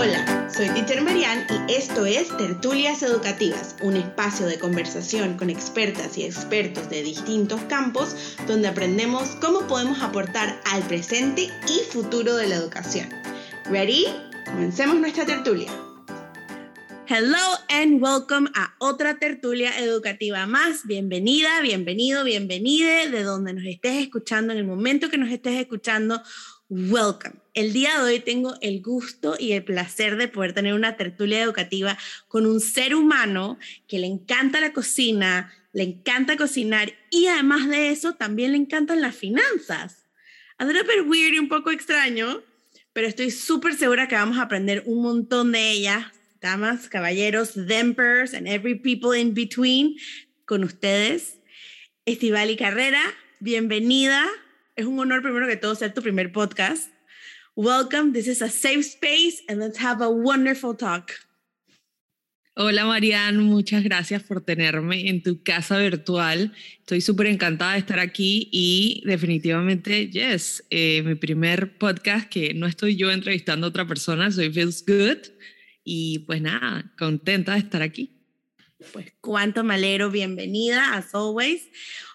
Hola, 0.00 0.48
soy 0.48 0.68
Teacher 0.68 1.02
Marian 1.02 1.44
y 1.68 1.72
esto 1.72 2.06
es 2.06 2.28
Tertulias 2.36 3.02
Educativas, 3.02 3.74
un 3.82 3.96
espacio 3.96 4.46
de 4.46 4.56
conversación 4.56 5.36
con 5.36 5.50
expertas 5.50 6.16
y 6.16 6.22
expertos 6.22 6.88
de 6.88 7.02
distintos 7.02 7.60
campos 7.62 8.14
donde 8.46 8.68
aprendemos 8.68 9.30
cómo 9.40 9.66
podemos 9.66 10.00
aportar 10.00 10.62
al 10.66 10.84
presente 10.84 11.50
y 11.66 11.92
futuro 11.92 12.36
de 12.36 12.46
la 12.46 12.54
educación. 12.54 13.08
¿Ready? 13.64 14.06
Comencemos 14.44 15.00
nuestra 15.00 15.26
tertulia. 15.26 15.68
Hello 17.08 17.58
and 17.68 18.00
welcome 18.00 18.48
a 18.54 18.76
otra 18.78 19.18
tertulia 19.18 19.76
educativa 19.80 20.46
más. 20.46 20.86
Bienvenida, 20.86 21.60
bienvenido, 21.60 22.22
bienvenide 22.22 23.10
de 23.10 23.24
donde 23.24 23.52
nos 23.52 23.64
estés 23.64 23.96
escuchando, 23.96 24.52
en 24.52 24.60
el 24.60 24.64
momento 24.64 25.10
que 25.10 25.18
nos 25.18 25.30
estés 25.30 25.58
escuchando. 25.58 26.22
Welcome. 26.70 27.36
El 27.54 27.72
día 27.72 27.96
de 27.96 28.02
hoy 28.02 28.20
tengo 28.20 28.54
el 28.60 28.82
gusto 28.82 29.36
y 29.38 29.52
el 29.52 29.64
placer 29.64 30.16
de 30.16 30.28
poder 30.28 30.52
tener 30.52 30.74
una 30.74 30.98
tertulia 30.98 31.40
educativa 31.42 31.96
con 32.28 32.44
un 32.44 32.60
ser 32.60 32.94
humano 32.94 33.58
que 33.86 33.98
le 33.98 34.06
encanta 34.06 34.60
la 34.60 34.74
cocina, 34.74 35.50
le 35.72 35.84
encanta 35.84 36.36
cocinar 36.36 36.92
y 37.08 37.26
además 37.26 37.70
de 37.70 37.88
eso 37.88 38.16
también 38.16 38.52
le 38.52 38.58
encantan 38.58 39.00
las 39.00 39.16
finanzas. 39.16 40.04
A 40.58 40.66
little 40.66 40.82
bit 40.82 41.08
weird 41.08 41.32
y 41.32 41.38
un 41.38 41.48
poco 41.48 41.70
extraño, 41.70 42.42
pero 42.92 43.06
estoy 43.06 43.30
súper 43.30 43.74
segura 43.74 44.06
que 44.06 44.16
vamos 44.16 44.36
a 44.36 44.42
aprender 44.42 44.82
un 44.84 45.00
montón 45.00 45.52
de 45.52 45.70
ellas, 45.70 46.04
damas, 46.42 46.90
caballeros, 46.90 47.54
thempers 47.66 48.34
and 48.34 48.46
every 48.46 48.74
people 48.74 49.18
in 49.18 49.32
between, 49.32 49.96
con 50.44 50.64
ustedes. 50.64 51.38
Estivali 52.04 52.58
Carrera, 52.58 53.00
bienvenida 53.40 54.28
es 54.78 54.86
un 54.86 54.98
honor 55.00 55.22
primero 55.22 55.48
que 55.48 55.56
todo 55.56 55.74
ser 55.74 55.92
tu 55.92 56.00
primer 56.00 56.30
podcast. 56.30 56.92
Welcome, 57.56 58.12
this 58.12 58.28
is 58.28 58.40
a 58.40 58.48
safe 58.48 58.84
space 58.84 59.42
and 59.48 59.58
let's 59.58 59.76
have 59.76 60.00
a 60.00 60.08
wonderful 60.08 60.72
talk. 60.72 61.10
Hola 62.54 62.84
Marianne, 62.86 63.38
muchas 63.38 63.82
gracias 63.82 64.22
por 64.22 64.40
tenerme 64.40 65.08
en 65.08 65.22
tu 65.24 65.42
casa 65.42 65.78
virtual. 65.78 66.52
Estoy 66.78 67.00
súper 67.00 67.26
encantada 67.26 67.72
de 67.72 67.80
estar 67.80 67.98
aquí 67.98 68.48
y 68.52 69.02
definitivamente, 69.04 70.10
yes, 70.10 70.64
eh, 70.70 71.02
mi 71.04 71.16
primer 71.16 71.76
podcast 71.76 72.28
que 72.28 72.54
no 72.54 72.68
estoy 72.68 72.94
yo 72.94 73.10
entrevistando 73.10 73.66
a 73.66 73.70
otra 73.70 73.86
persona, 73.86 74.30
soy 74.30 74.52
Feels 74.52 74.84
Good 74.86 75.26
y 75.82 76.20
pues 76.20 76.40
nada, 76.40 76.92
contenta 76.96 77.54
de 77.54 77.58
estar 77.58 77.82
aquí. 77.82 78.14
Pues 78.92 79.12
cuánto 79.20 79.64
malero, 79.64 80.08
bienvenida, 80.08 80.94
as 80.94 81.12
always. 81.12 81.68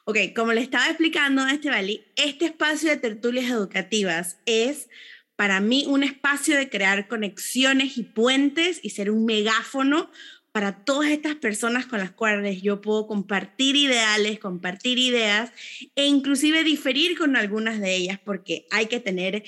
Ok, 0.06 0.18
como 0.36 0.52
le 0.52 0.60
estaba 0.60 0.88
explicando 0.88 1.48
Estebali, 1.48 2.04
este 2.18 2.46
espacio 2.46 2.90
de 2.90 2.98
tertulias 2.98 3.50
educativas 3.50 4.38
es 4.46 4.90
para 5.38 5.62
mí 5.62 5.86
un 5.88 6.04
espacio 6.04 6.58
de 6.58 6.70
crear 6.70 7.08
conexiones 7.08 7.98
y 7.98 8.04
puentes 8.04 8.82
y 8.84 8.90
ser 8.90 9.10
un 9.10 9.24
megáfono 9.24 10.12
para 10.52 10.84
todas 10.84 11.10
estas 11.10 11.36
personas 11.36 11.86
con 11.86 12.00
las 12.00 12.12
cuales 12.12 12.62
yo 12.62 12.82
puedo 12.82 13.08
compartir 13.08 13.78
ideales, 13.78 14.40
compartir 14.40 15.00
ideas 15.00 15.54
e 15.96 16.06
inclusive 16.06 16.66
diferir 16.66 17.18
con 17.18 17.38
algunas 17.38 17.80
de 17.80 17.96
ellas 17.96 18.20
porque 18.26 18.68
hay 18.72 18.88
que 18.88 19.00
tener 19.00 19.44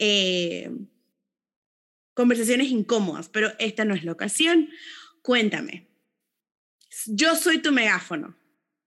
eh, 0.00 0.72
conversaciones 2.14 2.68
incómodas, 2.68 3.28
pero 3.28 3.52
esta 3.60 3.84
no 3.84 3.94
es 3.94 4.02
la 4.02 4.10
ocasión. 4.10 4.70
Cuéntame, 5.22 5.86
yo 7.06 7.36
soy 7.36 7.58
tu 7.58 7.70
megáfono. 7.70 8.39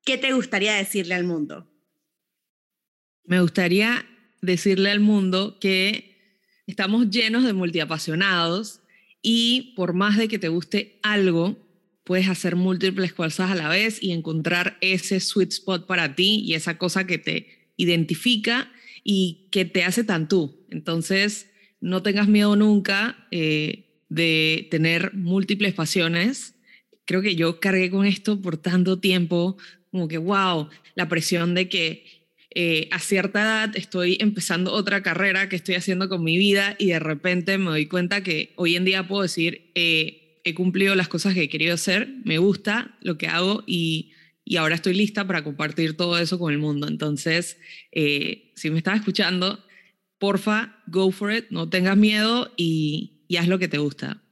¿Qué 0.05 0.17
te 0.17 0.33
gustaría 0.33 0.75
decirle 0.75 1.15
al 1.15 1.23
mundo? 1.23 1.69
Me 3.25 3.41
gustaría 3.41 4.05
decirle 4.41 4.91
al 4.91 4.99
mundo 4.99 5.57
que 5.59 6.41
estamos 6.67 7.09
llenos 7.09 7.43
de 7.43 7.53
multiapasionados 7.53 8.81
y 9.21 9.73
por 9.75 9.93
más 9.93 10.17
de 10.17 10.27
que 10.27 10.39
te 10.39 10.49
guste 10.49 10.99
algo, 11.01 11.57
puedes 12.03 12.27
hacer 12.27 12.55
múltiples 12.55 13.13
cosas 13.13 13.51
a 13.51 13.55
la 13.55 13.69
vez 13.69 14.03
y 14.03 14.11
encontrar 14.11 14.77
ese 14.81 15.19
sweet 15.19 15.51
spot 15.51 15.87
para 15.87 16.15
ti 16.15 16.41
y 16.45 16.53
esa 16.53 16.77
cosa 16.77 17.07
que 17.07 17.17
te 17.17 17.71
identifica 17.77 18.71
y 19.03 19.47
que 19.51 19.65
te 19.65 19.83
hace 19.83 20.03
tan 20.03 20.27
tú. 20.27 20.65
Entonces, 20.69 21.49
no 21.79 22.03
tengas 22.03 22.27
miedo 22.27 22.55
nunca 22.55 23.27
eh, 23.31 24.01
de 24.09 24.67
tener 24.69 25.13
múltiples 25.13 25.73
pasiones. 25.73 26.55
Creo 27.05 27.21
que 27.21 27.35
yo 27.35 27.59
cargué 27.59 27.89
con 27.89 28.05
esto 28.05 28.41
por 28.41 28.57
tanto 28.57 28.99
tiempo, 28.99 29.57
como 29.93 30.07
que, 30.07 30.17
wow, 30.17 30.69
la 30.95 31.07
presión 31.07 31.53
de 31.53 31.69
que 31.69 32.03
eh, 32.49 32.89
a 32.89 32.97
cierta 32.97 33.43
edad 33.43 33.77
estoy 33.77 34.17
empezando 34.19 34.73
otra 34.73 35.03
carrera 35.03 35.49
que 35.49 35.55
estoy 35.55 35.75
haciendo 35.75 36.09
con 36.09 36.23
mi 36.23 36.35
vida 36.35 36.75
y 36.79 36.87
de 36.87 36.99
repente 36.99 37.59
me 37.59 37.69
doy 37.69 37.85
cuenta 37.85 38.23
que 38.23 38.53
hoy 38.55 38.75
en 38.75 38.85
día 38.85 39.07
puedo 39.07 39.21
decir, 39.21 39.69
eh, 39.75 40.41
he 40.43 40.55
cumplido 40.55 40.95
las 40.95 41.09
cosas 41.09 41.35
que 41.35 41.43
he 41.43 41.47
querido 41.49 41.75
hacer, 41.75 42.09
me 42.23 42.39
gusta 42.39 42.97
lo 43.01 43.19
que 43.19 43.27
hago 43.27 43.63
y, 43.67 44.13
y 44.43 44.55
ahora 44.55 44.73
estoy 44.73 44.95
lista 44.95 45.27
para 45.27 45.43
compartir 45.43 45.95
todo 45.95 46.17
eso 46.17 46.39
con 46.39 46.51
el 46.51 46.57
mundo. 46.57 46.87
Entonces, 46.87 47.59
eh, 47.91 48.51
si 48.55 48.71
me 48.71 48.79
estás 48.79 48.95
escuchando, 48.95 49.63
porfa, 50.17 50.81
go 50.87 51.11
for 51.11 51.31
it, 51.31 51.45
no 51.51 51.69
tengas 51.69 51.97
miedo 51.97 52.51
y, 52.57 53.21
y 53.27 53.37
haz 53.37 53.47
lo 53.47 53.59
que 53.59 53.67
te 53.67 53.77
gusta. 53.77 54.22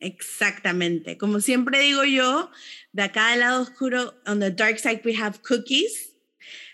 Exactamente. 0.00 1.18
Como 1.18 1.40
siempre 1.40 1.80
digo 1.80 2.04
yo, 2.04 2.50
de 2.92 3.02
acá 3.02 3.30
del 3.30 3.40
lado 3.40 3.62
oscuro, 3.62 4.14
on 4.26 4.40
the 4.40 4.50
dark 4.50 4.78
side 4.78 5.02
we 5.04 5.14
have 5.16 5.40
cookies. 5.42 6.14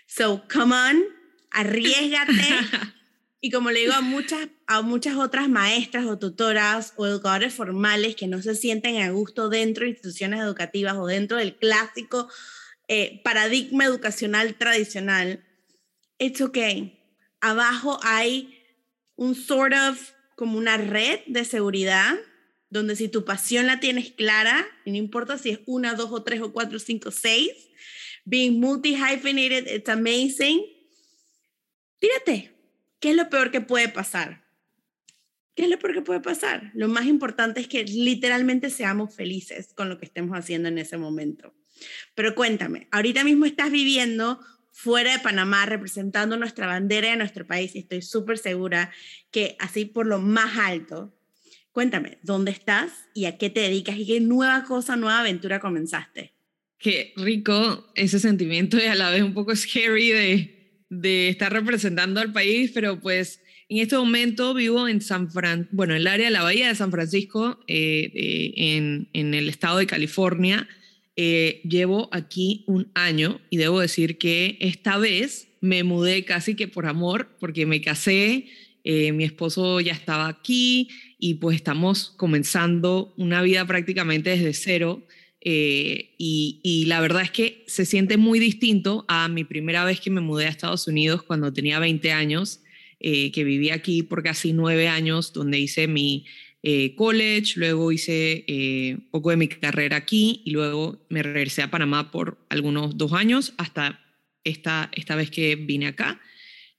So 0.07 0.43
come 0.47 0.73
on, 0.73 1.03
arriesgate. 1.51 2.33
y 3.41 3.49
como 3.49 3.71
le 3.71 3.81
digo 3.81 3.93
a 3.93 4.01
muchas, 4.01 4.47
a 4.67 4.81
muchas 4.81 5.15
otras 5.15 5.49
maestras 5.49 6.05
o 6.05 6.19
tutoras 6.19 6.93
o 6.97 7.05
educadores 7.05 7.53
formales 7.53 8.15
que 8.15 8.27
no 8.27 8.41
se 8.41 8.55
sienten 8.55 9.01
a 9.01 9.09
gusto 9.09 9.49
dentro 9.49 9.83
de 9.83 9.91
instituciones 9.91 10.39
educativas 10.39 10.95
o 10.95 11.07
dentro 11.07 11.37
del 11.37 11.55
clásico 11.55 12.29
eh, 12.87 13.21
paradigma 13.23 13.85
educacional 13.85 14.55
tradicional, 14.55 15.43
it's 16.19 16.41
okay. 16.41 16.99
Abajo 17.41 17.99
hay 18.03 18.63
un 19.15 19.33
sort 19.33 19.73
of 19.73 20.11
como 20.35 20.57
una 20.57 20.77
red 20.77 21.21
de 21.25 21.45
seguridad 21.45 22.15
donde 22.75 22.97
si 22.97 23.07
tu 23.07 23.23
pasión 23.23 23.67
la 23.67 23.79
tienes 23.79 24.11
clara, 24.11 24.67
y 24.83 24.91
no 24.91 24.97
importa 24.97 25.37
si 25.37 25.51
es 25.51 25.59
una, 25.65 25.93
dos 25.93 26.11
o 26.11 26.23
tres 26.23 26.41
o 26.41 26.51
cuatro, 26.51 26.77
cinco, 26.77 27.09
seis, 27.09 27.69
being 28.25 28.59
multi-hyphenated, 28.59 29.73
it's 29.73 29.89
amazing. 29.89 30.61
Tírate. 31.99 32.51
¿Qué 32.99 33.11
es 33.11 33.15
lo 33.15 33.29
peor 33.29 33.49
que 33.51 33.61
puede 33.61 33.87
pasar? 33.87 34.43
¿Qué 35.55 35.63
es 35.63 35.69
lo 35.69 35.79
peor 35.79 35.93
que 35.93 36.01
puede 36.01 36.19
pasar? 36.19 36.71
Lo 36.73 36.89
más 36.89 37.05
importante 37.05 37.61
es 37.61 37.69
que 37.69 37.85
literalmente 37.85 38.69
seamos 38.69 39.15
felices 39.15 39.73
con 39.73 39.87
lo 39.87 39.97
que 39.97 40.05
estemos 40.05 40.37
haciendo 40.37 40.67
en 40.67 40.77
ese 40.77 40.97
momento. 40.97 41.55
Pero 42.13 42.35
cuéntame, 42.35 42.89
ahorita 42.91 43.23
mismo 43.23 43.45
estás 43.45 43.71
viviendo 43.71 44.39
fuera 44.71 45.13
de 45.13 45.19
Panamá 45.19 45.65
representando 45.65 46.35
nuestra 46.35 46.67
bandera 46.67 47.09
de 47.09 47.15
nuestro 47.15 47.47
país 47.47 47.73
y 47.73 47.79
estoy 47.79 48.01
súper 48.01 48.37
segura 48.37 48.91
que 49.31 49.55
así 49.59 49.85
por 49.85 50.05
lo 50.05 50.19
más 50.19 50.57
alto 50.57 51.14
Cuéntame, 51.75 52.19
¿dónde 52.23 52.51
estás 52.51 52.93
y 53.13 53.25
a 53.25 53.37
qué 53.37 53.49
te 53.49 53.59
dedicas 53.59 53.97
y 53.97 54.05
qué 54.05 54.21
nueva 54.21 54.63
cosa, 54.63 54.95
nueva 54.95 55.19
aventura 55.19 55.59
comenzaste? 55.59 56.31
Qué 56.79 57.11
rico 57.17 57.91
ese 57.95 58.17
sentimiento 58.19 58.77
y 58.77 58.83
a 58.83 58.95
la 58.95 59.09
vez 59.09 59.23
un 59.23 59.33
poco 59.33 59.53
scary 59.53 60.07
de, 60.07 60.85
de 60.89 61.27
estar 61.27 61.51
representando 61.51 62.21
al 62.21 62.31
país, 62.31 62.71
pero 62.73 63.01
pues 63.01 63.41
en 63.67 63.79
este 63.79 63.97
momento 63.97 64.53
vivo 64.53 64.87
en 64.87 65.01
San 65.01 65.29
Fran, 65.29 65.67
bueno, 65.73 65.95
en 65.95 65.99
el 65.99 66.07
área 66.07 66.27
de 66.27 66.31
la 66.31 66.43
Bahía 66.43 66.69
de 66.69 66.75
San 66.75 66.91
Francisco, 66.91 67.59
eh, 67.67 68.53
en, 68.55 69.09
en, 69.11 69.33
el 69.33 69.49
estado 69.49 69.79
de 69.79 69.85
California. 69.85 70.69
Eh, 71.17 71.59
llevo 71.65 72.07
aquí 72.13 72.63
un 72.67 72.89
año 72.93 73.41
y 73.49 73.57
debo 73.57 73.81
decir 73.81 74.17
que 74.17 74.57
esta 74.61 74.97
vez 74.97 75.49
me 75.59 75.83
mudé 75.83 76.23
casi 76.23 76.55
que 76.55 76.69
por 76.69 76.85
amor, 76.85 77.35
porque 77.37 77.65
me 77.65 77.81
casé, 77.81 78.45
eh, 78.85 79.11
mi 79.11 79.23
esposo 79.23 79.81
ya 79.81 79.93
estaba 79.93 80.27
aquí 80.27 80.89
y 81.25 81.33
pues 81.33 81.55
estamos 81.55 82.13
comenzando 82.17 83.11
una 83.17 83.41
vida 83.41 83.65
prácticamente 83.65 84.29
desde 84.29 84.53
cero. 84.53 85.07
Eh, 85.41 86.13
y, 86.19 86.85
la 86.85 86.99
verdad 86.99 87.23
es 87.23 87.31
que 87.31 87.63
se 87.65 87.85
siente 87.85 88.17
muy 88.17 88.37
distinto 88.37 89.05
a 89.07 89.27
mi 89.27 89.43
primera 89.43 89.83
vez 89.85 89.99
que 89.99 90.11
me 90.11 90.21
mudé 90.21 90.45
a 90.45 90.49
Estados 90.49 90.87
Unidos 90.87 91.23
cuando 91.23 91.51
tenía 91.51 91.79
20 91.79 92.11
años, 92.11 92.61
eh, 92.99 93.31
que 93.31 93.43
viví 93.43 93.71
aquí 93.71 94.03
por 94.03 94.21
casi 94.21 94.53
nueve 94.53 94.87
años, 94.87 95.33
donde 95.33 95.57
hice 95.57 95.87
mi 95.87 96.27
college, 96.95 97.53
luego 97.57 97.91
hice 97.91 98.43
poco 99.09 99.31
de 99.31 99.37
mi 99.37 99.47
carrera 99.47 99.97
aquí 99.97 100.41
y 100.45 100.51
luego 100.51 101.05
me 101.09 101.23
regresé 101.23 101.63
a 101.63 101.71
Panamá 101.71 102.11
por 102.11 102.37
algunos 102.49 102.97
dos 102.97 103.13
años 103.13 103.53
hasta 103.57 103.99
esta, 104.43 104.91
esta 104.93 105.15
vez 105.15 105.31
que 105.31 105.55
vine 105.55 105.87
acá. 105.87 106.21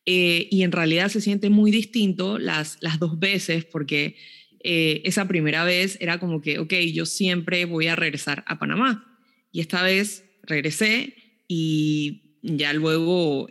Eh, 0.09 0.47
y 0.53 0.63
en 0.63 0.71
realidad 0.71 1.09
se 1.09 1.21
siente 1.21 1.51
muy 1.51 1.73
distinto 1.73 2.39
las, 2.39 2.79
las 2.81 3.01
dos 3.01 3.19
veces 3.19 3.65
porque 3.65 4.15
eh, 4.61 5.03
esa 5.05 5.27
primera 5.27 5.65
vez 5.65 5.99
era 6.01 6.21
como 6.21 6.41
que, 6.41 6.61
ok, 6.61 6.75
yo 6.93 7.07
siempre 7.07 7.65
voy 7.65 7.89
a 7.89 7.97
regresar 7.97 8.45
a 8.47 8.61
Panamá. 8.61 9.19
Y 9.51 9.61
esta 9.61 9.83
vez 9.83 10.25
regresé 10.45 11.15
y 11.49 12.39
ya 12.43 12.73
luego, 12.73 13.49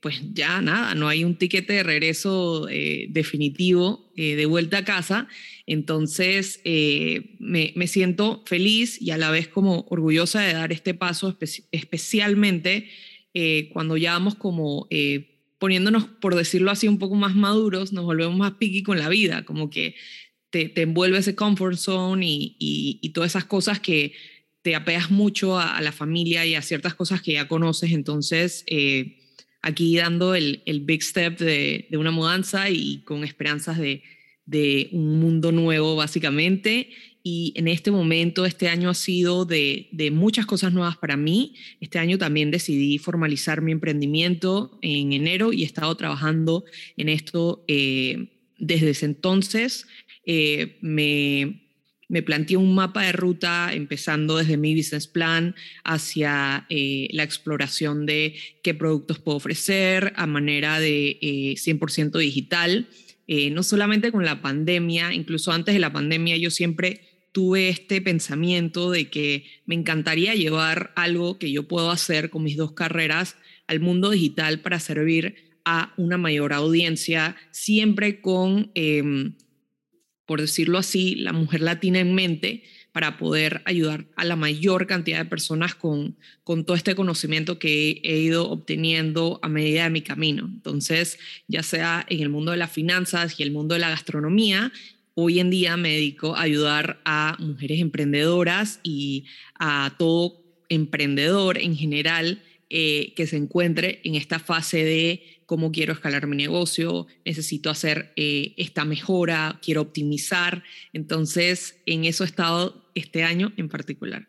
pues 0.00 0.22
ya 0.32 0.60
nada, 0.60 0.94
no 0.94 1.08
hay 1.08 1.24
un 1.24 1.36
tiquete 1.36 1.72
de 1.72 1.82
regreso 1.82 2.66
definitivo 3.08 4.12
de 4.14 4.44
vuelta 4.46 4.78
a 4.78 4.84
casa. 4.84 5.28
Entonces, 5.66 6.60
me, 6.64 7.72
me, 7.74 7.86
siento 7.86 8.42
feliz 8.46 9.00
y 9.00 9.12
a 9.12 9.18
la 9.18 9.30
vez 9.30 9.48
como 9.48 9.86
orgullosa 9.88 10.42
de 10.42 10.52
dar 10.52 10.72
este 10.72 10.94
paso, 10.94 11.36
especialmente 11.72 12.88
cuando 13.72 13.96
ya 13.96 14.12
vamos 14.12 14.34
como 14.34 14.86
poniéndonos, 15.60 16.06
por 16.20 16.34
decirlo 16.34 16.70
así, 16.70 16.88
un 16.88 16.98
poco 16.98 17.14
más 17.14 17.36
maduros, 17.36 17.92
nos 17.92 18.06
volvemos 18.06 18.36
más 18.36 18.52
picky 18.52 18.82
con 18.82 18.98
la 18.98 19.10
vida, 19.10 19.44
como 19.44 19.68
que 19.68 19.94
te, 20.48 20.70
te 20.70 20.82
envuelve 20.82 21.18
ese 21.18 21.36
comfort 21.36 21.76
zone 21.76 22.26
y, 22.26 22.56
y, 22.58 23.10
todas 23.10 23.32
esas 23.32 23.44
cosas 23.44 23.78
que 23.78 24.14
te 24.62 24.74
apegas 24.74 25.10
mucho 25.10 25.60
a, 25.60 25.80
la 25.82 25.92
familia 25.92 26.46
y 26.46 26.54
a 26.54 26.62
ciertas 26.62 26.94
cosas 26.94 27.20
que 27.20 27.34
ya 27.34 27.46
conoces. 27.46 27.92
Entonces, 27.92 28.64
eh, 28.68 29.18
aquí 29.60 29.94
dando 29.96 30.34
el, 30.34 30.62
el 30.64 30.80
big 30.80 31.02
step 31.02 31.38
de, 31.38 31.86
de, 31.90 31.96
una 31.98 32.10
mudanza 32.10 32.70
y 32.70 33.02
con 33.04 33.22
esperanzas 33.22 33.78
de, 33.78 34.02
de 34.46 34.88
un 34.92 35.20
mundo 35.20 35.52
nuevo, 35.52 35.94
básicamente 35.94 36.88
y 37.22 37.52
en 37.56 37.68
este 37.68 37.90
momento, 37.90 38.46
este 38.46 38.68
año 38.68 38.88
ha 38.88 38.94
sido 38.94 39.44
de, 39.44 39.88
muchas 40.12 40.46
cosas 40.46 40.72
nuevas 40.72 40.96
para 40.96 41.16
mí. 41.16 41.54
Este 41.80 41.98
año 41.98 42.16
también 42.16 42.50
decidí 42.50 42.98
formalizar 42.98 43.60
mi 43.60 43.72
emprendimiento 43.72 44.78
en 44.80 45.12
enero 45.12 45.52
y 45.52 45.62
he 45.62 45.66
estado 45.66 45.94
trabajando 45.96 46.64
en 46.96 47.10
esto 47.10 47.64
eh, 47.68 48.28
desde 48.58 48.90
ese 48.90 49.04
entonces. 49.04 49.86
Eh, 50.24 50.78
me, 50.80 51.62
me 52.08 52.22
planteé 52.22 52.56
un 52.56 52.74
mapa 52.74 53.02
de 53.02 53.12
ruta 53.12 53.70
empezando 53.74 54.38
desde 54.38 54.56
mi 54.56 54.74
business 54.74 55.06
plan 55.06 55.54
hacia 55.84 56.66
eh, 56.70 57.08
la 57.12 57.22
exploración 57.22 58.06
de 58.06 58.34
qué 58.62 58.72
productos 58.72 59.18
puedo 59.18 59.36
ofrecer 59.36 60.14
a 60.16 60.26
manera 60.26 60.80
de 60.80 61.18
100% 61.20 62.18
digital. 62.18 62.88
no 63.52 63.62
solamente 63.62 64.10
con 64.10 64.24
la 64.24 64.40
pandemia, 64.40 65.12
incluso 65.12 65.52
antes 65.52 65.74
de 65.74 65.80
la 65.80 65.92
pandemia 65.92 66.36
yo 66.36 66.50
siempre 66.50 67.09
tuve 67.32 67.68
este 67.68 68.00
pensamiento 68.00 68.90
de 68.90 69.08
que 69.08 69.44
me 69.66 69.74
encantaría 69.74 70.34
llevar 70.34 70.92
algo 70.96 71.38
que 71.38 71.52
yo 71.52 71.68
puedo 71.68 71.90
hacer 71.90 72.30
con 72.30 72.42
mis 72.42 72.56
dos 72.56 72.72
carreras 72.72 73.36
al 73.66 73.80
mundo 73.80 74.10
digital 74.10 74.60
para 74.60 74.80
servir 74.80 75.50
a 75.64 75.94
una 75.96 76.18
mayor 76.18 76.52
audiencia, 76.52 77.36
siempre 77.52 78.20
con, 78.20 78.72
em, 78.74 79.34
por 80.26 80.40
decirlo 80.40 80.78
así, 80.78 81.14
la 81.14 81.32
mujer 81.32 81.60
latina 81.60 82.00
en 82.00 82.14
mente 82.14 82.64
para 82.92 83.18
poder 83.18 83.62
ayudar 83.66 84.06
a 84.16 84.24
la 84.24 84.34
mayor 84.34 84.86
cantidad 84.86 85.18
de 85.18 85.30
personas 85.30 85.76
con, 85.76 86.16
con 86.42 86.64
todo 86.64 86.76
este 86.76 86.96
conocimiento 86.96 87.58
que 87.58 88.00
he 88.02 88.18
ido 88.18 88.50
obteniendo 88.50 89.38
a 89.42 89.48
medida 89.48 89.84
de 89.84 89.90
mi 89.90 90.02
camino. 90.02 90.50
Entonces, 90.52 91.18
ya 91.46 91.62
sea 91.62 92.04
en 92.08 92.20
el 92.20 92.28
mundo 92.28 92.50
de 92.50 92.56
las 92.56 92.72
finanzas 92.72 93.38
y 93.38 93.44
el 93.44 93.52
mundo 93.52 93.74
de 93.74 93.80
la 93.80 93.90
gastronomía, 93.90 94.72
hoy 95.22 95.38
en 95.38 95.50
día 95.50 95.76
me 95.76 95.92
dedico 95.92 96.36
ayudar 96.36 97.00
a 97.04 97.36
mujeres 97.38 97.80
emprendedoras 97.80 98.80
y 98.82 99.26
a 99.58 99.94
todo 99.98 100.42
emprendedor 100.68 101.58
en 101.58 101.76
general 101.76 102.42
eh, 102.70 103.12
que 103.16 103.26
se 103.26 103.36
encuentre 103.36 104.00
en 104.04 104.14
esta 104.14 104.38
fase 104.38 104.84
de 104.84 105.42
cómo 105.44 105.72
quiero 105.72 105.92
escalar 105.92 106.26
mi 106.26 106.36
negocio, 106.36 107.06
necesito 107.24 107.68
hacer 107.68 108.12
eh, 108.16 108.54
esta 108.56 108.84
mejora, 108.84 109.58
quiero 109.62 109.82
optimizar. 109.82 110.62
Entonces, 110.92 111.80
en 111.86 112.04
eso 112.04 112.22
he 112.22 112.28
estado 112.28 112.88
este 112.94 113.24
año 113.24 113.52
en 113.56 113.68
particular. 113.68 114.28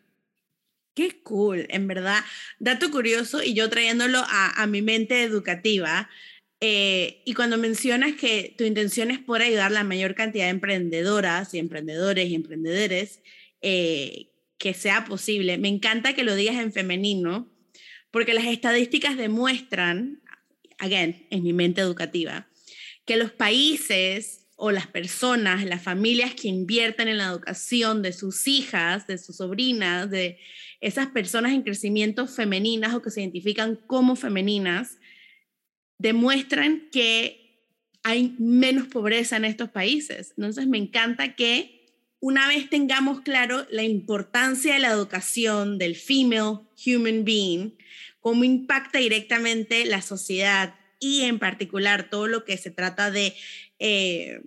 Qué 0.94 1.22
cool, 1.22 1.66
en 1.70 1.86
verdad. 1.86 2.22
Dato 2.58 2.90
curioso 2.90 3.42
y 3.42 3.54
yo 3.54 3.70
trayéndolo 3.70 4.22
a 4.28 4.66
mi 4.66 4.82
mente 4.82 5.22
educativa. 5.22 6.10
Eh, 6.64 7.22
y 7.24 7.34
cuando 7.34 7.58
mencionas 7.58 8.14
que 8.14 8.54
tu 8.56 8.62
intención 8.62 9.10
es 9.10 9.18
poder 9.18 9.42
ayudar 9.42 9.66
a 9.66 9.70
la 9.70 9.82
mayor 9.82 10.14
cantidad 10.14 10.44
de 10.44 10.50
emprendedoras 10.50 11.52
y 11.54 11.58
emprendedores 11.58 12.28
y 12.28 12.36
emprendedores 12.36 13.20
eh, 13.62 14.28
que 14.58 14.72
sea 14.72 15.04
posible, 15.04 15.58
me 15.58 15.66
encanta 15.66 16.14
que 16.14 16.22
lo 16.22 16.36
digas 16.36 16.54
en 16.62 16.72
femenino, 16.72 17.52
porque 18.12 18.32
las 18.32 18.44
estadísticas 18.44 19.16
demuestran, 19.16 20.22
again, 20.78 21.26
en 21.30 21.42
mi 21.42 21.52
mente 21.52 21.80
educativa, 21.80 22.46
que 23.06 23.16
los 23.16 23.32
países 23.32 24.46
o 24.54 24.70
las 24.70 24.86
personas, 24.86 25.64
las 25.64 25.82
familias 25.82 26.32
que 26.36 26.46
invierten 26.46 27.08
en 27.08 27.18
la 27.18 27.26
educación 27.26 28.02
de 28.02 28.12
sus 28.12 28.46
hijas, 28.46 29.08
de 29.08 29.18
sus 29.18 29.38
sobrinas, 29.38 30.08
de 30.12 30.38
esas 30.80 31.08
personas 31.08 31.54
en 31.54 31.62
crecimiento 31.62 32.28
femeninas 32.28 32.94
o 32.94 33.02
que 33.02 33.10
se 33.10 33.20
identifican 33.20 33.74
como 33.74 34.14
femeninas, 34.14 35.00
demuestran 36.02 36.88
que 36.90 37.38
hay 38.02 38.34
menos 38.38 38.88
pobreza 38.88 39.36
en 39.36 39.44
estos 39.44 39.70
países. 39.70 40.34
Entonces 40.36 40.66
me 40.66 40.78
encanta 40.78 41.36
que 41.36 41.86
una 42.18 42.48
vez 42.48 42.68
tengamos 42.68 43.20
claro 43.20 43.66
la 43.70 43.84
importancia 43.84 44.74
de 44.74 44.80
la 44.80 44.90
educación 44.90 45.78
del 45.78 45.94
female 45.94 46.58
human 46.84 47.24
being, 47.24 47.70
cómo 48.20 48.44
impacta 48.44 48.98
directamente 48.98 49.84
la 49.84 50.02
sociedad 50.02 50.74
y 50.98 51.22
en 51.22 51.38
particular 51.38 52.10
todo 52.10 52.26
lo 52.26 52.44
que 52.44 52.56
se 52.58 52.70
trata 52.70 53.10
de 53.10 53.34
eh, 53.78 54.40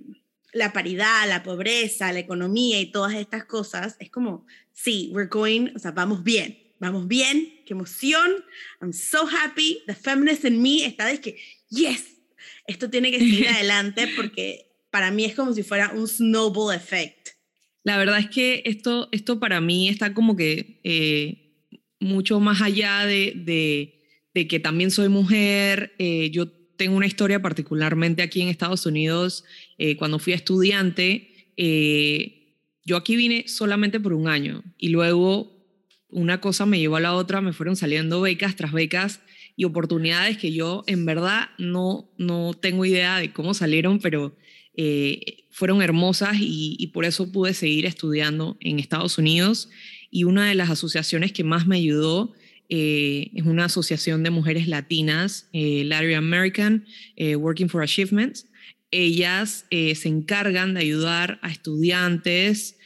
la 0.54 0.74
paridad, 0.74 1.28
la 1.28 1.44
pobreza, 1.44 2.14
la 2.14 2.20
economía 2.20 2.80
y 2.80 2.92
todas 2.92 3.14
estas 3.14 3.46
cosas, 3.46 3.96
es 4.00 4.10
como, 4.10 4.46
sí, 4.74 5.10
we're 5.14 5.30
going, 5.30 5.70
o 5.76 5.80
sea, 5.80 5.92
vamos 5.92 6.24
bien, 6.24 6.65
vamos 6.80 7.08
bien, 7.08 7.62
qué 7.66 7.74
emoción, 7.74 8.44
I'm 8.82 8.94
so 8.94 9.28
happy, 9.28 9.82
the 9.88 9.96
feminist 9.96 10.46
in 10.46 10.62
me 10.62 10.86
está 10.86 11.06
de 11.06 11.20
que, 11.20 11.38
yes, 11.70 12.16
esto 12.68 12.90
tiene 12.90 13.12
que 13.12 13.20
seguir 13.20 13.48
adelante 13.50 14.08
porque 14.16 14.72
para 14.92 15.12
mí 15.12 15.26
es 15.26 15.36
como 15.36 15.54
si 15.54 15.64
fuera 15.64 15.92
un 15.94 16.08
snowball 16.08 16.76
effect. 16.76 17.30
La 17.84 17.98
verdad 17.98 18.20
es 18.20 18.30
que 18.30 18.64
esto, 18.66 19.10
esto 19.12 19.40
para 19.40 19.62
mí 19.62 19.90
está 19.90 20.14
como 20.14 20.36
que 20.36 20.80
eh, 20.84 21.54
mucho 22.00 22.40
más 22.40 22.62
allá 22.62 23.06
de, 23.06 23.34
de, 24.34 24.48
que 24.48 24.60
también 24.60 24.92
soy 24.92 25.08
mujer, 25.08 25.94
eh, 26.00 26.30
yo 26.32 26.48
tengo 26.50 26.98
una 26.98 27.06
historia 27.06 27.42
particularmente 27.42 28.22
aquí 28.22 28.42
en 28.42 28.48
Estados 28.48 28.86
Unidos, 28.86 29.46
eh, 29.78 29.96
cuando 29.98 30.20
fui 30.20 30.34
estudiante, 30.34 31.32
yo 32.84 32.98
aquí 32.98 33.16
vine 33.16 33.48
solamente 33.48 34.00
por 34.00 34.14
un 34.14 34.28
año 34.28 34.64
y 34.78 34.90
luego 34.90 35.55
una 36.16 36.40
cosa 36.40 36.66
me 36.66 36.80
llevó 36.80 36.96
a 36.96 37.02
la 37.02 37.14
otra, 37.14 37.42
me 37.42 37.52
fueron 37.52 37.76
saliendo 37.76 38.22
becas 38.22 38.56
tras 38.56 38.72
becas 38.72 39.20
y 39.58 39.66
oportunidades 39.66 40.38
que 40.38 40.54
yo 40.54 40.84
en 40.88 41.06
verdad 41.06 41.50
no, 41.58 42.10
no 42.18 42.54
tengo 42.54 42.86
idea 42.86 43.18
de 43.18 43.34
cómo 43.34 43.54
salieron, 43.54 44.00
pero 44.00 44.34
eh, 44.76 45.44
fueron 45.52 45.82
hermosas 45.82 46.38
y, 46.40 46.90
por 46.94 47.04
eso 47.04 47.34
pude 47.34 47.54
seguir 47.54 47.86
estudiando 47.86 48.58
en 48.62 48.80
Estados 48.80 49.18
Unidos. 49.18 49.70
Y 50.10 50.24
una 50.24 50.48
de 50.48 50.56
las 50.56 50.70
asociaciones 50.70 51.34
que 51.34 51.44
más 51.44 51.68
me 51.68 51.76
ayudó 51.76 52.34
eh, 52.70 53.32
es 53.34 53.44
una 53.44 53.66
asociación 53.66 54.24
de 54.24 54.30
mujeres 54.30 54.70
latinas, 54.70 55.50
eh, 55.52 55.84
Latin 55.86 56.16
American 56.16 56.86
Working 57.18 57.68
for 57.68 57.84
Achievements. 57.84 58.48
Ellas 58.90 59.66
se 59.70 60.08
encargan 60.08 60.76
de 60.76 60.80
ayudar 60.80 61.40
a 61.42 61.52
estudiantes 61.52 62.78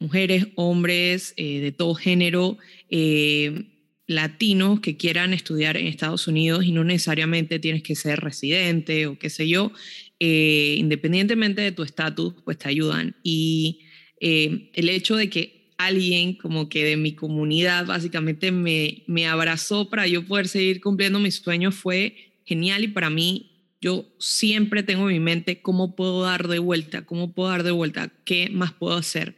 mujeres, 0.00 0.48
hombres, 0.56 1.34
eh, 1.36 1.60
de 1.60 1.72
todo 1.72 1.94
género, 1.94 2.58
eh, 2.88 3.66
latinos 4.06 4.80
que 4.80 4.96
quieran 4.96 5.32
estudiar 5.32 5.76
en 5.76 5.86
Estados 5.86 6.26
Unidos 6.26 6.64
y 6.64 6.72
no 6.72 6.82
necesariamente 6.82 7.60
tienes 7.60 7.82
que 7.82 7.94
ser 7.94 8.18
residente 8.18 9.06
o 9.06 9.18
qué 9.18 9.30
sé 9.30 9.46
yo, 9.46 9.70
eh, 10.18 10.74
independientemente 10.78 11.60
de 11.60 11.70
tu 11.70 11.84
estatus, 11.84 12.34
pues 12.44 12.58
te 12.58 12.68
ayudan. 12.68 13.14
Y 13.22 13.82
el 14.22 14.88
hecho 14.90 15.16
de 15.16 15.30
que 15.30 15.70
alguien 15.78 16.34
como 16.34 16.68
que 16.68 16.84
de 16.84 16.98
mi 16.98 17.14
comunidad 17.14 17.86
básicamente 17.86 18.52
me, 18.52 19.04
me 19.06 19.26
abrazó 19.26 19.88
para 19.88 20.06
yo 20.06 20.26
poder 20.26 20.46
seguir 20.48 20.80
cumpliendo 20.82 21.18
mis 21.18 21.36
sueños 21.36 21.74
fue 21.74 22.34
genial 22.44 22.84
y 22.84 22.88
para 22.88 23.08
mí 23.08 23.50
yo 23.80 24.04
siempre 24.18 24.82
tengo 24.82 25.08
en 25.08 25.14
mi 25.14 25.20
mente 25.20 25.62
cómo 25.62 25.96
puedo 25.96 26.22
dar 26.22 26.48
de 26.48 26.58
vuelta, 26.58 27.06
cómo 27.06 27.32
puedo 27.32 27.48
dar 27.48 27.62
de 27.62 27.70
vuelta, 27.70 28.12
qué 28.24 28.50
más 28.50 28.72
puedo 28.72 28.94
hacer. 28.94 29.36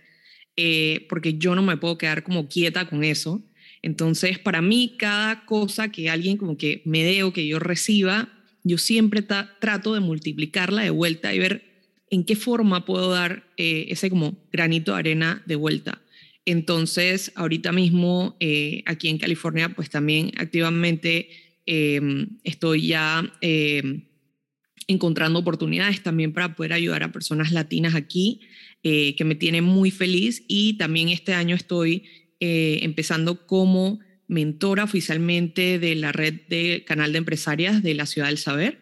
Eh, 0.57 1.07
porque 1.09 1.39
yo 1.39 1.55
no 1.55 1.63
me 1.63 1.77
puedo 1.77 1.99
quedar 1.99 2.23
como 2.23 2.49
quieta 2.49 2.89
con 2.89 3.05
eso. 3.05 3.43
Entonces, 3.81 4.39
para 4.39 4.63
mí, 4.63 4.97
cada 4.99 5.45
cosa 5.45 5.91
que 5.91 6.11
alguien 6.11 6.37
como 6.37 6.57
que 6.57 6.83
me 6.85 7.03
dé 7.03 7.23
o 7.23 7.33
que 7.33 7.47
yo 7.47 7.59
reciba, 7.59 8.29
yo 8.65 8.79
siempre 8.79 9.23
trato 9.23 9.95
de 9.95 10.01
multiplicarla 10.01 10.83
de 10.83 10.91
vuelta 10.91 11.35
y 11.35 11.39
ver 11.39 11.73
en 12.11 12.25
qué 12.25 12.37
forma 12.37 12.85
puedo 12.85 13.11
dar 13.11 13.45
eh, 13.57 13.87
ese 13.89 14.11
como 14.11 14.37
granito 14.53 14.93
de 14.93 14.99
arena 14.99 15.43
de 15.47 15.57
vuelta. 15.57 16.03
Entonces, 16.45 17.33
ahorita 17.35 17.73
mismo 17.73 18.37
eh, 18.41 18.83
aquí 18.87 19.09
en 19.09 19.19
California, 19.19 19.71
pues 19.71 19.91
también 19.91 20.33
activamente 20.37 21.29
em, 21.67 22.39
estoy 22.45 22.89
ya 22.89 23.33
em, 23.41 24.05
encontrando 24.89 25.39
oportunidades 25.39 26.03
también 26.03 26.33
para 26.33 26.55
poder 26.55 26.73
ayudar 26.73 27.03
a 27.03 27.13
personas 27.13 27.53
latinas 27.53 27.95
aquí. 27.95 28.41
Que 28.83 29.25
me 29.25 29.37
tiene 29.37 29.63
muy 29.63 29.91
feliz 29.91 30.45
y 30.49 30.75
también 30.75 31.09
este 31.09 31.35
año 31.35 31.55
estoy 31.55 32.05
empezando 32.41 33.47
como 33.47 34.01
mentora 34.33 34.85
oficialmente 34.85 35.79
de 35.79 35.95
la 35.95 36.11
red 36.11 36.41
de 36.49 36.85
canal 36.87 37.13
de 37.13 37.19
empresarias 37.19 37.83
de 37.83 37.95
la 37.95 38.07
Ciudad 38.07 38.29
del 38.29 38.39
Saber. 38.39 38.79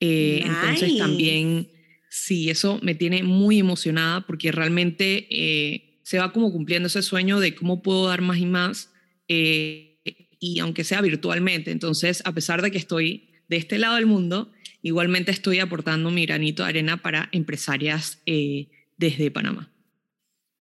Eh, 0.00 0.42
entonces 0.44 0.98
también, 0.98 1.68
sí, 2.10 2.50
eso 2.50 2.78
me 2.82 2.94
tiene 2.94 3.22
muy 3.22 3.58
emocionada 3.58 4.26
porque 4.26 4.52
realmente 4.52 5.26
eh, 5.30 6.00
se 6.02 6.18
va 6.18 6.32
como 6.32 6.52
cumpliendo 6.52 6.88
ese 6.88 7.02
sueño 7.02 7.40
de 7.40 7.54
cómo 7.54 7.82
puedo 7.82 8.06
dar 8.06 8.20
más 8.20 8.38
y 8.38 8.46
más, 8.46 8.90
eh, 9.28 9.98
y 10.38 10.58
aunque 10.58 10.84
sea 10.84 11.00
virtualmente. 11.00 11.70
Entonces, 11.70 12.22
a 12.26 12.32
pesar 12.32 12.60
de 12.60 12.70
que 12.70 12.78
estoy 12.78 13.30
de 13.48 13.56
este 13.56 13.78
lado 13.78 13.94
del 13.94 14.06
mundo, 14.06 14.52
igualmente 14.82 15.30
estoy 15.30 15.60
aportando 15.60 16.10
mi 16.10 16.26
granito 16.26 16.64
de 16.64 16.68
arena 16.68 17.00
para 17.00 17.28
empresarias 17.32 18.20
desde 18.96 19.30
Panamá 19.30 19.72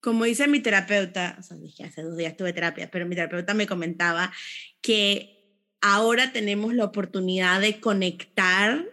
como 0.05 0.25
dice 0.25 0.47
mi 0.49 0.61
terapeuta, 0.61 1.35
o 1.41 1.43
sea, 1.43 1.57
dije 1.57 1.83
hace 1.83 2.03
dos 2.03 2.15
días 2.19 2.37
tuve 2.37 2.53
terapia, 2.53 2.91
pero 2.91 3.07
mi 3.07 3.15
terapeuta 3.15 3.55
me 3.55 3.67
comentaba 3.67 4.31
que 4.83 5.35
ahora 5.81 6.31
tenemos 6.31 6.75
la 6.75 6.85
oportunidad 6.85 7.63
de 7.63 7.81
conectar. 7.81 8.85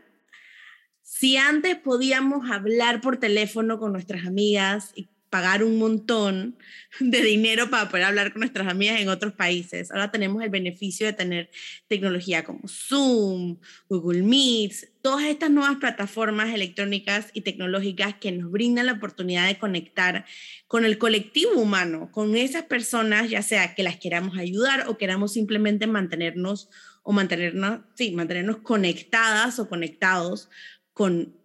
Si 1.01 1.36
antes 1.36 1.75
podíamos 1.75 2.50
hablar 2.50 3.01
por 3.01 3.18
teléfono 3.18 3.78
con 3.78 3.92
nuestras 3.92 4.25
amigas 4.25 4.94
y 4.96 5.10
pagar 5.32 5.64
un 5.64 5.80
montón 5.80 6.58
de 7.00 7.22
dinero 7.22 7.70
para 7.70 7.90
poder 7.90 8.06
hablar 8.06 8.34
con 8.34 8.42
nuestras 8.42 8.68
amigas 8.68 9.00
en 9.00 9.08
otros 9.08 9.34
países. 9.34 9.90
Ahora 9.90 10.12
tenemos 10.12 10.44
el 10.44 10.50
beneficio 10.50 11.08
de 11.08 11.14
tener 11.14 11.50
tecnología 11.88 12.44
como 12.44 12.68
Zoom, 12.68 13.58
Google 13.88 14.24
Meets, 14.24 14.90
todas 15.02 15.24
estas 15.24 15.50
nuevas 15.50 15.78
plataformas 15.78 16.54
electrónicas 16.54 17.30
y 17.34 17.42
tecnológicas 17.42 18.16
que 18.16 18.34
nos 18.34 18.52
brindan 18.52 18.88
la 18.88 18.94
oportunidad 18.94 19.48
de 19.48 19.58
conectar 19.58 20.26
con 20.68 20.84
el 20.84 20.98
colectivo 20.98 21.54
humano, 21.54 22.12
con 22.12 22.36
esas 22.36 22.64
personas, 22.64 23.30
ya 23.30 23.42
sea 23.42 23.74
que 23.74 23.84
las 23.84 23.96
queramos 23.96 24.38
ayudar 24.38 24.90
o 24.90 24.98
queramos 24.98 25.32
simplemente 25.32 25.88
mantenernos 25.88 26.70
o 27.04 27.14
mantenernos, 27.14 27.80
sí, 27.96 28.12
mantenernos 28.12 28.58
conectadas 28.58 29.60
o 29.60 29.70
conectados 29.70 30.50
con, 30.94 31.38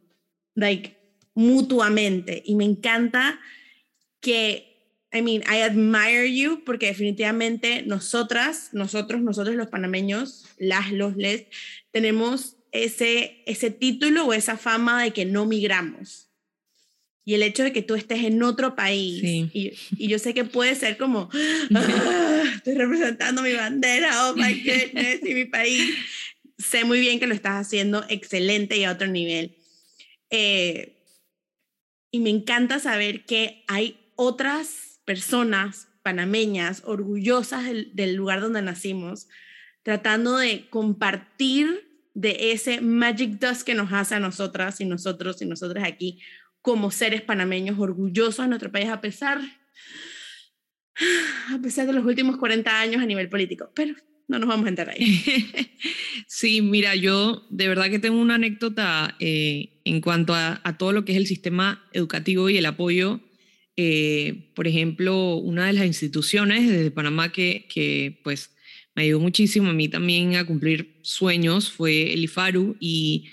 like, 0.57 0.99
mutuamente. 1.35 2.43
Y 2.45 2.57
me 2.57 2.64
encanta 2.64 3.38
que, 4.26 5.06
I 5.12 5.23
mean, 5.23 5.42
I 5.42 5.62
admire 5.62 6.26
you 6.26 6.64
porque 6.64 6.87
definitivamente 6.87 7.83
nosotras, 7.83 8.71
nosotros, 8.73 9.23
nosotros 9.23 9.54
los 9.54 9.68
panameños, 9.68 10.47
las, 10.59 10.90
los, 10.90 11.16
les, 11.16 11.45
tenemos 11.92 12.56
ese, 12.73 13.45
ese 13.47 13.71
título 13.71 14.26
o 14.26 14.33
esa 14.33 14.56
fama 14.56 15.04
de 15.04 15.12
que 15.12 15.25
no 15.25 15.47
migramos. 15.47 16.28
Y 17.25 17.35
el 17.35 17.45
hecho 17.45 17.62
de 17.62 17.73
que 17.73 17.83
tú 17.83 17.95
estés 17.95 18.25
en 18.25 18.42
otro 18.42 18.75
país, 18.75 19.23
y, 19.23 19.73
y, 19.97 20.09
yo 20.09 20.18
sé 20.18 20.35
que 20.35 20.45
puede 20.45 20.75
ser 20.75 20.97
como, 20.97 21.30
ah, 21.75 22.42
estoy 22.56 22.75
representando 22.75 23.42
mi 23.42 23.52
bandera, 23.52 24.28
oh 24.28 24.35
my 24.35 24.61
goodness, 24.61 25.21
y 25.25 25.35
mi 25.35 25.45
país. 25.45 25.95
Sé 26.59 26.85
muy 26.85 26.99
bien 26.99 27.21
que 27.21 27.26
lo 27.28 27.35
estás 27.35 27.64
haciendo 27.64 28.04
excelente 28.09 28.76
y 28.76 28.85
a 28.85 28.92
otro 28.92 29.06
nivel. 29.06 29.56
Eh, 30.30 30.97
y 32.11 32.18
me 32.18 32.30
encanta 32.30 32.80
saber 32.80 33.25
que 33.25 33.62
hay 33.68 34.05
otras 34.16 35.00
personas 35.04 35.88
panameñas 36.02 36.82
orgullosas 36.85 37.64
del, 37.64 38.14
lugar 38.14 38.40
donde 38.40 38.62
nacimos, 38.62 39.28
tratando 39.82 40.37
de 40.37 40.68
compartir 40.68 41.85
de 42.14 42.52
ese 42.52 42.80
magic 42.80 43.38
dust 43.38 43.62
que 43.62 43.75
nos 43.75 43.92
hace 43.92 44.14
a 44.14 44.20
nosotras 44.20 44.80
y 44.80 44.85
nosotros 44.85 45.40
y 45.42 45.46
nosotras 45.46 45.85
aquí 45.87 46.20
como 46.62 46.90
seres 46.90 47.23
panameños 47.23 47.78
orgullosos 47.78 48.44
de 48.44 48.49
nuestro 48.49 48.73
país 48.73 48.88
a 48.88 49.00
pesar 49.00 49.40
a 51.50 51.58
pesar 51.62 51.87
de 51.87 51.92
los 51.92 52.04
últimos 52.04 52.37
40 52.37 52.80
años 52.80 53.02
a 53.02 53.06
nivel 53.06 53.28
político, 53.28 53.70
pero 53.75 53.94
no 54.28 54.38
nos 54.38 54.49
vamos 54.49 54.66
a 54.66 54.68
entrar 54.70 54.90
ahí. 54.90 55.23
Sí, 56.28 56.61
mira, 56.61 56.94
yo 56.96 57.46
de 57.50 57.68
verdad 57.68 57.88
que 57.88 58.00
tengo 58.00 58.20
una 58.20 58.35
anécdota 58.35 59.16
eh, 59.20 59.80
en 59.85 60.00
cuanto 60.00 60.35
a, 60.35 60.61
a, 60.64 60.76
todo 60.76 60.92
lo 60.92 61.04
que 61.04 61.12
es 61.12 61.18
el 61.18 61.26
sistema 61.26 61.85
educativo 61.92 62.50
y 62.50 62.58
el 62.58 62.66
apoyo 62.66 63.20
eh, 63.76 64.50
por 64.54 64.66
ejemplo, 64.66 65.37
una 65.37 65.66
de 65.66 65.75
las 65.75 65.87
instituciones 65.87 66.68
de 66.68 66.90
Panamá 66.90 67.30
que, 67.30 68.18
pues 68.25 68.50
me 68.95 69.02
ayudó 69.02 69.21
muchísimo 69.21 69.68
a 69.68 69.75
mí 69.75 69.88
también 69.88 70.37
a 70.37 70.47
cumplir 70.47 70.97
sueños 71.02 71.71
fue 71.71 72.14
el 72.14 72.25
IFARU 72.25 72.76
y 72.80 73.26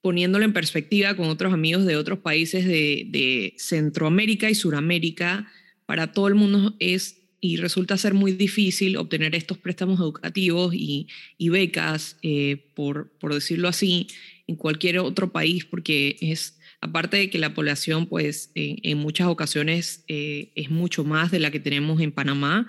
poniéndolo 0.00 0.44
en 0.44 0.52
perspectiva 0.52 1.16
con 1.16 1.28
otros 1.28 1.52
amigos 1.52 1.84
de 1.84 1.96
otros 1.96 2.20
países 2.20 2.64
de, 2.64 3.54
Centroamérica 3.56 4.48
y 4.48 4.54
Suramérica, 4.54 5.48
para 5.86 6.12
todo 6.12 6.28
el 6.28 6.36
mundo 6.36 6.74
es 6.78 7.18
y 7.44 7.56
resulta 7.56 7.96
ser 7.96 8.14
muy 8.14 8.30
difícil 8.30 8.96
obtener 8.96 9.34
estos 9.34 9.58
préstamos 9.58 9.98
educativos 9.98 10.72
y, 10.72 11.08
becas, 11.48 12.16
eh, 12.22 12.68
por 12.74 13.10
decirlo 13.34 13.66
así, 13.66 14.06
en 14.46 14.54
cualquier 14.54 15.00
otro 15.00 15.32
país, 15.32 15.64
porque 15.64 16.16
es 16.20 16.56
aparte 16.82 17.16
de 17.16 17.30
que 17.30 17.38
la 17.38 17.54
población, 17.54 18.06
pues, 18.06 18.50
en, 18.54 18.98
muchas 18.98 19.28
ocasiones 19.28 20.04
eh, 20.08 20.50
es 20.56 20.68
mucho 20.68 21.04
más 21.04 21.30
de 21.30 21.38
la 21.38 21.52
que 21.52 21.60
tenemos 21.60 22.00
en 22.00 22.10
Panamá, 22.10 22.66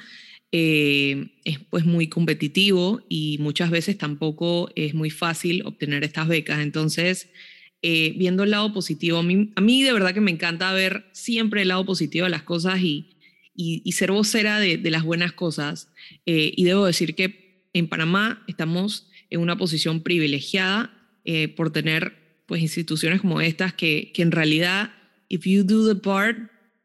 eh, 0.52 1.32
es 1.44 1.58
pues 1.72 1.84
muy 1.84 2.08
competitivo 2.08 3.02
y 3.10 3.40
muchas 3.40 3.72
veces 3.72 3.98
tampoco 3.98 4.70
es 4.76 4.94
muy 4.94 5.10
fácil 5.10 5.64
obtener 5.66 6.04
estas 6.04 6.28
becas. 6.28 6.60
Entonces, 6.60 7.30
eh, 7.82 8.14
viendo 8.16 8.44
el 8.44 8.52
lado 8.52 8.72
positivo, 8.72 9.18
a 9.18 9.24
mí, 9.24 9.84
de 9.84 9.94
verdad 9.94 10.14
que 10.14 10.22
me 10.22 10.30
encanta 10.30 10.72
ver 10.74 11.06
siempre 11.12 11.64
el 11.64 11.70
lado 11.70 11.84
positivo 11.84 12.26
de 12.26 12.30
las 12.30 12.44
cosas 12.44 12.82
y, 12.82 13.18
y, 13.56 13.92
ser 13.94 14.12
vocera 14.12 14.60
de, 14.60 14.78
las 14.92 15.04
buenas 15.04 15.34
cosas. 15.34 15.90
y 16.26 16.64
debo 16.64 16.86
decir 16.86 17.16
que 17.16 17.68
en 17.74 17.88
Panamá 17.88 18.44
estamos 18.48 19.10
en 19.32 19.42
una 19.42 19.58
posición 19.58 20.02
privilegiada 20.02 20.94
por 21.56 21.72
tener 21.72 22.23
pues 22.46 22.62
instituciones 22.62 23.22
como 23.22 23.42
estas 23.42 23.74
que, 23.74 24.12
que 24.14 24.22
en 24.22 24.32
realidad, 24.32 24.92
if 25.30 25.46
you 25.46 25.64
do 25.64 25.88
the 25.88 26.00
part, 26.00 26.38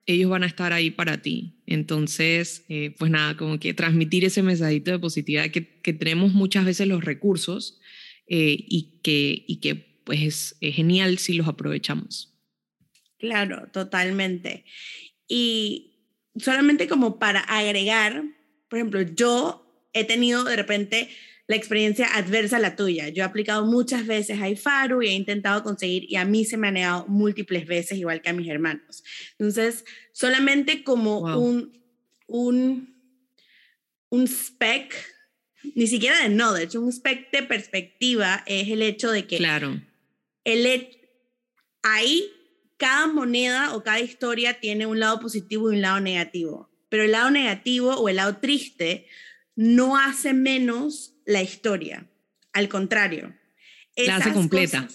ellos 0.06 0.30
van 0.30 0.42
a 0.42 0.46
estar 0.46 0.72
ahí 0.72 0.90
para 0.90 1.20
ti. 1.20 1.60
Entonces, 1.66 2.64
eh, 2.70 2.94
pues 2.98 3.10
nada, 3.10 3.36
como 3.36 3.60
que 3.60 3.74
transmitir 3.74 4.24
ese 4.24 4.42
mensajito 4.42 4.90
de 4.90 4.98
positividad 4.98 5.50
que, 5.50 5.80
que 5.80 5.92
tenemos 5.92 6.32
muchas 6.32 6.64
veces 6.64 6.88
los 6.88 7.04
recursos 7.04 7.78
eh, 8.26 8.56
y, 8.58 9.00
que, 9.02 9.44
y 9.46 9.60
que 9.60 9.74
pues 10.04 10.22
es, 10.22 10.56
es, 10.62 10.74
genial 10.76 11.18
si 11.18 11.34
los 11.34 11.46
aprovechamos. 11.46 12.34
Claro, 13.18 13.68
totalmente. 13.70 14.64
Y 15.28 16.06
solamente 16.36 16.88
como 16.88 17.18
para 17.18 17.40
agregar, 17.40 18.24
por 18.70 18.78
ejemplo, 18.78 19.02
yo 19.02 19.90
he 19.92 20.04
tenido 20.04 20.44
de 20.44 20.56
repente 20.56 21.10
la 21.48 21.56
experiencia 21.56 22.06
adversa 22.14 22.58
a 22.58 22.60
la 22.60 22.76
tuya. 22.76 23.08
Yo 23.08 23.22
he 23.22 23.26
aplicado 23.26 23.64
muchas 23.64 24.06
veces 24.06 24.38
a 24.40 24.50
IFARU 24.50 25.02
y 25.02 25.08
he 25.08 25.12
intentado 25.12 25.62
conseguir 25.62 26.04
y 26.08 26.16
a 26.16 26.26
mí 26.26 26.44
se 26.44 26.58
me 26.58 26.68
ha 26.68 26.70
negado 26.70 27.06
múltiples 27.08 27.66
veces, 27.66 27.98
igual 27.98 28.20
que 28.20 28.28
a 28.28 28.34
mis 28.34 28.48
hermanos. 28.48 29.02
Entonces, 29.32 29.86
solamente 30.12 30.84
como 30.84 31.20
un, 31.20 31.72
un, 32.26 32.94
un 34.10 34.28
spec, 34.28 34.94
ni 35.74 35.86
siquiera 35.86 36.22
de 36.22 36.28
knowledge, 36.28 36.76
un 36.76 36.92
spec 36.92 37.30
de 37.32 37.42
perspectiva 37.42 38.44
es 38.46 38.68
el 38.68 38.82
hecho 38.82 39.10
de 39.10 39.26
que 39.26 39.38
claro. 39.38 39.80
el, 40.44 40.90
ahí 41.82 42.30
cada 42.76 43.06
moneda 43.06 43.74
o 43.74 43.82
cada 43.82 44.00
historia 44.00 44.60
tiene 44.60 44.84
un 44.84 45.00
lado 45.00 45.18
positivo 45.18 45.72
y 45.72 45.76
un 45.76 45.82
lado 45.82 46.00
negativo, 46.00 46.70
pero 46.90 47.04
el 47.04 47.12
lado 47.12 47.30
negativo 47.30 47.94
o 47.94 48.10
el 48.10 48.16
lado 48.16 48.36
triste 48.36 49.06
no 49.56 49.96
hace 49.96 50.34
menos 50.34 51.14
la 51.28 51.42
historia. 51.42 52.08
Al 52.54 52.68
contrario. 52.68 53.36
La 53.96 54.16
hace 54.16 54.32
completa. 54.32 54.88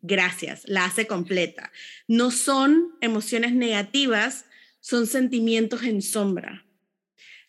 gracias, 0.00 0.62
la 0.66 0.84
hace 0.84 1.06
completa. 1.06 1.72
No 2.06 2.30
son 2.30 2.94
emociones 3.00 3.52
negativas, 3.54 4.44
son 4.80 5.06
sentimientos 5.06 5.82
en 5.82 6.00
sombra. 6.00 6.64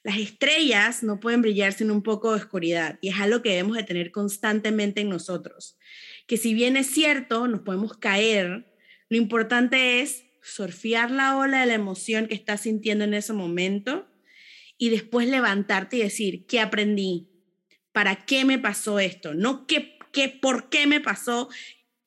Las 0.01 0.17
estrellas 0.17 1.03
no 1.03 1.19
pueden 1.19 1.43
brillar 1.43 1.73
sin 1.73 1.91
un 1.91 2.01
poco 2.01 2.31
de 2.31 2.37
oscuridad 2.37 2.97
y 3.01 3.09
es 3.09 3.19
algo 3.19 3.43
que 3.43 3.49
debemos 3.49 3.77
de 3.77 3.83
tener 3.83 4.11
constantemente 4.11 5.01
en 5.01 5.09
nosotros. 5.09 5.77
Que 6.25 6.37
si 6.37 6.55
bien 6.55 6.77
es 6.77 6.87
cierto, 6.87 7.47
nos 7.47 7.61
podemos 7.61 7.97
caer, 7.97 8.73
lo 9.09 9.17
importante 9.17 10.01
es 10.01 10.23
surfear 10.41 11.11
la 11.11 11.37
ola 11.37 11.59
de 11.61 11.67
la 11.67 11.73
emoción 11.75 12.27
que 12.27 12.35
estás 12.35 12.61
sintiendo 12.61 13.03
en 13.03 13.13
ese 13.13 13.33
momento 13.33 14.07
y 14.79 14.89
después 14.89 15.27
levantarte 15.27 15.97
y 15.97 16.01
decir, 16.01 16.47
¿qué 16.47 16.59
aprendí? 16.59 17.29
¿Para 17.91 18.25
qué 18.25 18.45
me 18.45 18.59
pasó 18.59 18.99
esto? 18.99 19.33
No 19.33 19.67
qué, 19.67 19.97
qué, 20.11 20.29
por 20.29 20.69
qué 20.69 20.87
me 20.87 20.99
pasó, 20.99 21.49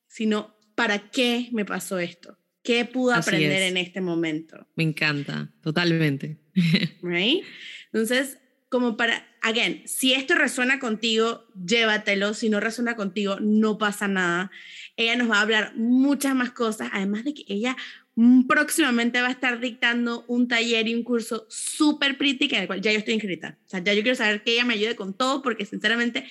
sino 0.07 0.55
¿para 0.75 1.09
qué 1.09 1.49
me 1.51 1.65
pasó 1.65 1.99
esto? 1.99 2.37
¿Qué 2.63 2.85
pude 2.85 3.15
aprender 3.15 3.61
en 3.63 3.77
este 3.77 3.99
momento? 3.99 4.67
Me 4.75 4.83
encanta, 4.83 5.51
totalmente. 5.61 6.39
Right? 7.01 7.43
Entonces, 7.91 8.37
como 8.69 8.95
para, 8.97 9.27
again, 9.41 9.83
si 9.85 10.13
esto 10.13 10.33
resuena 10.35 10.79
contigo, 10.79 11.45
llévatelo, 11.53 12.33
si 12.33 12.49
no 12.49 12.59
resuena 12.59 12.95
contigo, 12.95 13.37
no 13.41 13.77
pasa 13.77 14.07
nada. 14.07 14.49
Ella 14.95 15.15
nos 15.15 15.29
va 15.29 15.37
a 15.37 15.41
hablar 15.41 15.73
muchas 15.75 16.33
más 16.33 16.51
cosas, 16.51 16.89
además 16.93 17.23
de 17.23 17.33
que 17.33 17.43
ella 17.47 17.75
próximamente 18.47 19.21
va 19.21 19.27
a 19.27 19.31
estar 19.31 19.59
dictando 19.59 20.23
un 20.27 20.47
taller 20.47 20.87
y 20.87 20.93
un 20.93 21.03
curso 21.03 21.47
súper 21.49 22.17
pretty 22.17 22.47
en 22.53 22.61
el 22.61 22.67
cual 22.67 22.81
ya 22.81 22.91
yo 22.91 22.99
estoy 22.99 23.15
inscrita. 23.15 23.57
O 23.65 23.69
sea, 23.69 23.83
ya 23.83 23.93
yo 23.93 24.03
quiero 24.03 24.15
saber 24.15 24.43
que 24.43 24.53
ella 24.53 24.65
me 24.65 24.75
ayude 24.75 24.95
con 24.95 25.13
todo 25.13 25.41
porque 25.41 25.65
sinceramente 25.65 26.25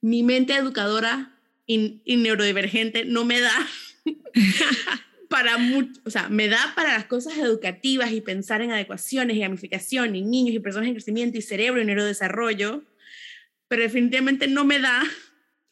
mi 0.00 0.22
mente 0.22 0.54
educadora 0.54 1.34
y, 1.66 2.02
y 2.04 2.16
neurodivergente 2.16 3.04
no 3.04 3.24
me 3.24 3.40
da 3.40 3.66
para 5.28 5.58
mucho, 5.58 6.00
o 6.04 6.10
sea, 6.10 6.28
me 6.28 6.46
da 6.46 6.72
para 6.76 6.92
las 6.92 7.06
cosas 7.06 7.36
educativas 7.38 8.12
y 8.12 8.20
pensar 8.20 8.62
en 8.62 8.70
adecuaciones 8.70 9.36
y 9.36 9.40
gamificación 9.40 10.14
y 10.14 10.22
niños 10.22 10.54
y 10.54 10.60
personas 10.60 10.88
en 10.88 10.94
crecimiento 10.94 11.36
y 11.36 11.42
cerebro 11.42 11.82
y 11.82 11.84
neurodesarrollo, 11.84 12.84
pero 13.66 13.82
definitivamente 13.82 14.46
no 14.46 14.64
me 14.64 14.78
da 14.78 15.02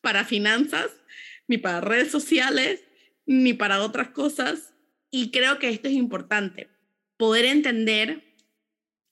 para 0.00 0.24
finanzas, 0.24 0.90
ni 1.46 1.58
para 1.58 1.80
redes 1.80 2.10
sociales, 2.10 2.80
ni 3.24 3.52
para 3.52 3.82
otras 3.82 4.08
cosas. 4.08 4.71
Y 5.14 5.30
creo 5.30 5.58
que 5.58 5.68
esto 5.68 5.88
es 5.88 5.94
importante, 5.94 6.70
poder 7.18 7.44
entender 7.44 8.24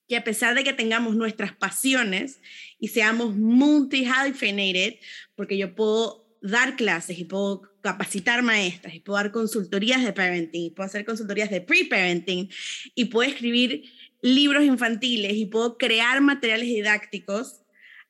que 0.08 0.16
a 0.16 0.24
pesar 0.24 0.56
de 0.56 0.64
que 0.64 0.72
tengamos 0.72 1.14
nuestras 1.14 1.54
pasiones 1.54 2.40
y 2.78 2.88
seamos 2.88 3.36
multi-hyphenated, 3.36 4.98
porque 5.36 5.58
yo 5.58 5.74
puedo 5.74 6.38
dar 6.40 6.74
clases 6.74 7.18
y 7.18 7.24
puedo 7.24 7.62
capacitar 7.82 8.42
maestras 8.42 8.94
y 8.94 9.00
puedo 9.00 9.18
dar 9.18 9.30
consultorías 9.30 10.02
de 10.02 10.14
parenting 10.14 10.64
y 10.64 10.70
puedo 10.70 10.86
hacer 10.86 11.04
consultorías 11.04 11.50
de 11.50 11.60
pre-parenting 11.60 12.48
y 12.94 13.04
puedo 13.04 13.28
escribir 13.28 13.84
libros 14.22 14.64
infantiles 14.64 15.34
y 15.34 15.44
puedo 15.44 15.76
crear 15.76 16.22
materiales 16.22 16.66
didácticos, 16.66 17.60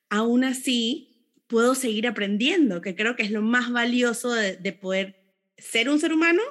aún 0.09 0.45
así 0.45 1.27
puedo 1.47 1.75
seguir 1.75 2.07
aprendiendo, 2.07 2.79
que 2.79 2.95
creo 2.95 3.17
que 3.17 3.23
es 3.23 3.31
lo 3.31 3.41
más 3.41 3.69
valioso 3.69 4.33
de, 4.33 4.55
de 4.55 4.71
poder 4.71 5.35
ser 5.57 5.89
un 5.89 5.99
ser 5.99 6.13
humano 6.13 6.41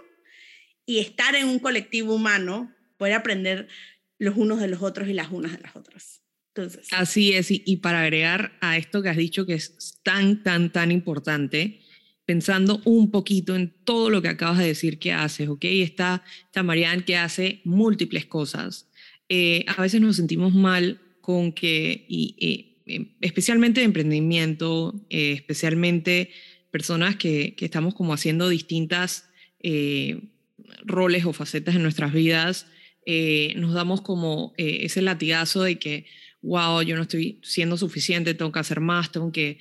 y 0.86 0.98
estar 0.98 1.34
en 1.34 1.48
un 1.48 1.58
colectivo 1.58 2.14
humano, 2.14 2.74
poder 2.96 3.14
aprender 3.14 3.68
los 4.18 4.36
unos 4.36 4.60
de 4.60 4.68
los 4.68 4.82
otros 4.82 5.08
y 5.08 5.12
las 5.12 5.30
unas 5.30 5.52
de 5.52 5.62
las 5.62 5.76
otras. 5.76 6.22
Entonces. 6.54 6.88
Así 6.92 7.32
es, 7.32 7.50
y, 7.50 7.62
y 7.64 7.78
para 7.78 8.02
agregar 8.02 8.52
a 8.60 8.76
esto 8.76 9.02
que 9.02 9.08
has 9.08 9.16
dicho 9.16 9.46
que 9.46 9.54
es 9.54 10.00
tan, 10.02 10.42
tan, 10.42 10.72
tan 10.72 10.90
importante, 10.90 11.80
pensando 12.30 12.80
un 12.84 13.10
poquito 13.10 13.56
en 13.56 13.74
todo 13.84 14.08
lo 14.08 14.22
que 14.22 14.28
acabas 14.28 14.58
de 14.58 14.66
decir 14.66 15.00
que 15.00 15.12
haces, 15.12 15.48
¿ok? 15.48 15.64
Está, 15.64 16.22
está 16.44 16.62
Marianne 16.62 17.04
que 17.04 17.16
hace 17.16 17.60
múltiples 17.64 18.26
cosas. 18.26 18.88
Eh, 19.28 19.64
a 19.66 19.82
veces 19.82 20.00
nos 20.00 20.14
sentimos 20.16 20.54
mal 20.54 21.00
con 21.20 21.52
que, 21.52 22.04
y, 22.08 22.76
em, 22.86 23.08
especialmente 23.20 23.80
de 23.80 23.86
emprendimiento, 23.86 24.94
eh, 25.10 25.32
especialmente 25.32 26.30
personas 26.70 27.16
que, 27.16 27.54
que, 27.56 27.64
estamos 27.64 27.94
como 27.94 28.12
haciendo 28.14 28.48
distintas 28.48 29.28
eh, 29.60 30.29
roles 30.84 31.24
o 31.24 31.32
facetas 31.32 31.74
en 31.76 31.82
nuestras 31.82 32.12
vidas, 32.12 32.66
nos 33.56 33.74
damos 33.74 34.02
como 34.02 34.54
ese 34.56 35.02
latigazo 35.02 35.62
de 35.62 35.78
que, 35.78 36.06
wow, 36.42 36.82
yo 36.82 36.96
no 36.96 37.02
estoy 37.02 37.40
siendo 37.42 37.76
suficiente, 37.76 38.34
tengo 38.34 38.52
que 38.52 38.60
hacer 38.60 38.80
más, 38.80 39.10
tengo 39.10 39.32
que 39.32 39.58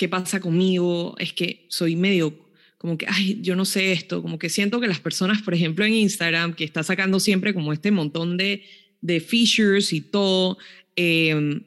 ¿qué 0.00 0.08
pasa 0.08 0.40
conmigo? 0.40 1.14
Es 1.18 1.34
que 1.34 1.66
soy 1.68 1.94
medio 1.94 2.48
como 2.78 2.96
que, 2.96 3.04
ay, 3.06 3.38
yo 3.42 3.54
no 3.54 3.66
sé 3.66 3.92
esto, 3.92 4.22
como 4.22 4.38
que 4.38 4.48
siento 4.48 4.80
que 4.80 4.88
las 4.88 4.98
personas, 4.98 5.42
por 5.42 5.52
ejemplo, 5.52 5.84
en 5.84 5.92
Instagram, 5.92 6.54
que 6.54 6.64
está 6.64 6.82
sacando 6.82 7.20
siempre 7.20 7.52
como 7.52 7.74
este 7.74 7.90
montón 7.90 8.38
de, 8.38 8.64
de 9.02 9.20
features 9.20 9.92
y 9.92 10.00
todo, 10.00 10.56
em, 10.96 11.64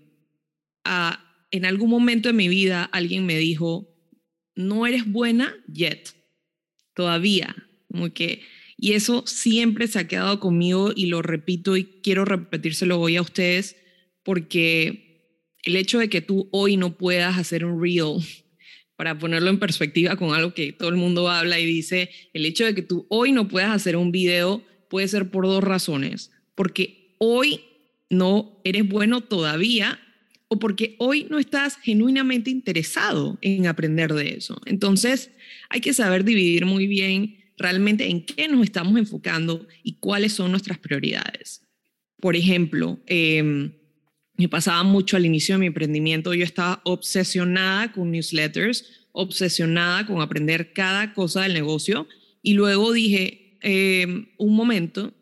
en 1.51 1.65
algún 1.65 1.91
momento 1.91 2.29
de 2.29 2.33
mi 2.33 2.47
vida 2.47 2.85
alguien 2.85 3.27
me 3.27 3.37
dijo, 3.37 3.87
no 4.55 4.87
eres 4.87 5.05
buena 5.05 5.55
yet, 5.71 6.15
todavía, 6.95 7.55
como 7.93 8.11
que, 8.11 8.41
y 8.75 8.93
eso 8.93 9.23
siempre 9.27 9.87
se 9.87 9.99
ha 9.99 10.07
quedado 10.07 10.39
conmigo 10.39 10.91
y 10.95 11.05
lo 11.05 11.21
repito 11.21 11.77
y 11.77 11.83
quiero 12.01 12.25
repetírselo 12.25 12.99
hoy 12.99 13.17
a 13.17 13.21
ustedes 13.21 13.75
porque 14.23 15.37
el 15.63 15.75
hecho 15.75 15.99
de 15.99 16.09
que 16.09 16.21
tú 16.21 16.49
hoy 16.51 16.75
no 16.75 16.97
puedas 16.97 17.37
hacer 17.37 17.65
un 17.65 17.79
reel, 17.79 18.17
para 18.95 19.19
ponerlo 19.19 19.51
en 19.51 19.59
perspectiva 19.59 20.15
con 20.15 20.33
algo 20.33 20.55
que 20.55 20.73
todo 20.73 20.89
el 20.89 20.95
mundo 20.95 21.29
habla 21.29 21.59
y 21.59 21.65
dice, 21.67 22.09
el 22.33 22.47
hecho 22.47 22.65
de 22.65 22.73
que 22.73 22.81
tú 22.81 23.05
hoy 23.09 23.31
no 23.31 23.47
puedas 23.47 23.69
hacer 23.69 23.95
un 23.95 24.11
video 24.11 24.63
puede 24.89 25.07
ser 25.07 25.29
por 25.29 25.45
dos 25.45 25.63
razones, 25.63 26.31
porque 26.55 27.15
hoy 27.19 27.61
no 28.09 28.59
eres 28.63 28.89
bueno 28.89 29.21
todavía 29.21 29.99
o 30.47 30.57
porque 30.57 30.95
hoy 30.97 31.27
no 31.29 31.37
estás 31.37 31.77
genuinamente 31.77 32.49
interesado 32.49 33.37
en 33.41 33.67
aprender 33.67 34.13
de 34.13 34.35
eso. 34.35 34.59
Entonces, 34.65 35.29
hay 35.69 35.81
que 35.81 35.93
saber 35.93 36.23
dividir 36.23 36.65
muy 36.65 36.87
bien 36.87 37.42
realmente 37.57 38.09
en 38.09 38.25
qué 38.25 38.47
nos 38.47 38.63
estamos 38.63 38.97
enfocando 38.97 39.67
y 39.83 39.97
cuáles 39.99 40.33
son 40.33 40.51
nuestras 40.51 40.79
prioridades. 40.79 41.61
Por 42.19 42.35
ejemplo, 42.35 42.99
eh, 43.07 43.71
me 44.35 44.49
pasaba 44.49 44.83
mucho 44.83 45.15
al 45.15 45.25
inicio 45.25 45.55
de 45.55 45.59
mi 45.59 45.67
emprendimiento, 45.67 46.33
yo 46.33 46.43
estaba 46.43 46.81
obsesionada 46.85 47.91
con 47.91 48.11
newsletters, 48.11 49.07
obsesionada 49.11 50.05
con 50.05 50.21
aprender 50.21 50.73
cada 50.73 51.13
cosa 51.13 51.43
del 51.43 51.53
negocio 51.53 52.07
y 52.41 52.53
luego 52.53 52.91
dije, 52.91 53.57
em, 53.61 54.27
un 54.37 54.55
momento, 54.55 55.13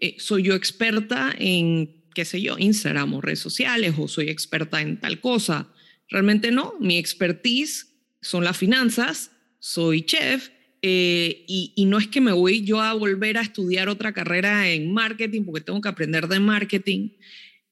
eh, 0.00 0.16
soy 0.18 0.44
yo 0.44 0.54
experta 0.54 1.34
en, 1.38 2.04
qué 2.14 2.24
sé 2.24 2.42
yo, 2.42 2.56
Instagram 2.58 3.14
o 3.14 3.20
redes 3.20 3.40
sociales 3.40 3.94
o 3.98 4.06
soy 4.06 4.28
experta 4.28 4.80
en 4.80 5.00
tal 5.00 5.20
cosa. 5.20 5.72
Realmente 6.08 6.50
no, 6.50 6.74
mi 6.78 6.98
expertise 6.98 7.86
son 8.20 8.44
las 8.44 8.56
finanzas, 8.56 9.32
soy 9.58 10.02
chef 10.02 10.50
eh, 10.80 11.44
y, 11.48 11.84
no 11.86 11.98
es 11.98 12.06
que 12.06 12.20
me 12.20 12.32
voy 12.32 12.62
yo 12.62 12.80
a 12.80 12.92
volver 12.92 13.36
a 13.36 13.42
estudiar 13.42 13.88
otra 13.88 14.12
carrera 14.12 14.70
en 14.70 14.92
marketing 14.92 15.44
porque 15.44 15.62
tengo 15.64 15.80
que 15.80 15.88
aprender 15.88 16.28
de 16.28 16.38
marketing. 16.38 17.10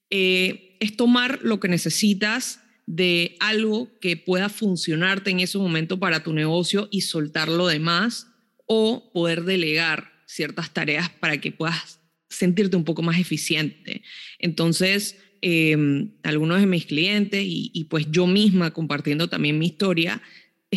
Eh, 0.09 0.77
es 0.79 0.95
tomar 0.97 1.39
lo 1.41 1.59
que 1.59 1.69
necesitas 1.69 2.61
de 2.85 3.35
algo 3.39 3.89
que 3.99 4.17
pueda 4.17 4.49
funcionarte 4.49 5.29
en 5.29 5.39
ese 5.39 5.57
momento 5.57 5.99
para 5.99 6.23
tu 6.23 6.33
negocio 6.33 6.87
y 6.91 7.01
soltar 7.01 7.49
lo 7.49 7.67
demás 7.67 8.27
o 8.65 9.11
poder 9.13 9.43
delegar 9.43 10.11
ciertas 10.25 10.73
tareas 10.73 11.09
para 11.09 11.39
que 11.39 11.51
puedas 11.51 12.01
sentirte 12.29 12.75
un 12.75 12.83
poco 12.83 13.01
más 13.01 13.19
eficiente. 13.19 14.03
Entonces, 14.39 15.17
em, 15.41 16.11
algunos 16.23 16.59
de 16.59 16.65
mis 16.65 16.85
clientes 16.85 17.43
y, 17.43 17.71
y, 17.73 17.85
pues 17.85 18.07
yo 18.11 18.27
misma 18.27 18.71
compartiendo 18.71 19.29
también 19.29 19.57
mi 19.57 19.67
historia, 19.67 20.21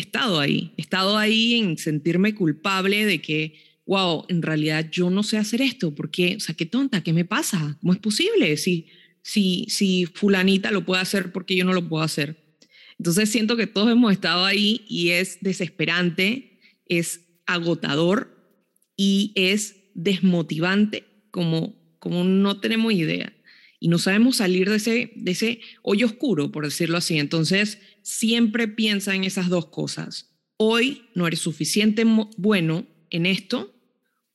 estado 0.01 0.39
ahí, 0.39 0.73
he 0.77 0.81
estado 0.81 1.17
ahí 1.17 1.55
en 1.55 1.77
sentirme 1.77 2.35
culpable 2.35 3.05
de 3.05 3.21
que, 3.21 3.55
wow, 3.85 4.25
en 4.27 4.41
realidad 4.41 4.89
yo 4.91 5.09
no 5.09 5.23
sé 5.23 5.37
hacer 5.37 5.61
esto, 5.61 5.95
porque, 5.95 6.35
o 6.37 6.39
sea, 6.39 6.55
qué 6.55 6.65
tonta, 6.65 7.03
¿qué 7.03 7.13
me 7.13 7.25
pasa? 7.25 7.77
¿Cómo 7.81 7.93
es 7.93 7.99
posible? 7.99 8.57
Si 8.57 8.87
si, 9.21 9.65
si 9.69 10.05
fulanita 10.05 10.71
lo 10.71 10.85
puede 10.85 11.01
hacer 11.01 11.31
porque 11.31 11.55
yo 11.55 11.65
no 11.65 11.73
lo 11.73 11.87
puedo 11.87 12.03
hacer. 12.03 12.37
Entonces 12.97 13.29
siento 13.29 13.57
que 13.57 13.67
todos 13.67 13.91
hemos 13.91 14.11
estado 14.11 14.45
ahí 14.45 14.85
y 14.87 15.09
es 15.09 15.39
desesperante, 15.41 16.59
es 16.87 17.21
agotador 17.45 18.37
y 18.95 19.31
es 19.35 19.75
desmotivante 19.95 21.05
como, 21.31 21.75
como 21.99 22.23
no 22.23 22.59
tenemos 22.59 22.93
idea. 22.93 23.33
Y 23.79 23.87
no 23.87 23.97
sabemos 23.97 24.37
salir 24.37 24.69
de 24.69 24.75
ese, 24.75 25.11
de 25.15 25.31
ese 25.31 25.59
hoyo 25.81 26.05
oscuro, 26.05 26.51
por 26.51 26.65
decirlo 26.65 26.97
así. 26.97 27.17
Entonces, 27.17 27.79
siempre 28.03 28.67
piensa 28.67 29.15
en 29.15 29.23
esas 29.23 29.49
dos 29.49 29.67
cosas. 29.67 30.29
Hoy 30.57 31.09
no 31.15 31.27
eres 31.27 31.39
suficiente 31.39 32.05
bueno 32.37 32.85
en 33.09 33.25
esto 33.25 33.73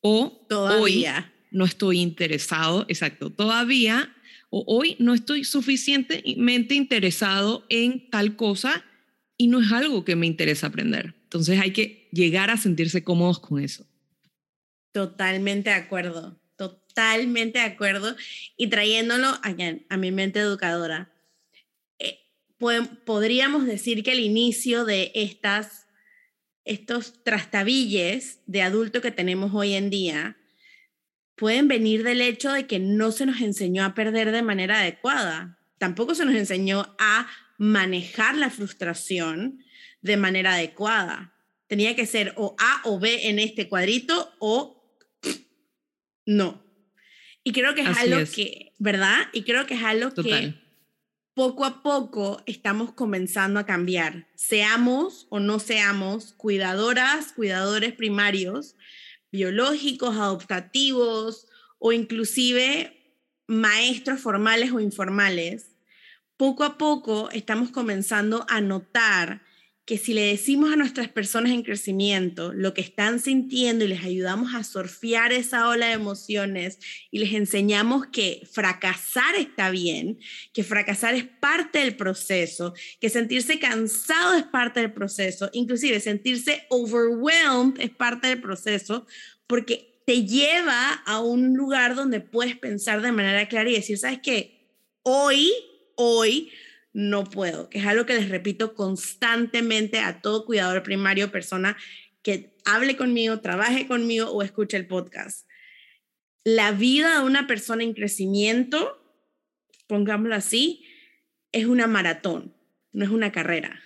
o 0.01 0.45
todavía. 0.49 0.81
hoy 0.81 1.47
no 1.51 1.65
estoy 1.65 2.01
interesado, 2.01 2.85
exacto, 2.89 3.31
todavía 3.31 4.13
o 4.51 4.65
hoy 4.67 4.97
no 4.99 5.15
estoy 5.15 5.45
suficientemente 5.45 6.75
interesado 6.75 7.65
en 7.69 8.11
tal 8.11 8.37
cosa 8.37 8.85
y 9.37 9.49
no 9.49 9.61
es 9.61 9.73
algo 9.73 10.05
que 10.05 10.17
me 10.17 10.27
interesa 10.27 10.69
aprender. 10.69 11.15
Entonces 11.25 11.61
hay 11.61 11.73
que 11.73 12.09
llegar 12.13 12.51
a 12.51 12.57
sentirse 12.57 13.05
cómodos 13.05 13.41
con 13.41 13.63
eso. 13.63 13.87
Totalmente 14.93 15.71
de 15.71 15.77
acuerdo, 15.77 16.41
totalmente 16.57 17.59
de 17.59 17.65
acuerdo. 17.65 18.17
Y 18.57 18.69
trayéndolo 18.69 19.29
a 19.43 19.97
mi 19.97 20.13
mente 20.13 20.41
educadora, 20.41 21.13
podríamos 22.59 23.67
decir 23.67 24.03
que 24.03 24.13
el 24.13 24.21
inicio 24.21 24.85
de 24.85 25.13
estas, 25.15 25.87
estos 26.65 27.23
trastabilles 27.23 28.41
de 28.47 28.63
adulto 28.63 29.01
que 29.01 29.11
tenemos 29.11 29.53
hoy 29.55 29.75
en 29.75 29.91
día 29.91 30.37
pueden 31.37 31.69
venir 31.69 32.03
del 32.03 32.23
hecho 32.23 32.53
de 32.53 32.67
que 32.67 32.79
no 32.79 33.13
se 33.13 33.27
nos 33.27 33.41
enseñó 33.41 33.85
a 33.85 33.95
perder 33.95 34.33
de 34.33 34.43
manera 34.43 34.81
adecuada. 34.81 35.59
Tampoco 35.79 36.15
se 36.15 36.25
nos 36.25 36.35
enseñó 36.35 36.95
a 36.99 37.29
manejar 37.59 38.37
la 38.37 38.51
frustración 38.51 39.63
de 40.01 40.17
manera 40.17 40.55
adecuada. 40.55 41.35
Tenía 41.67 41.95
que 41.95 42.07
ser 42.07 42.33
o 42.37 42.57
A 42.59 42.81
o 42.85 42.99
B 42.99 43.29
en 43.29 43.39
este 43.39 43.69
cuadrito 43.69 44.35
o 44.39 44.99
no. 46.27 46.65
Y 47.45 47.53
creo 47.53 47.75
que 47.75 47.83
es 47.83 47.97
algo 47.97 48.31
que, 48.33 48.73
¿verdad? 48.79 49.29
Y 49.33 49.43
creo 49.43 49.67
que 49.67 49.75
es 49.75 49.83
algo 49.83 50.13
que 50.15 50.55
poco 51.37 51.67
a 51.67 51.83
poco 51.83 52.41
estamos 52.47 52.95
comenzando 52.95 53.61
a 53.61 53.67
cambiar. 53.67 54.27
Seamos 54.37 55.27
o 55.29 55.39
no 55.39 55.59
seamos 55.59 56.33
cuidadoras, 56.33 57.33
cuidadores 57.33 57.93
primarios, 57.93 58.75
biológicos, 59.31 60.17
adoptativos 60.17 61.47
o 61.79 61.93
inclusive 61.93 63.21
maestros 63.47 64.19
formales 64.19 64.73
o 64.73 64.81
informales, 64.81 65.77
poco 66.39 66.65
a 66.65 66.79
poco 66.79 67.29
estamos 67.31 67.71
comenzando 67.71 68.47
a 68.49 68.63
notar 68.63 69.43
que 69.87 69.99
si 69.99 70.15
le 70.15 70.23
decimos 70.23 70.73
a 70.73 70.77
nuestras 70.77 71.09
personas 71.09 71.53
en 71.53 71.63
crecimiento 71.63 72.53
lo 72.53 72.75
que 72.75 72.81
están 72.81 73.21
sintiendo 73.21 73.85
y 73.85 73.89
les 73.89 74.05
ayudamos 74.05 74.53
a 74.53 74.65
surfear 74.65 75.33
esa 75.33 75.69
ola 75.69 75.87
de 75.87 75.93
emociones 75.93 76.81
y 77.13 77.21
les 77.21 77.33
enseñamos 77.33 78.09
que 78.09 78.43
fracasar 78.53 79.37
está 79.37 79.71
bien, 79.71 80.19
que 80.53 80.65
fracasar 80.65 81.15
es 81.15 81.25
parte 81.25 81.79
del 81.79 81.95
proceso, 81.95 82.75
que 83.01 83.09
sentirse 83.09 83.61
cansado 83.61 84.35
es 84.35 84.43
parte 84.43 84.81
del 84.81 84.93
proceso, 84.93 85.51
inclusive 85.53 86.01
sentirse 86.01 86.67
overwhelmed 86.69 87.81
es 87.81 87.91
parte 87.91 88.27
del 88.27 88.41
proceso, 88.41 89.07
porque 89.47 90.03
te 90.05 90.25
lleva 90.25 90.95
a 91.07 91.21
un 91.21 91.55
lugar 91.55 91.95
donde 91.95 92.19
puedes 92.19 92.57
pensar 92.57 93.03
de 93.03 93.13
manera 93.13 93.47
clara 93.47 93.71
y 93.71 93.75
decir, 93.75 93.99
¿sabes 93.99 94.19
qué? 94.21 94.69
Hoy, 95.03 95.53
hoy 95.95 96.51
no 96.97 97.25
puedo, 97.25 97.69
que 97.69 97.81
es 97.81 97.87
algo 97.87 98.07
que 98.07 98.15
les 98.15 98.31
repito 98.31 98.75
constantemente 98.75 100.01
a 100.01 100.23
todo 100.23 100.47
cuidador 100.47 100.83
primario, 100.83 101.31
persona 101.31 101.77
que 102.23 102.55
hable 102.65 102.97
conmigo, 102.97 103.41
trabaje 103.41 103.87
conmigo 103.87 104.31
o 104.31 104.43
escuche 104.43 104.79
el 104.79 104.87
podcast. 104.87 105.47
La 106.43 106.73
vida 106.73 107.19
de 107.19 107.27
una 107.27 107.47
persona 107.47 107.83
en 107.83 107.93
crecimiento, 107.93 108.99
pongámoslo 109.87 110.37
así, 110.37 110.87
es 111.53 111.67
una 111.67 111.87
maratón, 111.87 112.55
no 112.93 113.05
es 113.05 113.11
una 113.11 113.31
carrera. 113.31 113.79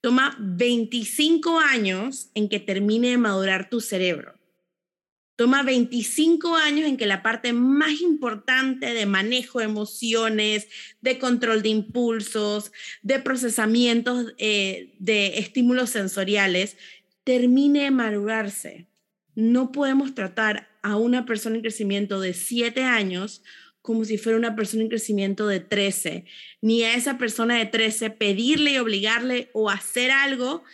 Toma 0.00 0.36
25 0.40 1.60
años 1.60 2.32
en 2.34 2.48
que 2.48 2.58
termine 2.58 3.10
de 3.10 3.18
madurar 3.18 3.70
tu 3.70 3.80
cerebro. 3.80 4.37
Toma 5.38 5.62
25 5.62 6.56
años 6.56 6.88
en 6.88 6.96
que 6.96 7.06
la 7.06 7.22
parte 7.22 7.52
más 7.52 8.00
importante 8.00 8.92
de 8.92 9.06
manejo 9.06 9.60
de 9.60 9.66
emociones, 9.66 10.66
de 11.00 11.20
control 11.20 11.62
de 11.62 11.68
impulsos, 11.68 12.72
de 13.02 13.20
procesamientos 13.20 14.34
eh, 14.38 14.96
de 14.98 15.38
estímulos 15.38 15.90
sensoriales, 15.90 16.76
termine 17.22 17.84
de 17.84 17.92
madurarse. 17.92 18.88
No 19.36 19.70
podemos 19.70 20.12
tratar 20.12 20.70
a 20.82 20.96
una 20.96 21.24
persona 21.24 21.54
en 21.54 21.62
crecimiento 21.62 22.20
de 22.20 22.34
7 22.34 22.82
años 22.82 23.44
como 23.80 24.04
si 24.04 24.18
fuera 24.18 24.38
una 24.38 24.56
persona 24.56 24.82
en 24.82 24.88
crecimiento 24.88 25.46
de 25.46 25.60
13, 25.60 26.24
ni 26.62 26.82
a 26.82 26.96
esa 26.96 27.16
persona 27.16 27.58
de 27.58 27.66
13 27.66 28.10
pedirle 28.10 28.72
y 28.72 28.78
obligarle 28.78 29.50
o 29.52 29.70
hacer 29.70 30.10
algo 30.10 30.64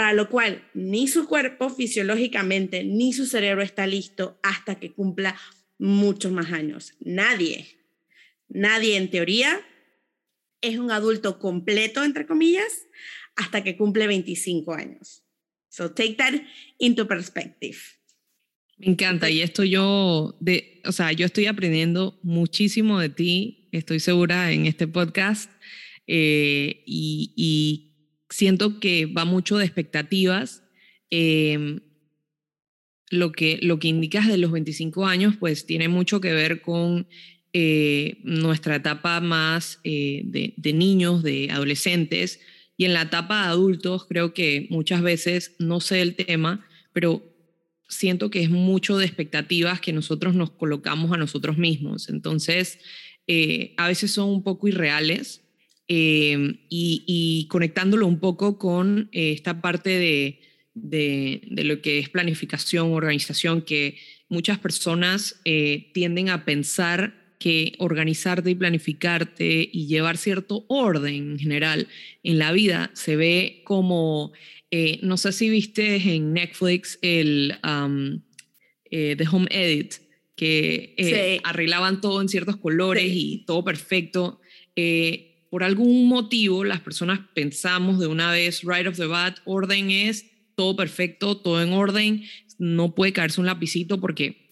para 0.00 0.14
lo 0.14 0.30
cual 0.30 0.66
ni 0.72 1.08
su 1.08 1.26
cuerpo 1.28 1.68
fisiológicamente 1.68 2.84
ni 2.84 3.12
su 3.12 3.26
cerebro 3.26 3.60
está 3.60 3.86
listo 3.86 4.40
hasta 4.42 4.80
que 4.80 4.92
cumpla 4.92 5.38
muchos 5.76 6.32
más 6.32 6.52
años. 6.52 6.94
Nadie, 7.00 7.66
nadie 8.48 8.96
en 8.96 9.10
teoría 9.10 9.60
es 10.62 10.78
un 10.78 10.90
adulto 10.90 11.38
completo, 11.38 12.02
entre 12.02 12.26
comillas, 12.26 12.86
hasta 13.36 13.62
que 13.62 13.76
cumple 13.76 14.06
25 14.06 14.72
años. 14.72 15.22
So 15.68 15.90
take 15.90 16.14
that 16.14 16.32
into 16.78 17.06
perspective. 17.06 17.76
Me 18.78 18.86
encanta 18.86 19.28
y 19.28 19.42
esto 19.42 19.64
yo, 19.64 20.34
de, 20.40 20.80
o 20.86 20.92
sea, 20.92 21.12
yo 21.12 21.26
estoy 21.26 21.44
aprendiendo 21.44 22.18
muchísimo 22.22 22.98
de 23.00 23.10
ti, 23.10 23.68
estoy 23.70 24.00
segura 24.00 24.50
en 24.50 24.64
este 24.64 24.88
podcast 24.88 25.50
eh, 26.06 26.84
y, 26.86 27.34
y 27.36 27.89
siento 28.30 28.80
que 28.80 29.06
va 29.06 29.24
mucho 29.24 29.58
de 29.58 29.64
expectativas. 29.64 30.62
Em, 31.10 31.80
lo, 33.10 33.32
que, 33.32 33.58
lo 33.62 33.78
que 33.78 33.88
indicas 33.88 34.28
de 34.28 34.38
los 34.38 34.52
25 34.52 35.06
años, 35.06 35.34
pues 35.38 35.66
tiene 35.66 35.88
mucho 35.88 36.20
que 36.20 36.32
ver 36.32 36.62
con 36.62 37.08
eh, 37.52 38.18
nuestra 38.22 38.76
etapa 38.76 39.20
más 39.20 39.80
eh, 39.82 40.22
de, 40.24 40.54
de, 40.56 40.72
niños, 40.72 41.22
de 41.22 41.50
adolescentes, 41.50 42.40
y 42.76 42.84
en 42.86 42.94
la 42.94 43.02
etapa 43.02 43.42
de 43.42 43.48
adultos 43.48 44.06
creo 44.06 44.32
que 44.32 44.66
muchas 44.70 45.02
veces, 45.02 45.54
no 45.58 45.80
sé 45.80 46.00
el 46.00 46.14
tema, 46.14 46.66
pero 46.92 47.22
siento 47.88 48.30
que 48.30 48.42
es 48.42 48.48
mucho 48.48 48.96
de 48.96 49.04
expectativas 49.04 49.80
que 49.80 49.92
nosotros 49.92 50.34
nos 50.34 50.52
colocamos 50.52 51.12
a 51.12 51.18
nosotros 51.18 51.58
mismos. 51.58 52.08
Entonces, 52.08 52.78
eh, 53.26 53.74
a 53.76 53.88
veces 53.88 54.12
son 54.12 54.28
un 54.30 54.42
poco 54.42 54.68
irreales 54.68 55.39
Em, 55.92 56.58
y, 56.68 57.48
conectándolo 57.50 58.06
un 58.06 58.20
poco 58.20 58.58
con 58.58 59.08
eh, 59.10 59.32
esta 59.32 59.60
parte 59.60 59.90
de, 59.90 60.40
de, 60.72 61.64
lo 61.64 61.82
que 61.82 61.98
es 61.98 62.08
planificación, 62.08 62.92
organización, 62.92 63.62
que 63.62 63.96
muchas 64.28 64.60
personas 64.60 65.40
eh, 65.44 65.90
tienden 65.92 66.28
a 66.28 66.44
pensar 66.44 67.34
que 67.40 67.72
organizarte 67.78 68.50
y 68.50 68.54
planificarte 68.54 69.68
y 69.72 69.88
llevar 69.88 70.16
cierto 70.16 70.64
orden 70.68 71.32
en 71.32 71.38
general 71.40 71.88
en 72.22 72.38
la 72.38 72.52
vida 72.52 72.92
se 72.94 73.16
ve 73.16 73.62
como, 73.64 74.32
eh, 74.70 75.00
no 75.02 75.16
sé 75.16 75.32
si 75.32 75.50
viste 75.50 75.96
en 75.96 76.32
Netflix 76.32 77.00
el 77.02 77.56
The 78.90 79.28
Home 79.28 79.48
Edit, 79.50 79.94
que 80.36 81.40
arreglaban 81.42 82.00
todo 82.00 82.20
en 82.20 82.28
ciertos 82.28 82.58
colores 82.58 83.10
y 83.12 83.44
todo 83.44 83.64
perfecto 83.64 84.40
por 85.50 85.64
algún 85.64 86.06
motivo 86.06 86.64
las 86.64 86.80
personas 86.80 87.20
pensamos 87.34 87.98
de 87.98 88.06
una 88.06 88.30
vez, 88.30 88.62
right 88.62 88.86
of 88.86 88.96
the 88.96 89.06
bat, 89.06 89.38
orden 89.44 89.90
es 89.90 90.26
todo 90.54 90.76
perfecto, 90.76 91.36
todo 91.36 91.62
en 91.62 91.72
orden, 91.72 92.22
no 92.58 92.94
puede 92.94 93.12
caerse 93.12 93.40
un 93.40 93.46
lapicito 93.46 94.00
porque, 94.00 94.50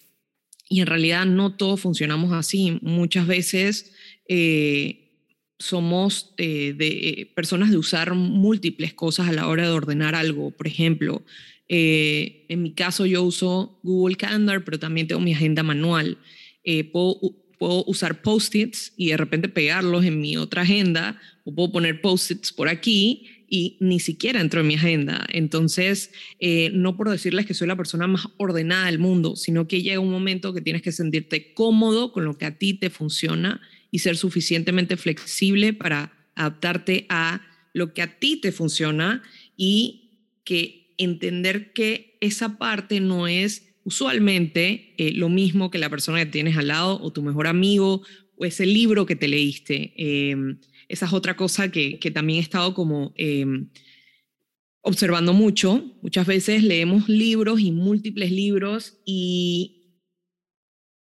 y 0.67 0.81
en 0.81 0.87
realidad 0.87 1.25
no 1.25 1.55
todos 1.55 1.79
funcionamos 1.81 2.33
así. 2.33 2.79
Muchas 2.81 3.27
veces 3.27 3.93
eh, 4.27 5.11
somos 5.59 6.33
eh, 6.37 6.73
de, 6.75 6.87
eh, 6.87 7.31
personas 7.35 7.69
de 7.69 7.77
usar 7.77 8.15
múltiples 8.15 8.93
cosas 8.93 9.27
a 9.29 9.31
la 9.31 9.47
hora 9.47 9.63
de 9.63 9.69
ordenar 9.69 10.15
algo. 10.15 10.51
Por 10.51 10.67
ejemplo, 10.67 11.23
en 11.67 12.63
mi 12.63 12.73
caso 12.73 13.05
yo 13.05 13.21
uso 13.21 13.79
Google 13.83 14.15
Calendar, 14.15 14.65
pero 14.65 14.79
también 14.79 15.07
tengo 15.07 15.21
mi 15.21 15.33
agenda 15.33 15.61
manual. 15.61 16.17
Puedo 17.59 17.83
usar 17.85 18.21
post-its 18.23 18.93
y 18.97 19.09
de 19.09 19.17
repente 19.17 19.49
pegarlos 19.49 20.05
en 20.05 20.19
mi 20.19 20.37
otra 20.37 20.63
agenda 20.63 21.21
o 21.43 21.53
puedo 21.53 21.71
poner 21.73 22.01
post-its 22.01 22.51
por 22.51 22.69
aquí 22.69 23.27
y 23.47 23.77
ni 23.79 23.99
siquiera 23.99 24.39
entro 24.39 24.61
en 24.61 24.67
mi 24.67 24.75
agenda. 24.75 25.27
Entonces, 25.29 26.11
eh, 26.39 26.71
no 26.73 26.95
por 26.95 27.09
decirles 27.09 27.45
que 27.45 27.53
soy 27.53 27.67
la 27.67 27.75
persona 27.75 28.07
más 28.07 28.27
ordenada 28.37 28.85
del 28.85 28.99
mundo, 28.99 29.35
sino 29.35 29.67
que 29.67 29.81
llega 29.81 29.99
un 29.99 30.11
momento 30.11 30.53
que 30.53 30.61
tienes 30.61 30.81
que 30.81 30.91
sentirte 30.91 31.53
cómodo 31.53 32.11
con 32.13 32.25
lo 32.25 32.37
que 32.37 32.45
a 32.45 32.57
ti 32.57 32.73
te 32.75 32.89
funciona 32.89 33.61
y 33.91 33.99
ser 33.99 34.17
suficientemente 34.17 34.97
flexible 34.97 35.73
para 35.73 36.13
adaptarte 36.35 37.05
a 37.09 37.41
lo 37.73 37.93
que 37.93 38.01
a 38.01 38.19
ti 38.19 38.37
te 38.37 38.51
funciona 38.51 39.21
y 39.57 40.11
que 40.43 40.93
entender 40.97 41.73
que 41.73 42.17
esa 42.21 42.57
parte 42.57 42.99
no 42.99 43.27
es 43.27 43.68
usualmente 43.89 44.93
eh, 44.99 45.13
lo 45.13 45.29
mismo 45.29 45.71
que 45.71 45.79
la 45.79 45.89
persona 45.89 46.19
que 46.19 46.27
tienes 46.27 46.55
al 46.57 46.67
lado 46.67 47.01
o 47.01 47.11
tu 47.11 47.23
mejor 47.23 47.47
amigo 47.47 48.03
o 48.37 48.45
ese 48.45 48.67
libro 48.67 49.07
que 49.07 49.15
te 49.15 49.27
leíste. 49.27 49.93
Em, 49.97 50.59
esa 50.87 51.07
es 51.07 51.13
otra 51.13 51.35
cosa 51.35 51.71
que, 51.71 51.97
también 52.13 52.37
he 52.37 52.43
estado 52.43 52.75
como 52.75 53.13
em, 53.17 53.71
observando 54.81 55.33
mucho. 55.33 55.83
Muchas 56.03 56.27
veces 56.27 56.63
leemos 56.63 57.09
libros 57.09 57.59
y 57.59 57.71
múltiples 57.71 58.31
libros 58.31 59.01
y 59.05 59.97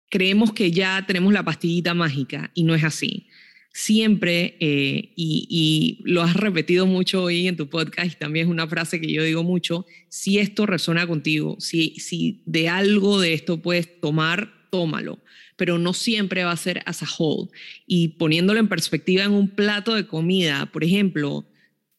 creemos 0.09 0.53
que 0.53 0.71
ya 0.71 1.05
tenemos 1.09 1.33
la 1.33 1.45
pastillita 1.45 1.93
mágica 1.93 2.53
y 2.55 2.63
no 2.63 2.77
es 2.77 2.85
así 2.85 3.30
siempre, 3.73 4.57
eh, 4.61 5.13
y, 5.17 6.01
lo 6.05 6.23
has 6.23 6.35
repetido 6.35 6.87
mucho 6.87 7.25
hoy 7.25 7.47
en 7.47 7.57
tu 7.57 7.69
podcast, 7.69 8.13
y 8.13 8.19
también 8.19 8.47
es 8.47 8.51
una 8.51 8.67
frase 8.67 9.01
que 9.01 9.13
yo 9.13 9.23
digo 9.23 9.43
mucho, 9.43 9.87
si 10.09 10.39
esto 10.39 10.67
resuena 10.67 11.07
contigo, 11.07 11.57
si, 11.61 11.95
si 12.01 12.43
de 12.47 12.69
algo 12.69 13.21
de 13.21 13.33
esto 13.33 13.63
puedes 13.63 14.01
tomar, 14.01 14.53
tómalo, 14.71 15.19
pero 15.57 15.79
no 15.79 15.93
siempre 15.93 16.45
va 16.45 16.53
a 16.53 16.57
ser 16.57 16.83
as 16.87 17.03
a 17.03 17.07
whole. 17.19 17.51
Y 17.87 18.09
poniéndolo 18.09 18.61
en 18.61 18.69
perspectiva 18.69 19.25
en 19.25 19.33
un 19.33 19.49
plato 19.49 19.95
de 19.95 20.07
comida, 20.07 20.67
por 20.73 20.85
ejemplo, 20.85 21.47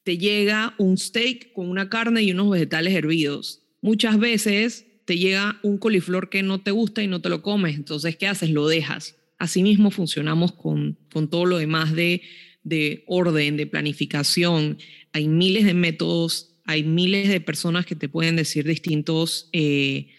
te 0.04 0.18
llega 0.18 0.74
un 0.78 0.98
steak 0.98 1.54
con 1.54 1.70
una 1.70 1.90
carne 1.90 2.24
y 2.24 2.32
unos 2.32 2.50
vegetales 2.50 2.94
hervidos. 2.94 3.62
Muchas 3.82 4.20
veces 4.20 4.88
te 5.06 5.18
llega 5.18 5.60
un 5.64 5.78
coliflor 5.78 6.30
que 6.30 6.44
no 6.44 6.62
te 6.62 6.72
gusta 6.72 7.04
y 7.04 7.08
no 7.08 7.22
te 7.22 7.30
lo 7.30 7.42
comes, 7.42 7.76
entonces 7.76 8.16
¿qué 8.18 8.28
haces? 8.28 8.50
Lo 8.50 8.68
dejas 8.68 9.16
Asimismo 9.42 9.90
funcionamos 9.90 10.52
con, 10.52 11.00
con 11.12 11.28
todo 11.28 11.46
lo 11.48 11.58
demás 11.58 11.94
de, 11.96 12.22
de 12.62 13.04
orden, 13.08 13.58
de 13.58 13.66
planificación. 13.66 14.78
Hay 15.14 15.28
miles 15.28 15.66
de 15.66 15.74
métodos, 15.74 16.62
hay 16.64 16.84
miles 16.84 17.28
de 17.28 17.42
personas 17.42 17.88
que 17.88 17.96
te 17.96 18.08
pueden 18.08 18.36
decir 18.36 18.66
distintos 18.68 19.50
eh, 19.52 20.10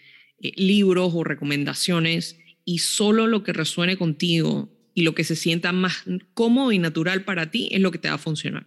eh, 0.41 0.51
libros 0.57 1.13
o 1.15 1.23
recomendaciones 1.23 2.37
y 2.65 2.79
solo 2.79 3.27
lo 3.27 3.43
que 3.43 3.53
resuene 3.53 3.95
contigo 3.95 4.69
y 4.93 5.03
lo 5.03 5.15
que 5.15 5.23
se 5.23 5.37
sienta 5.37 5.71
más 5.71 6.03
cómodo 6.33 6.73
y 6.73 6.79
natural 6.79 7.23
para 7.23 7.49
ti 7.49 7.69
es 7.71 7.79
lo 7.79 7.91
que 7.91 7.99
te 7.99 8.09
va 8.09 8.15
a 8.15 8.17
funcionar. 8.17 8.65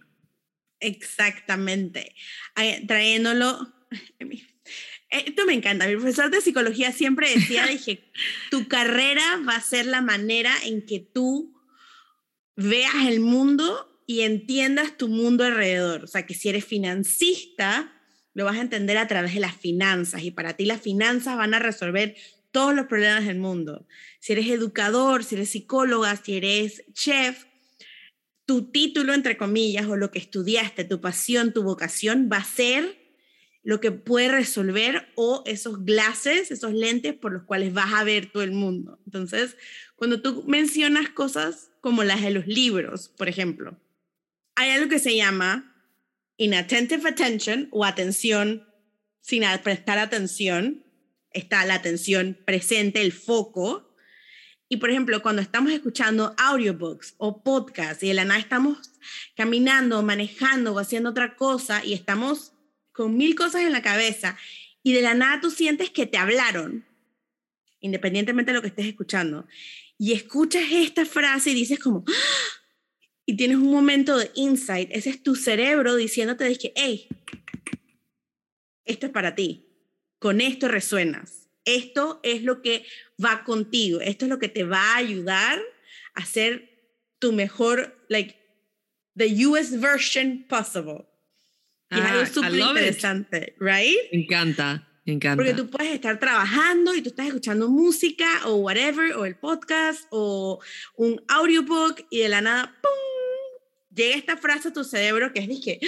Exactamente. 0.79 2.15
Trayéndolo, 2.87 3.75
esto 5.09 5.45
me 5.45 5.53
encanta. 5.53 5.87
Mi 5.87 5.95
profesor 5.95 6.29
de 6.29 6.41
psicología 6.41 6.91
siempre 6.91 7.33
decía, 7.33 7.65
dije, 7.65 8.03
tu 8.51 8.67
carrera 8.67 9.41
va 9.47 9.55
a 9.55 9.61
ser 9.61 9.85
la 9.85 10.01
manera 10.01 10.51
en 10.65 10.85
que 10.85 10.99
tú 10.99 11.53
veas 12.55 13.07
el 13.07 13.19
mundo 13.19 14.01
y 14.05 14.21
entiendas 14.21 14.97
tu 14.97 15.07
mundo 15.07 15.43
alrededor. 15.43 16.03
O 16.03 16.07
sea, 16.07 16.25
que 16.25 16.33
si 16.33 16.49
eres 16.49 16.65
financista, 16.65 17.93
lo 18.33 18.45
vas 18.45 18.57
a 18.57 18.61
entender 18.61 18.97
a 18.97 19.07
través 19.07 19.33
de 19.33 19.39
las 19.39 19.55
finanzas 19.55 20.23
y 20.23 20.31
para 20.31 20.53
ti 20.53 20.65
las 20.65 20.81
finanzas 20.81 21.37
van 21.37 21.53
a 21.53 21.59
resolver 21.59 22.15
todos 22.51 22.73
los 22.73 22.87
problemas 22.87 23.25
del 23.25 23.39
mundo. 23.39 23.87
Si 24.19 24.33
eres 24.33 24.47
educador, 24.47 25.23
si 25.23 25.35
eres 25.35 25.49
psicóloga, 25.49 26.15
si 26.15 26.37
eres 26.37 26.83
chef, 26.93 27.45
tu 28.45 28.71
título, 28.71 29.13
entre 29.13 29.37
comillas, 29.37 29.87
o 29.87 29.97
lo 29.97 30.09
que 30.09 30.19
estudiaste, 30.19 30.85
tu 30.85 31.01
pasión, 31.01 31.51
tu 31.53 31.63
vocación, 31.63 32.29
va 32.31 32.37
a 32.37 32.43
ser 32.45 32.96
lo 33.67 33.81
que 33.81 33.91
puede 33.91 34.29
resolver 34.29 35.11
o 35.15 35.43
esos 35.45 35.83
glases, 35.83 36.51
esos 36.51 36.71
lentes 36.71 37.13
por 37.13 37.33
los 37.33 37.43
cuales 37.43 37.73
vas 37.73 37.93
a 37.93 38.05
ver 38.05 38.31
todo 38.31 38.41
el 38.41 38.53
mundo. 38.53 38.97
Entonces, 39.05 39.57
cuando 39.97 40.21
tú 40.21 40.45
mencionas 40.47 41.09
cosas 41.09 41.69
como 41.81 42.05
las 42.05 42.21
de 42.21 42.31
los 42.31 42.47
libros, 42.47 43.09
por 43.09 43.27
ejemplo, 43.27 43.77
hay 44.55 44.69
algo 44.69 44.87
que 44.87 44.99
se 44.99 45.17
llama 45.17 45.75
inattentive 46.37 47.09
attention 47.09 47.67
o 47.71 47.83
atención 47.83 48.65
sin 49.19 49.43
prestar 49.61 49.99
atención, 49.99 50.85
está 51.31 51.65
la 51.65 51.73
atención 51.73 52.37
presente, 52.45 53.01
el 53.01 53.11
foco. 53.11 53.93
Y 54.69 54.77
por 54.77 54.91
ejemplo, 54.91 55.21
cuando 55.21 55.41
estamos 55.41 55.73
escuchando 55.73 56.33
audiobooks 56.37 57.15
o 57.17 57.43
podcasts 57.43 58.01
y 58.01 58.07
de 58.07 58.13
la 58.13 58.23
nada 58.23 58.39
estamos 58.39 58.93
caminando, 59.35 60.01
manejando 60.03 60.73
o 60.73 60.79
haciendo 60.79 61.09
otra 61.09 61.35
cosa 61.35 61.83
y 61.83 61.91
estamos 61.91 62.53
con 62.97 63.15
mil 63.15 63.35
cosas 63.35 63.61
en 63.61 63.71
la 63.71 63.83
cabeza 63.83 64.35
y 64.81 64.91
de 64.91 65.03
la 65.03 65.13
nada 65.13 65.39
tú 65.39 65.51
sientes 65.51 65.91
que 65.91 66.07
te 66.07 66.17
hablaron, 66.17 66.83
independientemente 67.79 68.51
de 68.51 68.55
lo 68.55 68.61
que 68.63 68.69
estés 68.69 68.87
escuchando, 68.87 69.47
y 69.99 70.13
escuchas 70.13 70.63
esta 70.71 71.05
frase 71.05 71.51
y 71.51 71.53
dices 71.53 71.77
como, 71.77 72.03
¡Ah! 72.07 72.63
y 73.23 73.37
tienes 73.37 73.57
un 73.57 73.71
momento 73.71 74.17
de 74.17 74.31
insight, 74.33 74.89
ese 74.91 75.11
es 75.11 75.21
tu 75.21 75.35
cerebro 75.35 75.95
diciéndote 75.95 76.57
que, 76.57 76.73
hey, 76.75 77.07
esto 78.83 79.05
es 79.05 79.11
para 79.11 79.35
ti 79.35 79.67
con 80.17 80.41
esto 80.41 80.67
resuenas. 80.67 81.49
Esto 81.65 82.19
es 82.23 82.41
lo 82.41 82.63
que 82.63 82.85
va 83.23 83.43
contigo. 83.43 83.99
Esto 83.99 84.25
es 84.25 84.29
lo 84.29 84.39
que 84.39 84.47
te 84.47 84.63
va 84.63 84.93
a 84.93 84.97
ayudar 84.97 85.61
a 86.15 86.25
ser 86.25 86.95
tu 87.19 87.33
mejor, 87.33 88.05
like, 88.07 88.35
the 89.15 89.45
US 89.45 89.79
version 89.79 90.45
possible. 90.47 91.05
Y 91.89 91.99
es 91.99 92.05
algo 92.05 92.21
ah, 92.21 92.25
súper 92.25 92.55
interesante, 92.55 93.55
right? 93.59 93.97
Me 94.11 94.23
encanta, 94.23 94.87
me 95.05 95.13
encanta. 95.13 95.37
Porque 95.37 95.53
tú 95.53 95.69
puedes 95.69 95.93
estar 95.93 96.19
trabajando 96.19 96.93
y 96.93 97.01
tú 97.01 97.09
estás 97.09 97.27
escuchando 97.27 97.69
música 97.69 98.27
o 98.45 98.55
whatever, 98.55 99.13
o 99.13 99.25
el 99.25 99.35
podcast 99.37 100.05
o 100.09 100.59
un 100.95 101.21
audiobook 101.29 102.05
y 102.09 102.19
de 102.19 102.29
la 102.29 102.41
nada, 102.41 102.75
¡pum! 102.81 102.91
Llega 103.95 104.15
esta 104.15 104.37
frase 104.37 104.67
a 104.67 104.73
tu 104.73 104.83
cerebro 104.83 105.31
que 105.31 105.39
es, 105.39 105.47
dije, 105.47 105.79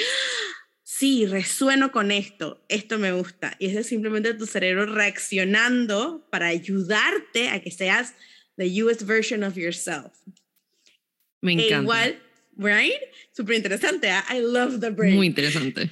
sí, 0.84 1.26
resueno 1.26 1.92
con 1.92 2.12
esto, 2.12 2.66
esto 2.70 2.98
me 2.98 3.12
gusta. 3.12 3.56
Y 3.60 3.68
es 3.68 3.88
simplemente 3.88 4.34
tu 4.34 4.46
cerebro 4.46 4.86
reaccionando 4.86 6.28
para 6.32 6.48
ayudarte 6.48 7.50
a 7.50 7.62
que 7.62 7.72
seas 7.72 8.16
the 8.58 8.84
US 8.84 9.06
version 9.06 9.44
of 9.44 9.56
yourself. 9.56 10.14
Me 11.42 11.54
e 11.54 11.68
encanta. 11.68 11.84
igual, 11.84 12.22
right? 12.60 13.02
Súper 13.32 13.56
interesante. 13.56 14.10
¿ah? 14.10 14.24
I 14.30 14.42
love 14.42 14.80
the 14.80 14.92
brain. 14.92 15.16
Muy 15.16 15.28
interesante. 15.28 15.90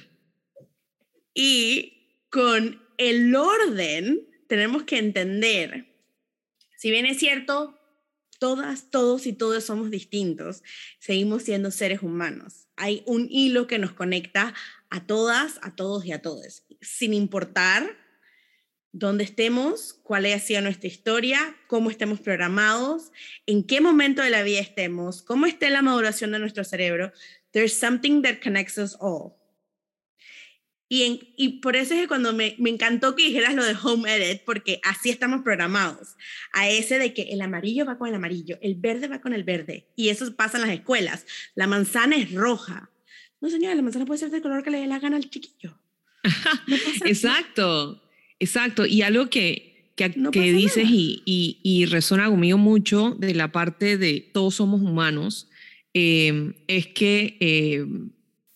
Y 1.34 2.26
con 2.30 2.80
el 2.98 3.34
orden 3.34 4.28
tenemos 4.48 4.84
que 4.84 4.98
entender, 4.98 5.86
si 6.76 6.90
bien 6.90 7.06
es 7.06 7.18
cierto, 7.18 7.78
todas, 8.38 8.90
todos 8.90 9.26
y 9.26 9.32
todos 9.32 9.64
somos 9.64 9.90
distintos, 9.90 10.62
seguimos 10.98 11.42
siendo 11.42 11.70
seres 11.70 12.02
humanos. 12.02 12.68
Hay 12.76 13.02
un 13.06 13.28
hilo 13.30 13.66
que 13.66 13.78
nos 13.78 13.92
conecta 13.92 14.54
a 14.90 15.06
todas, 15.06 15.58
a 15.62 15.74
todos 15.74 16.04
y 16.04 16.12
a 16.12 16.22
todos, 16.22 16.64
sin 16.80 17.14
importar 17.14 17.96
dónde 18.92 19.24
estemos, 19.24 20.00
cuál 20.02 20.24
haya 20.24 20.38
sido 20.38 20.60
nuestra 20.62 20.88
historia, 20.88 21.56
cómo 21.66 21.90
estemos 21.90 22.20
programados, 22.20 23.12
en 23.46 23.64
qué 23.64 23.80
momento 23.80 24.22
de 24.22 24.30
la 24.30 24.42
vida 24.42 24.60
estemos, 24.60 25.22
cómo 25.22 25.46
esté 25.46 25.70
la 25.70 25.82
maduración 25.82 26.32
de 26.32 26.38
nuestro 26.38 26.64
cerebro. 26.64 27.12
There's 27.52 27.72
something 27.72 28.22
that 28.22 28.40
connects 28.42 28.78
us 28.78 28.96
all. 29.00 29.34
Y, 30.90 31.34
y 31.36 31.60
por 31.60 31.76
eso 31.76 31.92
es 31.92 32.00
que 32.00 32.08
cuando 32.08 32.32
me, 32.32 32.56
me, 32.58 32.70
encantó 32.70 33.14
que 33.14 33.24
dijeras 33.24 33.54
lo 33.54 33.62
de 33.62 33.76
home 33.82 34.10
edit, 34.10 34.42
porque 34.44 34.80
así 34.82 35.10
estamos 35.10 35.42
programados, 35.42 36.16
a 36.52 36.70
ese 36.70 36.98
de 36.98 37.12
que 37.12 37.24
el 37.24 37.42
amarillo 37.42 37.84
va 37.84 37.98
con 37.98 38.08
el 38.08 38.14
amarillo, 38.14 38.58
el 38.62 38.74
verde 38.74 39.06
va 39.06 39.20
con 39.20 39.34
el 39.34 39.44
verde, 39.44 39.90
y 39.96 40.08
eso 40.08 40.34
pasa 40.34 40.56
en 40.56 40.66
las 40.66 40.72
escuelas. 40.74 41.26
La 41.54 41.66
manzana 41.66 42.16
es 42.16 42.32
roja, 42.32 42.90
no, 43.40 43.50
señora, 43.50 43.74
la 43.74 43.82
manzana 43.82 44.04
puede 44.04 44.18
ser 44.18 44.30
del 44.30 44.42
color 44.42 44.62
que 44.62 44.70
le 44.70 44.80
dé 44.80 44.86
la 44.86 44.98
gana 44.98 45.16
al 45.16 45.30
chiquillo. 45.30 45.78
exacto, 47.04 48.02
exacto. 48.38 48.86
Y 48.86 49.02
algo 49.02 49.28
que, 49.30 49.92
que, 49.96 50.12
que 50.32 50.52
dices 50.52 50.88
y, 50.88 51.22
y, 51.24 51.58
y, 51.62 51.86
resuena 51.86 52.28
conmigo 52.28 52.58
mucho 52.58 53.16
de 53.18 53.34
la 53.34 53.52
parte 53.52 53.98
de 53.98 54.20
todos 54.20 54.56
somos 54.56 54.80
humanos, 54.80 55.48
eh, 55.94 56.52
es 56.68 56.86
que 56.88 57.36
eh, 57.40 57.84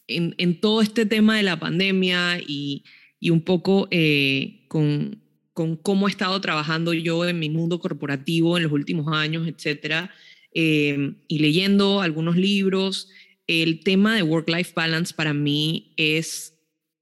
en, 0.06 0.34
en, 0.38 0.60
todo 0.60 0.82
este 0.82 1.06
tema 1.06 1.36
de 1.36 1.42
la 1.42 1.58
pandemia 1.58 2.38
y, 2.46 2.84
y 3.18 3.30
un 3.30 3.40
poco 3.40 3.88
eh, 3.90 4.64
con, 4.68 5.20
con, 5.52 5.76
cómo 5.76 6.06
he 6.06 6.10
estado 6.10 6.40
trabajando 6.40 6.92
yo 6.92 7.26
en 7.26 7.38
mi 7.38 7.50
mundo 7.50 7.80
corporativo 7.80 8.56
en 8.56 8.64
los 8.64 8.72
últimos 8.72 9.12
años, 9.12 9.48
etcétera, 9.48 10.10
y 10.54 11.38
leyendo 11.38 12.02
algunos 12.02 12.36
libros, 12.36 13.08
el 13.46 13.80
tema 13.80 14.14
de 14.14 14.22
work-life 14.22 14.72
balance 14.76 15.14
para 15.14 15.32
mí 15.32 15.94
es, 15.96 16.58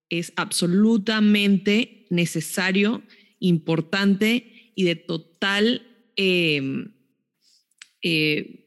es 0.09 0.33
absolutamente 0.37 2.00
necesario, 2.11 3.03
importante 3.39 4.73
y 4.75 4.85
de 4.85 4.97
total 4.97 5.83
em, 6.17 6.93
eh, 8.03 8.67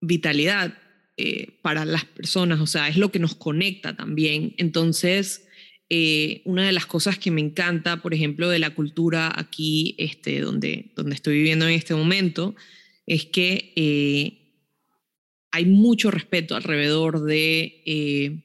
vitalidad 0.00 0.78
eh, 1.16 1.58
para 1.62 1.84
las 1.84 2.04
personas, 2.04 2.60
o 2.60 2.66
sea, 2.66 2.88
es 2.88 2.96
lo 2.96 3.10
que 3.12 3.18
nos 3.18 3.34
conecta 3.34 3.96
también. 3.96 4.54
Entonces, 4.58 5.46
eh, 5.88 6.42
una 6.44 6.66
de 6.66 6.72
las 6.72 6.86
cosas 6.86 7.18
que 7.18 7.30
me 7.30 7.40
encanta, 7.40 8.02
por 8.02 8.14
ejemplo, 8.14 8.48
de 8.48 8.58
la 8.58 8.74
cultura 8.74 9.32
aquí, 9.34 9.94
este, 9.98 10.40
donde, 10.40 10.92
donde 10.96 11.14
estoy 11.14 11.36
viviendo 11.36 11.66
en 11.66 11.74
este 11.74 11.94
momento, 11.94 12.54
es 13.06 13.26
que 13.26 13.72
hay 15.50 15.66
mucho 15.66 16.10
respeto 16.10 16.56
alrededor 16.56 17.24
de 17.24 18.42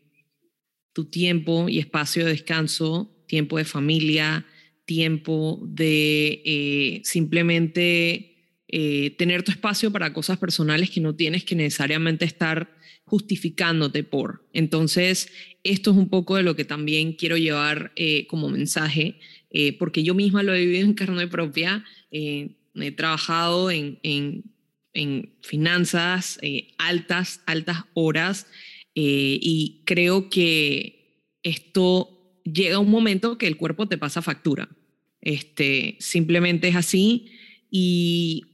tu 0.93 1.05
tiempo 1.05 1.69
y 1.69 1.79
espacio 1.79 2.25
de 2.25 2.31
descanso, 2.31 3.16
tiempo 3.27 3.57
de 3.57 3.65
familia, 3.65 4.45
tiempo 4.85 5.59
de 5.63 6.41
eh, 6.45 7.01
simplemente 7.03 8.35
eh, 8.67 9.11
tener 9.17 9.43
tu 9.43 9.51
espacio 9.51 9.91
para 9.91 10.13
cosas 10.13 10.37
personales 10.37 10.89
que 10.89 11.01
no 11.01 11.15
tienes 11.15 11.43
que 11.43 11.55
necesariamente 11.55 12.25
estar 12.25 12.75
justificándote 13.05 14.03
por. 14.03 14.47
Entonces, 14.53 15.31
esto 15.63 15.91
es 15.91 15.97
un 15.97 16.09
poco 16.09 16.35
de 16.35 16.43
lo 16.43 16.55
que 16.55 16.65
también 16.65 17.13
quiero 17.13 17.37
llevar 17.37 17.93
como 18.27 18.49
mensaje, 18.49 19.19
porque 19.79 20.03
yo 20.03 20.13
misma 20.13 20.43
lo 20.43 20.53
he 20.53 20.65
vivido 20.65 20.85
en 20.85 20.93
carne 20.93 21.25
propia. 21.27 21.85
he 22.11 22.91
trabajado 22.97 23.71
en 23.71 23.97
en 24.97 25.33
finanzas, 25.41 26.39
eh, 26.41 26.73
altas, 26.77 27.41
altas 27.45 27.83
horas, 27.93 28.47
eh, 28.95 29.37
y 29.39 29.83
creo 29.85 30.29
que 30.29 31.35
esto 31.43 32.16
llega 32.53 32.79
un 32.79 32.89
momento 32.89 33.37
que 33.37 33.47
el 33.47 33.57
cuerpo 33.57 33.87
te 33.87 33.97
pasa 33.97 34.21
factura. 34.21 34.69
Este, 35.21 35.97
simplemente 35.99 36.67
es 36.67 36.75
así, 36.75 37.31
y, 37.69 38.45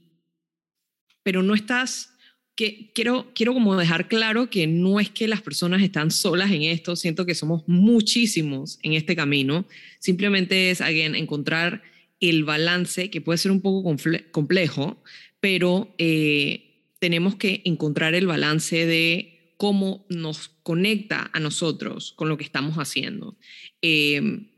pero 1.22 1.42
no 1.42 1.54
estás... 1.54 2.10
Que, 2.56 2.92
quiero, 2.94 3.32
quiero 3.34 3.52
como 3.52 3.74
dejar 3.74 4.06
claro 4.06 4.48
que 4.48 4.68
no 4.68 5.00
es 5.00 5.10
que 5.10 5.26
las 5.26 5.42
personas 5.42 5.82
están 5.82 6.12
solas 6.12 6.52
en 6.52 6.62
esto, 6.62 6.94
siento 6.94 7.26
que 7.26 7.34
somos 7.34 7.64
muchísimos 7.66 8.78
en 8.84 8.92
este 8.92 9.16
camino, 9.16 9.66
simplemente 9.98 10.70
es, 10.70 10.80
again, 10.80 11.16
encontrar 11.16 11.82
el 12.20 12.44
balance, 12.44 13.10
que 13.10 13.20
puede 13.20 13.38
ser 13.38 13.50
un 13.50 13.60
poco 13.60 13.96
complejo, 14.30 15.02
pero 15.40 15.92
eh, 15.98 16.74
tenemos 17.00 17.34
que 17.34 17.60
encontrar 17.64 18.14
el 18.14 18.28
balance 18.28 18.86
de 18.86 19.33
cómo 19.64 20.04
nos 20.10 20.50
conecta 20.62 21.30
a 21.32 21.40
nosotros 21.40 22.12
con 22.16 22.28
lo 22.28 22.36
que 22.36 22.44
estamos 22.44 22.76
haciendo. 22.76 23.38
Em, 23.80 24.50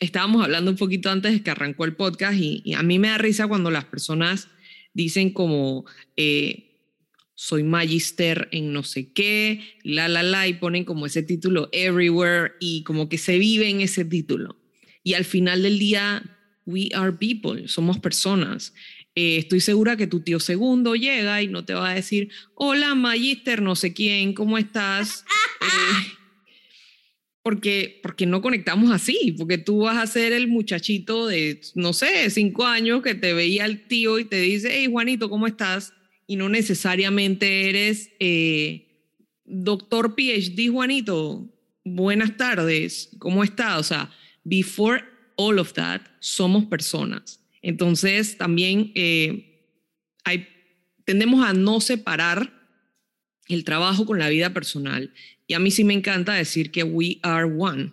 estábamos 0.00 0.42
hablando 0.42 0.72
un 0.72 0.76
poquito 0.76 1.10
antes 1.10 1.30
de 1.30 1.44
que 1.44 1.50
arrancó 1.52 1.84
el 1.84 1.94
podcast 1.94 2.36
y, 2.40 2.74
a 2.74 2.82
mí 2.82 2.98
me 2.98 3.06
da 3.06 3.18
risa 3.18 3.46
cuando 3.46 3.70
las 3.70 3.84
personas 3.84 4.48
dicen 4.92 5.30
como, 5.30 5.84
eh, 6.16 6.90
soy 7.36 7.62
magister 7.62 8.48
en 8.50 8.72
no 8.72 8.82
sé 8.82 9.12
qué, 9.12 9.60
la, 9.84 10.08
la, 10.08 10.24
la, 10.24 10.48
y 10.48 10.54
ponen 10.54 10.84
como 10.84 11.06
ese 11.06 11.22
título 11.22 11.68
everywhere 11.70 12.54
y 12.58 12.82
como 12.82 13.08
que 13.08 13.16
se 13.16 13.38
vive 13.38 13.70
en 13.70 13.80
ese 13.80 14.04
título. 14.04 14.60
Y 15.04 15.14
al 15.14 15.24
final 15.24 15.62
del 15.62 15.78
día, 15.78 16.36
we 16.66 16.88
are 16.96 17.12
people, 17.12 17.68
somos 17.68 18.00
personas. 18.00 18.74
Eh, 19.18 19.38
estoy 19.38 19.60
segura 19.60 19.96
que 19.96 20.06
tu 20.06 20.20
tío 20.20 20.38
segundo 20.38 20.94
llega 20.94 21.42
y 21.42 21.48
no 21.48 21.64
te 21.64 21.74
va 21.74 21.90
a 21.90 21.94
decir, 21.94 22.28
hola, 22.54 22.94
magister, 22.94 23.62
no 23.62 23.74
sé 23.74 23.92
quién, 23.92 24.32
¿cómo 24.32 24.58
estás? 24.58 25.24
Eh, 25.60 26.14
porque, 27.42 27.98
porque 28.00 28.26
no 28.26 28.40
conectamos 28.40 28.92
así, 28.92 29.34
porque 29.36 29.58
tú 29.58 29.80
vas 29.80 29.96
a 29.96 30.06
ser 30.06 30.32
el 30.32 30.46
muchachito 30.46 31.26
de, 31.26 31.60
no 31.74 31.92
sé, 31.92 32.30
cinco 32.30 32.64
años 32.64 33.02
que 33.02 33.16
te 33.16 33.32
veía 33.32 33.64
el 33.64 33.88
tío 33.88 34.20
y 34.20 34.24
te 34.24 34.40
dice, 34.40 34.70
hey, 34.72 34.86
Juanito, 34.88 35.28
¿cómo 35.28 35.48
estás? 35.48 35.92
y 36.28 36.36
no 36.36 36.48
necesariamente 36.50 37.70
eres 37.70 38.10
eh, 38.20 38.86
doctor 39.44 40.14
PhD 40.14 40.68
Juanito. 40.70 41.50
Buenas 41.84 42.36
tardes, 42.36 43.10
¿cómo 43.18 43.42
está? 43.42 43.78
O 43.78 43.82
sea, 43.82 44.10
before 44.44 45.02
all 45.36 45.58
of 45.58 45.72
that, 45.72 46.02
somos 46.20 46.66
personas. 46.66 47.42
Entonces, 47.62 48.38
también 48.38 48.92
eh, 48.94 49.70
hay, 50.24 50.48
tendemos 51.04 51.46
a 51.46 51.52
no 51.52 51.80
separar 51.80 52.52
el 53.48 53.64
trabajo 53.64 54.06
con 54.06 54.18
la 54.18 54.28
vida 54.28 54.52
personal. 54.52 55.12
Y 55.46 55.54
a 55.54 55.58
mí 55.58 55.70
sí 55.70 55.84
me 55.84 55.94
encanta 55.94 56.34
decir 56.34 56.70
que 56.70 56.82
we 56.82 57.18
are 57.22 57.44
one. 57.44 57.92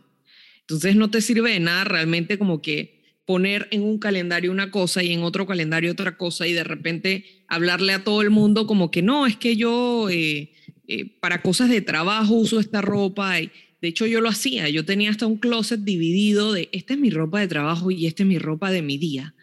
Entonces, 0.61 0.95
no 0.95 1.09
te 1.09 1.21
sirve 1.21 1.51
de 1.51 1.59
nada 1.59 1.83
realmente 1.83 2.37
como 2.37 2.61
que 2.61 2.95
poner 3.25 3.67
en 3.71 3.81
un 3.81 3.97
calendario 3.97 4.51
una 4.51 4.71
cosa 4.71 5.01
y 5.01 5.11
en 5.11 5.23
otro 5.23 5.47
calendario 5.47 5.91
otra 5.91 6.15
cosa 6.17 6.47
y 6.47 6.53
de 6.53 6.63
repente 6.63 7.25
hablarle 7.47 7.93
a 7.93 8.03
todo 8.03 8.21
el 8.21 8.29
mundo 8.29 8.67
como 8.67 8.91
que 8.91 9.01
no, 9.01 9.25
es 9.25 9.35
que 9.35 9.55
yo 9.55 10.09
eh, 10.09 10.51
eh, 10.87 11.05
para 11.19 11.41
cosas 11.41 11.69
de 11.69 11.81
trabajo 11.81 12.35
uso 12.35 12.59
esta 12.59 12.81
ropa. 12.81 13.39
Y, 13.39 13.51
de 13.81 13.89
hecho, 13.89 14.05
yo 14.07 14.21
lo 14.21 14.29
hacía. 14.29 14.69
Yo 14.69 14.85
tenía 14.85 15.11
hasta 15.11 15.27
un 15.27 15.37
closet 15.37 15.81
dividido 15.81 16.53
de 16.53 16.69
esta 16.71 16.93
es 16.93 16.99
mi 16.99 17.09
ropa 17.09 17.39
de 17.39 17.47
trabajo 17.47 17.91
y 17.91 18.07
esta 18.07 18.23
es 18.23 18.27
mi 18.27 18.39
ropa 18.39 18.71
de 18.71 18.81
mi 18.81 18.97
día. 18.97 19.34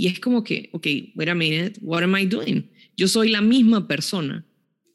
Y 0.00 0.06
es 0.06 0.18
como 0.18 0.42
que, 0.42 0.70
ok, 0.72 0.86
wait 1.14 1.28
a 1.28 1.34
minute, 1.34 1.78
what 1.82 2.02
am 2.02 2.16
I 2.16 2.24
doing? 2.24 2.70
Yo 2.96 3.06
soy 3.06 3.28
la 3.28 3.42
misma 3.42 3.86
persona. 3.86 4.46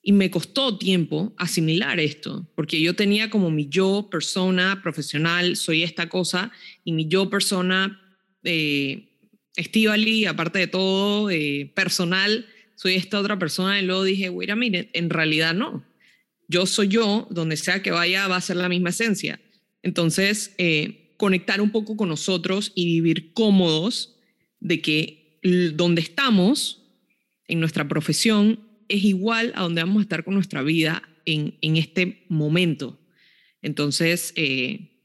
Y 0.02 0.14
me 0.14 0.32
costó 0.32 0.80
tiempo 0.80 1.32
asimilar 1.38 2.00
esto, 2.00 2.50
porque 2.56 2.82
yo 2.82 2.96
tenía 2.96 3.30
como 3.30 3.52
mi 3.52 3.70
yo 3.70 4.08
persona 4.10 4.80
profesional, 4.82 5.58
soy 5.58 5.84
esta 5.84 6.10
cosa, 6.10 6.52
y 6.84 6.92
mi 6.94 7.08
yo 7.08 7.30
persona 7.30 8.02
eh, 8.44 9.12
Estivali, 9.56 10.26
aparte 10.26 10.58
de 10.58 10.66
todo, 10.66 11.30
eh, 11.30 11.72
personal, 11.76 12.48
soy 12.74 12.96
esta 12.96 13.20
otra 13.20 13.38
persona. 13.38 13.80
Y 13.80 13.86
luego 13.86 14.04
dije, 14.06 14.32
wait 14.32 14.50
a 14.50 14.56
minute, 14.56 14.90
en 14.94 15.12
realidad 15.12 15.54
no. 15.54 15.86
Yo 16.48 16.66
soy 16.66 16.88
yo, 16.88 17.28
donde 17.30 17.58
sea 17.58 17.84
que 17.84 17.92
vaya, 17.92 18.28
va 18.28 18.38
a 18.38 18.42
ser 18.42 18.56
la 18.56 18.70
misma 18.70 18.90
esencia. 18.90 19.40
Entonces, 19.84 20.56
eh, 20.58 21.14
conectar 21.18 21.62
un 21.62 21.70
poco 21.70 21.96
con 21.96 22.10
nosotros 22.10 22.72
y 22.74 22.86
vivir 22.86 23.34
cómodos 23.34 24.15
de 24.66 24.82
que 24.82 25.40
donde 25.76 26.02
estamos 26.02 26.82
en 27.48 27.60
nuestra 27.60 27.88
profesión 27.88 28.60
es 28.90 29.04
igual 29.04 29.54
a 29.56 29.62
donde 29.62 29.82
vamos 29.82 30.00
a 30.00 30.02
estar 30.02 30.24
con 30.24 30.34
nuestra 30.34 30.64
vida 30.64 31.04
en, 31.26 31.56
en 31.62 31.78
este 31.78 32.26
momento. 32.30 33.00
Entonces, 33.62 34.34
eh, 34.36 35.04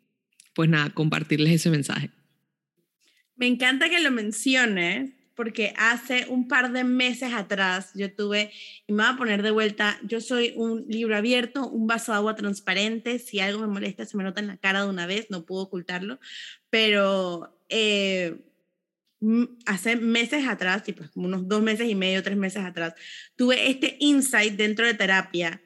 pues 0.55 0.70
nada, 0.70 0.90
compartirles 0.90 1.53
ese 1.53 1.68
mensaje. 1.68 2.11
Me 3.37 3.46
encanta 3.46 3.90
que 3.90 4.01
lo 4.01 4.11
menciones 4.11 5.11
porque 5.35 5.75
hace 5.77 6.27
un 6.29 6.49
par 6.49 6.73
de 6.73 6.85
meses 6.85 7.33
atrás 7.35 7.92
yo 7.94 8.12
tuve, 8.14 8.51
y 8.87 8.92
me 8.92 9.03
voy 9.03 9.12
a 9.12 9.16
poner 9.16 9.42
de 9.42 9.51
vuelta, 9.51 9.99
yo 10.07 10.23
soy 10.23 10.53
un 10.57 10.87
libro 10.88 11.16
abierto, 11.16 11.68
un 11.68 11.87
vaso 11.87 12.12
de 12.12 12.18
agua 12.18 12.35
transparente, 12.35 13.18
si 13.18 13.40
algo 13.40 13.61
me 13.61 13.66
molesta 13.66 14.05
se 14.07 14.16
me 14.16 14.25
nota 14.25 14.40
en 14.40 14.46
la 14.46 14.57
cara 14.57 14.83
de 14.83 14.90
una 14.90 15.07
vez, 15.07 15.27
no 15.31 15.44
puedo 15.44 15.62
ocultarlo, 15.62 16.18
pero 16.68 17.59
eh, 17.70 18.37
hace 19.67 19.97
meses 19.97 20.47
atrás, 20.49 20.83
tipo 20.83 21.05
unos 21.15 21.47
dos 21.47 21.63
meses 21.63 21.89
y 21.89 21.95
medio, 21.95 22.23
tres 22.23 22.37
meses 22.37 22.65
atrás, 22.65 22.95
tuve 23.37 23.71
este 23.71 23.97
insight 24.01 24.55
dentro 24.55 24.87
de 24.87 24.95
terapia 24.95 25.63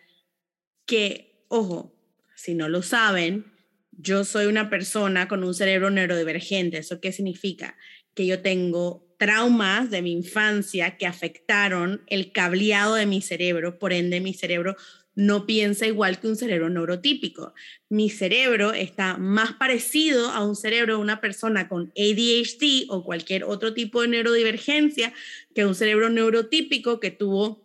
que, 0.87 1.45
ojo, 1.49 1.95
si 2.35 2.55
no 2.55 2.69
lo 2.69 2.83
saben, 2.83 3.47
yo 3.93 4.25
soy 4.25 4.47
una 4.47 4.69
persona 4.69 5.29
con 5.29 5.45
un 5.45 5.55
cerebro 5.55 5.91
neurodivergente. 5.91 6.79
¿Eso 6.79 7.01
qué 7.01 7.13
significa? 7.13 7.77
Que 8.15 8.27
yo 8.27 8.43
tengo 8.43 9.15
traumas 9.19 9.91
de 9.91 10.03
mi 10.03 10.13
infancia 10.13 10.97
que 10.97 11.07
afectaron 11.07 12.03
el 12.09 12.33
cableado 12.33 12.97
de 12.97 13.07
mi 13.07 13.23
cerebro, 13.23 13.79
por 13.79 13.93
ende 13.93 14.21
mi 14.21 14.35
cerebro 14.35 14.77
no 15.15 15.47
piensa 15.47 15.87
igual 15.87 16.19
que 16.19 16.29
un 16.29 16.37
cerebro 16.37 16.69
neurotípico. 16.71 17.55
Mi 17.89 18.11
cerebro 18.11 18.73
está 18.73 19.17
más 19.17 19.53
parecido 19.53 20.31
a 20.31 20.45
un 20.45 20.57
cerebro 20.57 20.97
de 20.97 21.03
una 21.03 21.21
persona 21.21 21.69
con 21.69 21.93
ADHD 21.97 22.87
o 22.89 23.05
cualquier 23.05 23.45
otro 23.45 23.75
tipo 23.75 24.03
de 24.03 24.09
neurodivergencia 24.09 25.13
que 25.55 25.67
un 25.67 25.75
cerebro 25.75 26.11
neurotípico 26.11 26.99
que 26.99 27.11
tuvo 27.11 27.63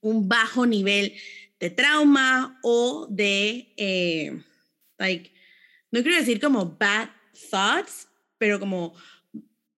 un 0.00 0.28
bajo 0.28 0.66
nivel 0.66 1.14
de 1.58 1.70
trauma 1.70 2.58
o 2.62 3.08
de, 3.10 3.72
eh, 3.76 4.40
like, 4.98 5.32
no 5.90 6.02
quiero 6.02 6.16
decir 6.16 6.40
como 6.40 6.76
bad 6.78 7.08
thoughts, 7.50 8.06
pero 8.38 8.60
como 8.60 8.94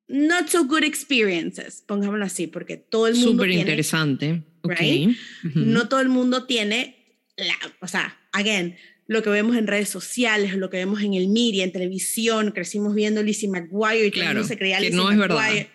not 0.09 0.49
so 0.49 0.65
good 0.65 0.83
experiences, 0.83 1.83
pongámoslo 1.87 2.25
así, 2.25 2.47
porque 2.47 2.77
todo 2.77 3.07
el 3.07 3.15
mundo 3.15 3.45
Súper 3.45 3.51
interesante. 3.53 4.43
Right? 4.63 5.17
No 5.55 5.89
todo 5.89 6.01
el 6.01 6.09
mundo 6.09 6.47
tiene, 6.47 7.19
la, 7.37 7.55
o 7.81 7.89
sea, 7.89 8.19
again, 8.33 8.77
lo 9.07 9.23
que 9.23 9.31
vemos 9.31 9.57
en 9.57 9.67
redes 9.67 9.89
sociales, 9.89 10.55
lo 10.55 10.71
que 10.71 10.77
vemos 10.77 11.03
en 11.03 11.15
el 11.15 11.29
media, 11.29 11.65
en 11.65 11.73
televisión, 11.73 12.53
crecimos 12.53 12.95
viendo 12.95 13.23
Lizzie 13.23 13.49
McGuire 13.49 14.07
y 14.07 14.11
claro, 14.11 14.45
se 14.45 14.57
creía 14.57 14.79
que 14.79 14.91
Lizzie 14.91 14.97
no 14.97 15.11
es 15.11 15.19
verdad. 15.19 15.67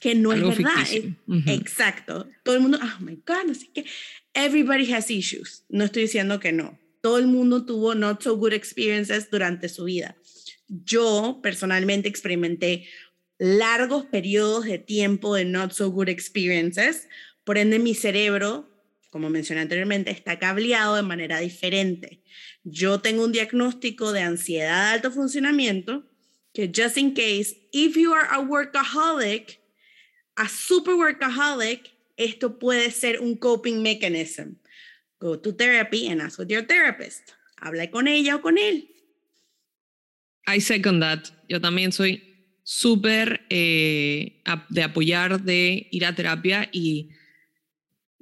que 0.00 0.14
no 0.14 0.32
es 0.32 0.42
verdad. 0.42 0.86
Exacto. 1.46 2.28
Todo 2.42 2.56
el 2.56 2.60
mundo, 2.60 2.78
oh 2.82 3.02
my 3.02 3.14
God, 3.26 3.50
así 3.50 3.68
que 3.72 3.86
everybody 4.34 4.92
has 4.92 5.10
issues. 5.10 5.64
No 5.70 5.84
estoy 5.84 6.02
diciendo 6.02 6.40
que 6.40 6.52
no 6.52 6.78
todo 7.04 7.18
el 7.18 7.26
mundo 7.26 7.66
tuvo 7.66 7.94
not 7.94 8.22
so 8.22 8.34
good 8.34 8.54
experiences 8.54 9.28
durante 9.30 9.68
su 9.68 9.84
vida. 9.84 10.16
Yo 10.68 11.40
personalmente 11.42 12.08
experimenté 12.08 12.88
largos 13.36 14.06
periodos 14.06 14.64
de 14.64 14.78
tiempo 14.78 15.34
de 15.34 15.44
not 15.44 15.72
so 15.72 15.90
good 15.90 16.08
experiences, 16.08 17.06
por 17.44 17.58
ende 17.58 17.78
mi 17.78 17.94
cerebro, 17.94 18.68
como 19.10 19.30
mencioné 19.30 19.60
anteriormente, 19.60 20.10
está 20.10 20.38
cableado 20.38 20.96
de 20.96 21.02
manera 21.02 21.38
diferente. 21.38 22.22
Yo 22.64 23.00
tengo 23.00 23.24
un 23.24 23.32
diagnóstico 23.32 24.12
de 24.12 24.22
ansiedad 24.22 24.88
de 24.88 24.94
alto 24.94 25.12
funcionamiento 25.12 26.04
que 26.52 26.70
just 26.74 26.96
in 26.96 27.14
case, 27.14 27.54
if 27.72 27.96
you 27.96 28.12
are 28.12 28.28
a 28.30 28.40
workaholic, 28.40 29.60
a 30.36 30.48
super 30.48 30.94
workaholic, 30.94 31.90
esto 32.16 32.58
puede 32.58 32.90
ser 32.90 33.20
un 33.20 33.36
coping 33.36 33.82
mechanism. 33.82 34.56
Go 35.20 35.38
to 35.38 35.52
therapy 35.52 36.08
and 36.08 36.20
ask 36.20 36.38
with 36.38 36.48
your 36.48 36.62
therapist. 36.62 37.32
Habla 37.60 37.90
con 37.90 38.08
ella 38.08 38.36
o 38.36 38.40
con 38.40 38.56
él. 38.56 38.88
I 40.46 40.60
second 40.60 41.00
that. 41.00 41.30
Yo 41.48 41.60
también 41.60 41.92
soy 41.92 42.22
súper 42.62 43.46
eh, 43.50 44.42
de 44.70 44.82
apoyar, 44.82 45.42
de 45.42 45.88
ir 45.90 46.04
a 46.04 46.14
terapia 46.14 46.68
y 46.72 47.10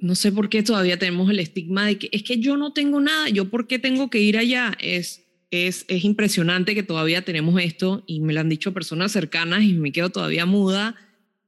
no 0.03 0.15
sé 0.15 0.31
por 0.31 0.49
qué 0.49 0.63
todavía 0.63 0.99
tenemos 0.99 1.29
el 1.29 1.39
estigma 1.39 1.87
de 1.87 1.97
que 1.97 2.09
es 2.11 2.23
que 2.23 2.37
yo 2.37 2.57
no 2.57 2.73
tengo 2.73 2.99
nada, 2.99 3.29
yo 3.29 3.49
por 3.49 3.67
qué 3.67 3.79
tengo 3.79 4.09
que 4.09 4.19
ir 4.19 4.37
allá. 4.37 4.77
Es, 4.79 5.23
es, 5.49 5.85
es 5.87 6.03
impresionante 6.03 6.75
que 6.75 6.83
todavía 6.83 7.23
tenemos 7.23 7.61
esto 7.61 8.03
y 8.05 8.19
me 8.19 8.33
lo 8.33 8.41
han 8.41 8.49
dicho 8.49 8.73
personas 8.73 9.11
cercanas 9.11 9.63
y 9.63 9.73
me 9.73 9.91
quedo 9.91 10.09
todavía 10.09 10.45
muda, 10.45 10.95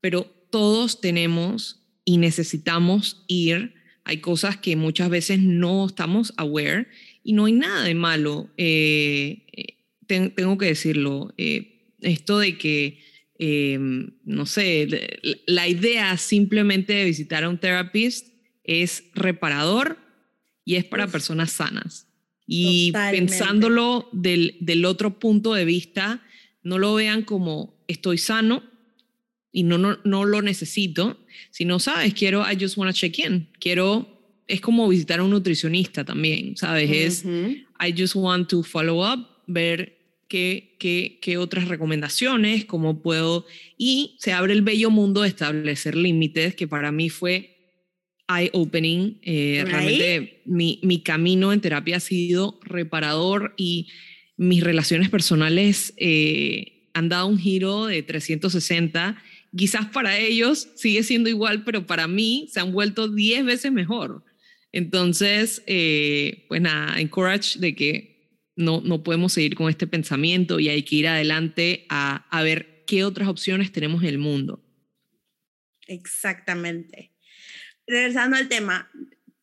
pero 0.01 0.23
todos 0.49 1.01
tenemos 1.01 1.81
y 2.05 2.17
necesitamos 2.17 3.23
ir 3.27 3.75
hay 4.05 4.17
cosas 4.17 4.57
que 4.57 4.75
muchas 4.75 5.09
veces 5.09 5.39
no 5.39 5.87
estamos 5.87 6.33
aware 6.37 6.87
y 7.23 7.33
no 7.33 7.45
hay 7.45 7.53
nada 7.53 7.83
de 7.83 7.95
malo. 7.95 8.51
Eh, 8.55 9.47
eh, 9.51 9.77
tengo 10.05 10.59
que 10.59 10.67
decirlo. 10.67 11.33
Eh, 11.37 11.91
esto 12.01 12.37
de 12.37 12.55
que, 12.55 12.99
no 14.25 14.45
sé, 14.45 14.87
la 15.47 15.67
idea 15.67 16.15
simplemente 16.17 16.93
de 16.93 17.05
visitar 17.05 17.43
a 17.43 17.49
un 17.49 17.57
therapist 17.57 18.27
es 18.67 19.05
reparador 19.13 19.97
y 20.63 20.75
es 20.75 20.83
para 20.83 21.07
personas 21.07 21.51
sanas. 21.51 22.07
Y 22.47 22.91
pensándolo 22.91 24.07
del, 24.11 24.57
del, 24.59 24.85
otro 24.85 25.19
punto 25.19 25.53
de 25.53 25.65
vista, 25.65 26.21
no 26.61 26.77
lo 26.77 26.93
vean 26.93 27.23
como 27.23 27.75
estoy 27.87 28.17
sano 28.17 28.63
y 29.51 29.63
no, 29.63 29.77
no, 29.77 29.97
no 30.03 30.25
lo 30.25 30.41
necesito, 30.41 31.17
sino, 31.49 31.79
sabes, 31.79 32.13
quiero, 32.13 32.43
I 32.49 32.57
just 32.59 32.77
want 32.77 32.91
to 32.91 32.97
check 32.97 33.17
in, 33.19 33.47
quiero, 33.59 34.43
es 34.47 34.61
como 34.61 34.87
visitar 34.87 35.21
a 35.21 35.23
un 35.23 35.31
nutricionista 35.31 36.03
también, 36.03 36.57
sabes, 36.57 36.91
es, 36.91 37.25
I 37.25 37.93
just 37.97 38.15
want 38.15 38.49
to 38.49 38.63
follow 38.63 39.01
up, 39.01 39.25
ver 39.47 39.97
qué, 40.27 40.75
qué, 40.77 41.19
qué 41.21 41.37
otras 41.37 41.67
recomendaciones, 41.67 42.65
cómo 42.65 43.01
puedo, 43.01 43.45
y 43.77 44.17
se 44.19 44.33
abre 44.33 44.53
el 44.53 44.61
bello 44.61 44.89
mundo 44.91 45.21
de 45.21 45.29
establecer 45.29 45.95
límites, 45.95 46.53
que 46.55 46.67
para 46.67 46.91
mí 46.91 47.09
fue 47.09 47.54
eye-opening. 48.27 49.19
Eh, 49.21 49.63
realmente 49.65 50.41
mi, 50.45 50.79
mi, 50.83 51.01
camino 51.01 51.53
en 51.53 51.61
terapia 51.61 51.97
ha 51.97 51.99
sido 51.99 52.59
reparador 52.63 53.53
y 53.57 53.87
mis 54.37 54.63
relaciones 54.63 55.09
personales 55.09 55.93
eh, 55.97 56.89
han 56.93 57.09
dado 57.09 57.27
un 57.27 57.37
giro 57.37 57.85
de 57.85 58.03
360. 58.03 59.21
Quizás 59.55 59.87
para 59.87 60.17
ellos 60.17 60.69
sigue 60.75 61.03
siendo 61.03 61.29
igual, 61.29 61.63
pero 61.63 61.85
para 61.85 62.07
mí 62.07 62.47
se 62.51 62.59
han 62.59 62.71
vuelto 62.71 63.07
10 63.07 63.45
veces 63.45 63.71
mejor. 63.71 64.23
Entonces, 64.71 65.63
eh, 65.67 66.45
pues 66.49 66.61
nada, 66.61 66.99
encourage 66.99 67.59
de 67.59 67.75
que 67.75 68.41
no, 68.57 68.81
no 68.81 69.03
podemos 69.03 69.33
seguir 69.33 69.55
con 69.55 69.69
este 69.69 69.87
pensamiento 69.87 70.59
y 70.59 70.69
hay 70.69 70.83
que 70.83 70.97
ir 70.97 71.07
adelante 71.07 71.85
a, 71.89 72.27
a 72.29 72.43
ver 72.43 72.83
qué 72.85 73.03
otras 73.03 73.27
opciones 73.27 73.71
tenemos 73.71 74.03
en 74.03 74.09
el 74.09 74.17
mundo. 74.17 74.61
Exactamente. 75.87 77.14
Regresando 77.87 78.37
al 78.37 78.47
tema, 78.47 78.89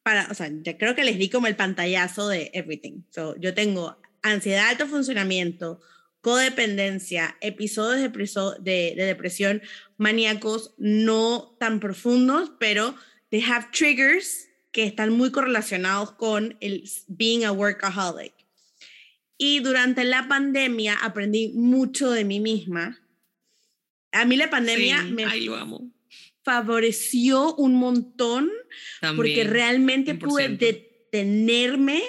para, 0.03 0.29
o 0.31 0.35
sea, 0.35 0.51
ya 0.63 0.77
creo 0.77 0.95
que 0.95 1.05
les 1.05 1.19
di 1.19 1.29
como 1.29 1.47
el 1.47 1.57
pantallazo 1.57 2.29
de 2.29 2.51
everything. 2.55 3.03
So, 3.11 3.37
yo 3.39 3.55
tengo 3.55 3.97
ansiedad 4.23 4.69
alto 4.69 4.87
funcionamiento, 4.87 5.81
codependencia, 6.21 7.37
episodios 7.41 8.01
de, 8.01 8.09
de, 8.61 8.95
de 8.97 9.05
depresión 9.05 9.63
maníacos 9.97 10.75
no 10.79 11.57
tan 11.59 11.81
profundos, 11.81 12.53
pero 12.59 12.95
they 13.31 13.43
have 13.43 13.69
triggers 13.73 14.49
que 14.73 14.85
están 14.85 15.13
muy 15.13 15.31
correlacionados 15.31 16.13
con 16.13 16.57
el 16.61 16.89
being 17.09 17.45
a 17.45 17.53
workaholic. 17.53 18.35
Y 19.37 19.61
durante 19.61 20.05
la 20.05 20.29
pandemia 20.29 20.95
aprendí 20.95 21.53
mucho 21.55 22.11
de 22.11 22.25
mí 22.25 22.41
misma. 22.41 23.01
A 24.13 24.25
mí 24.25 24.37
la 24.37 24.51
pandemia 24.51 25.03
me 25.03 25.27
favoreció 26.43 27.55
un 27.57 27.75
montón 27.75 28.51
porque 29.17 29.45
realmente 29.45 30.15
pude 30.15 30.49
detenerme, 30.49 32.03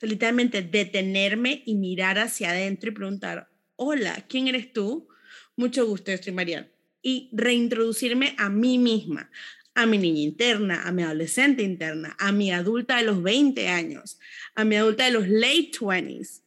literalmente 0.00 0.62
detenerme 0.62 1.62
y 1.66 1.74
mirar 1.74 2.18
hacia 2.18 2.50
adentro 2.50 2.90
y 2.90 2.94
preguntar, 2.94 3.48
hola, 3.76 4.24
¿quién 4.28 4.48
eres 4.48 4.72
tú? 4.72 5.08
Mucho 5.56 5.86
gusto, 5.86 6.10
yo 6.10 6.18
soy 6.18 6.32
Mariana. 6.32 6.68
Y 7.02 7.30
reintroducirme 7.32 8.34
a 8.38 8.48
mí 8.48 8.78
misma, 8.78 9.30
a 9.74 9.86
mi 9.86 9.98
niña 9.98 10.22
interna, 10.22 10.82
a 10.82 10.92
mi 10.92 11.02
adolescente 11.02 11.62
interna, 11.62 12.16
a 12.18 12.32
mi 12.32 12.50
adulta 12.50 12.96
de 12.96 13.04
los 13.04 13.22
20 13.22 13.68
años, 13.68 14.18
a 14.54 14.64
mi 14.64 14.76
adulta 14.76 15.04
de 15.04 15.12
los 15.12 15.28
late 15.28 15.72
20s, 15.78 16.42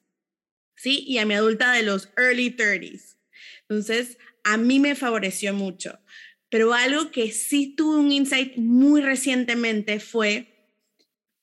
¿sí? 0.75 1.05
Y 1.07 1.19
a 1.19 1.25
mi 1.25 1.35
adulta 1.35 1.71
de 1.71 1.83
los 1.83 2.09
early 2.17 2.51
30s. 2.55 3.17
Entonces, 3.61 4.17
a 4.43 4.57
mí 4.57 4.79
me 4.79 4.95
favoreció 4.95 5.53
mucho. 5.53 5.99
Pero 6.49 6.73
algo 6.73 7.11
que 7.11 7.31
sí 7.31 7.75
tuve 7.75 7.97
un 7.97 8.11
insight 8.11 8.57
muy 8.57 9.01
recientemente 9.01 9.99
fue 9.99 10.59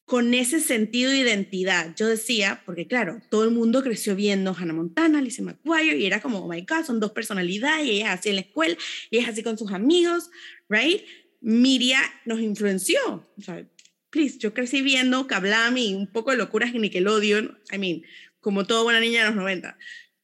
con 0.07 0.35
ese 0.35 0.61
sentido 0.61 1.11
de 1.11 1.19
identidad. 1.19 1.95
Yo 1.97 2.07
decía, 2.07 2.63
porque 2.65 2.87
claro, 2.87 3.21
todo 3.29 3.45
el 3.45 3.51
mundo 3.51 3.83
creció 3.83 4.15
viendo 4.15 4.55
Hannah 4.57 4.73
Montana, 4.73 5.21
Lizzie 5.21 5.45
McGuire, 5.45 5.99
y 5.99 6.07
era 6.07 6.21
como, 6.21 6.39
oh 6.39 6.49
my 6.49 6.61
God, 6.61 6.85
son 6.85 7.01
dos 7.01 7.11
personalidades, 7.11 7.87
y 7.87 7.91
ella 7.91 8.13
es 8.13 8.21
así 8.21 8.29
en 8.29 8.37
la 8.37 8.41
escuela, 8.43 8.77
y 9.11 9.19
es 9.19 9.29
así 9.29 9.43
con 9.43 9.59
sus 9.59 9.73
amigos, 9.73 10.31
right? 10.69 11.03
Miria 11.41 12.01
nos 12.25 12.41
influenció. 12.41 12.99
O 13.37 13.43
sea, 13.43 13.67
please, 14.11 14.39
yo 14.39 14.55
crecí 14.55 14.81
viendo 14.81 15.27
Kablam 15.27 15.77
y 15.77 15.95
un 15.95 16.07
poco 16.07 16.31
de 16.31 16.37
locuras 16.37 16.73
en 16.73 16.83
Nickelodeon, 16.83 17.59
I 17.73 17.79
mean, 17.79 18.03
como 18.41 18.65
toda 18.65 18.85
buena 18.85 19.01
niña 19.01 19.23
de 19.23 19.27
los 19.27 19.37
90. 19.37 19.77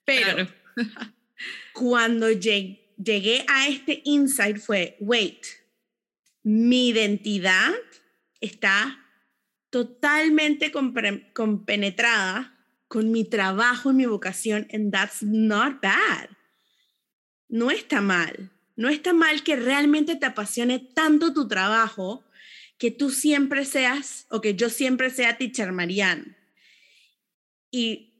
Pero 0.04 0.48
cuando 1.74 2.30
llegué 2.30 2.81
llegué 3.02 3.44
a 3.48 3.68
este 3.68 4.02
insight 4.04 4.58
fue, 4.58 4.96
wait, 5.00 5.46
mi 6.42 6.88
identidad 6.88 7.72
está 8.40 8.98
totalmente 9.70 10.70
compenetrada 11.32 12.58
con 12.88 13.10
mi 13.10 13.24
trabajo 13.24 13.90
y 13.90 13.94
mi 13.94 14.06
vocación, 14.06 14.68
and 14.72 14.92
that's 14.92 15.22
not 15.22 15.80
bad. 15.80 16.28
No 17.48 17.70
está 17.70 18.00
mal. 18.00 18.50
No 18.76 18.88
está 18.88 19.12
mal 19.12 19.42
que 19.42 19.56
realmente 19.56 20.16
te 20.16 20.26
apasione 20.26 20.78
tanto 20.78 21.32
tu 21.32 21.48
trabajo 21.48 22.24
que 22.78 22.90
tú 22.90 23.10
siempre 23.10 23.64
seas, 23.64 24.26
o 24.28 24.40
que 24.40 24.54
yo 24.56 24.68
siempre 24.68 25.08
sea 25.10 25.38
teacher 25.38 25.72
Marianne. 25.72 26.36
Y 27.70 28.12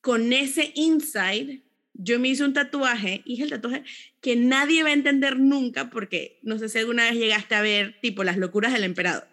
con 0.00 0.32
ese 0.32 0.72
insight, 0.74 1.64
yo 1.94 2.18
me 2.18 2.28
hice 2.28 2.44
un 2.44 2.52
tatuaje, 2.52 3.22
hice 3.24 3.44
el 3.44 3.50
tatuaje 3.50 3.84
que 4.20 4.36
nadie 4.36 4.82
va 4.82 4.90
a 4.90 4.94
entender 4.94 5.38
nunca 5.38 5.90
porque 5.90 6.38
no 6.42 6.58
sé 6.58 6.68
si 6.68 6.78
alguna 6.78 7.04
vez 7.04 7.14
llegaste 7.14 7.54
a 7.54 7.62
ver 7.62 7.98
tipo 8.00 8.24
Las 8.24 8.36
locuras 8.36 8.72
del 8.72 8.84
emperador. 8.84 9.26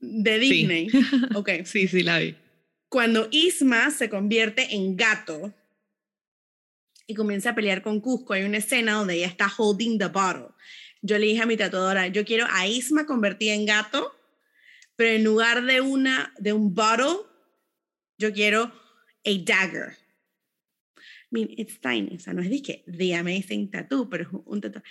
De 0.00 0.38
Disney. 0.38 0.88
Sí. 0.90 1.00
Ok. 1.34 1.50
sí, 1.64 1.88
sí, 1.88 2.02
la 2.02 2.18
vi. 2.18 2.34
Cuando 2.88 3.28
Isma 3.30 3.90
se 3.90 4.08
convierte 4.08 4.74
en 4.74 4.96
gato 4.96 5.52
y 7.06 7.14
comienza 7.14 7.50
a 7.50 7.54
pelear 7.54 7.82
con 7.82 8.00
Cusco, 8.00 8.32
hay 8.32 8.44
una 8.44 8.58
escena 8.58 8.92
donde 8.92 9.14
ella 9.14 9.26
está 9.26 9.52
holding 9.54 9.98
the 9.98 10.06
bottle. 10.06 10.48
Yo 11.02 11.18
le 11.18 11.26
dije 11.26 11.42
a 11.42 11.46
mi 11.46 11.56
tatuadora, 11.56 12.08
yo 12.08 12.24
quiero 12.24 12.46
a 12.50 12.66
Isma 12.66 13.06
convertida 13.06 13.54
en 13.54 13.66
gato, 13.66 14.14
pero 14.96 15.10
en 15.10 15.24
lugar 15.24 15.64
de, 15.64 15.80
una, 15.80 16.32
de 16.38 16.52
un 16.54 16.74
bottle, 16.74 17.26
yo 18.16 18.32
quiero 18.32 18.72
a 19.24 19.30
dagger 19.44 20.07
mean, 21.30 21.54
it's 21.56 21.78
tiny, 21.78 22.16
o 22.16 22.18
sea, 22.18 22.32
no 22.32 22.42
es 22.42 22.62
que 22.62 22.84
The 22.86 23.14
Amazing 23.14 23.70
Tattoo, 23.70 24.08
pero 24.08 24.24
es 24.24 24.28
un 24.46 24.60
tatuaje. 24.60 24.84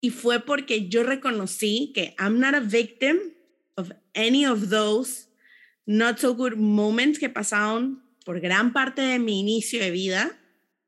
Y 0.00 0.10
fue 0.10 0.40
porque 0.40 0.88
yo 0.88 1.02
reconocí 1.02 1.92
que 1.94 2.14
I'm 2.18 2.38
not 2.38 2.54
a 2.54 2.60
victim 2.60 3.16
of 3.76 3.92
any 4.14 4.44
of 4.44 4.68
those 4.70 5.28
not 5.86 6.18
so 6.18 6.34
good 6.34 6.56
moments 6.56 7.18
que 7.18 7.28
pasaron 7.28 8.02
por 8.24 8.40
gran 8.40 8.72
parte 8.72 9.02
de 9.02 9.18
mi 9.18 9.40
inicio 9.40 9.80
de 9.80 9.90
vida, 9.90 10.36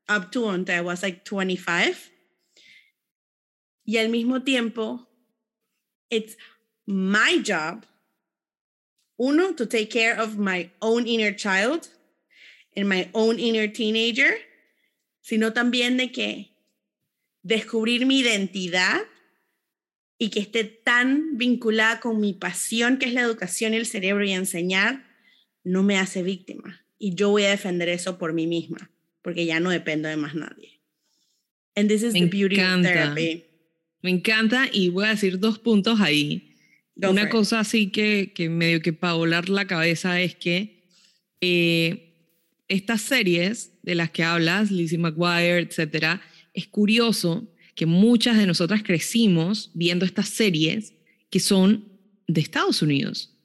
up 0.09 0.31
to 0.31 0.49
until 0.49 0.75
I 0.75 0.81
was 0.81 1.01
like 1.01 1.23
25. 1.23 2.11
Y 3.85 3.97
al 3.97 4.09
mismo 4.09 4.43
tiempo, 4.43 5.07
it's 6.09 6.35
my 6.85 7.41
job, 7.43 7.85
uno, 9.17 9.53
to 9.53 9.65
take 9.65 9.89
care 9.89 10.19
of 10.19 10.37
my 10.37 10.69
own 10.81 11.07
inner 11.07 11.31
child 11.31 11.87
and 12.75 12.87
my 12.87 13.09
own 13.13 13.39
inner 13.39 13.67
teenager, 13.67 14.37
sino 15.29 15.53
también 15.53 15.95
de 15.95 16.11
que 16.11 16.55
descubrir 17.43 18.07
mi 18.07 18.17
identidad 18.17 18.99
y 20.17 20.31
que 20.31 20.39
esté 20.39 20.63
tan 20.63 21.37
vinculada 21.37 21.99
con 21.99 22.19
mi 22.19 22.33
pasión, 22.33 22.97
que 22.97 23.05
es 23.05 23.13
la 23.13 23.21
educación 23.21 23.75
y 23.75 23.77
el 23.77 23.85
cerebro 23.85 24.25
y 24.25 24.31
enseñar, 24.31 25.05
no 25.63 25.83
me 25.83 25.99
hace 25.99 26.23
víctima. 26.23 26.83
Y 26.97 27.13
yo 27.13 27.29
voy 27.29 27.43
a 27.43 27.51
defender 27.51 27.89
eso 27.89 28.17
por 28.17 28.33
mí 28.33 28.47
misma, 28.47 28.89
porque 29.21 29.45
ya 29.45 29.59
no 29.59 29.69
dependo 29.69 30.09
de 30.09 30.17
más 30.17 30.33
nadie. 30.33 30.81
And 31.75 31.87
this 31.87 32.01
is 32.01 32.13
me 32.13 32.21
the 32.21 32.25
beauty 32.25 32.55
encanta. 32.55 32.89
of 32.89 32.95
therapy. 32.95 33.45
Me 34.01 34.09
encanta 34.09 34.67
y 34.71 34.89
voy 34.89 35.05
a 35.05 35.09
decir 35.09 35.37
dos 35.37 35.59
puntos 35.59 36.01
ahí. 36.01 36.55
Una 36.95 37.29
cosa 37.29 37.59
así 37.59 37.91
que, 37.91 38.33
que 38.33 38.49
medio 38.49 38.81
que 38.81 38.93
para 38.93 39.13
volar 39.13 39.47
la 39.47 39.67
cabeza 39.67 40.19
es 40.19 40.33
que 40.33 40.87
eh, 41.39 42.08
estas 42.69 43.01
series 43.01 43.73
de 43.83 43.95
las 43.95 44.11
que 44.11 44.23
hablas, 44.23 44.71
Lizzie 44.71 44.97
McGuire, 44.97 45.59
etcétera, 45.59 46.21
es 46.53 46.67
curioso 46.67 47.51
que 47.75 47.85
muchas 47.85 48.37
de 48.37 48.45
nosotras 48.45 48.83
crecimos 48.83 49.71
viendo 49.73 50.05
estas 50.05 50.29
series 50.29 50.93
que 51.29 51.39
son 51.39 51.85
de 52.27 52.41
Estados 52.41 52.81
Unidos. 52.81 53.35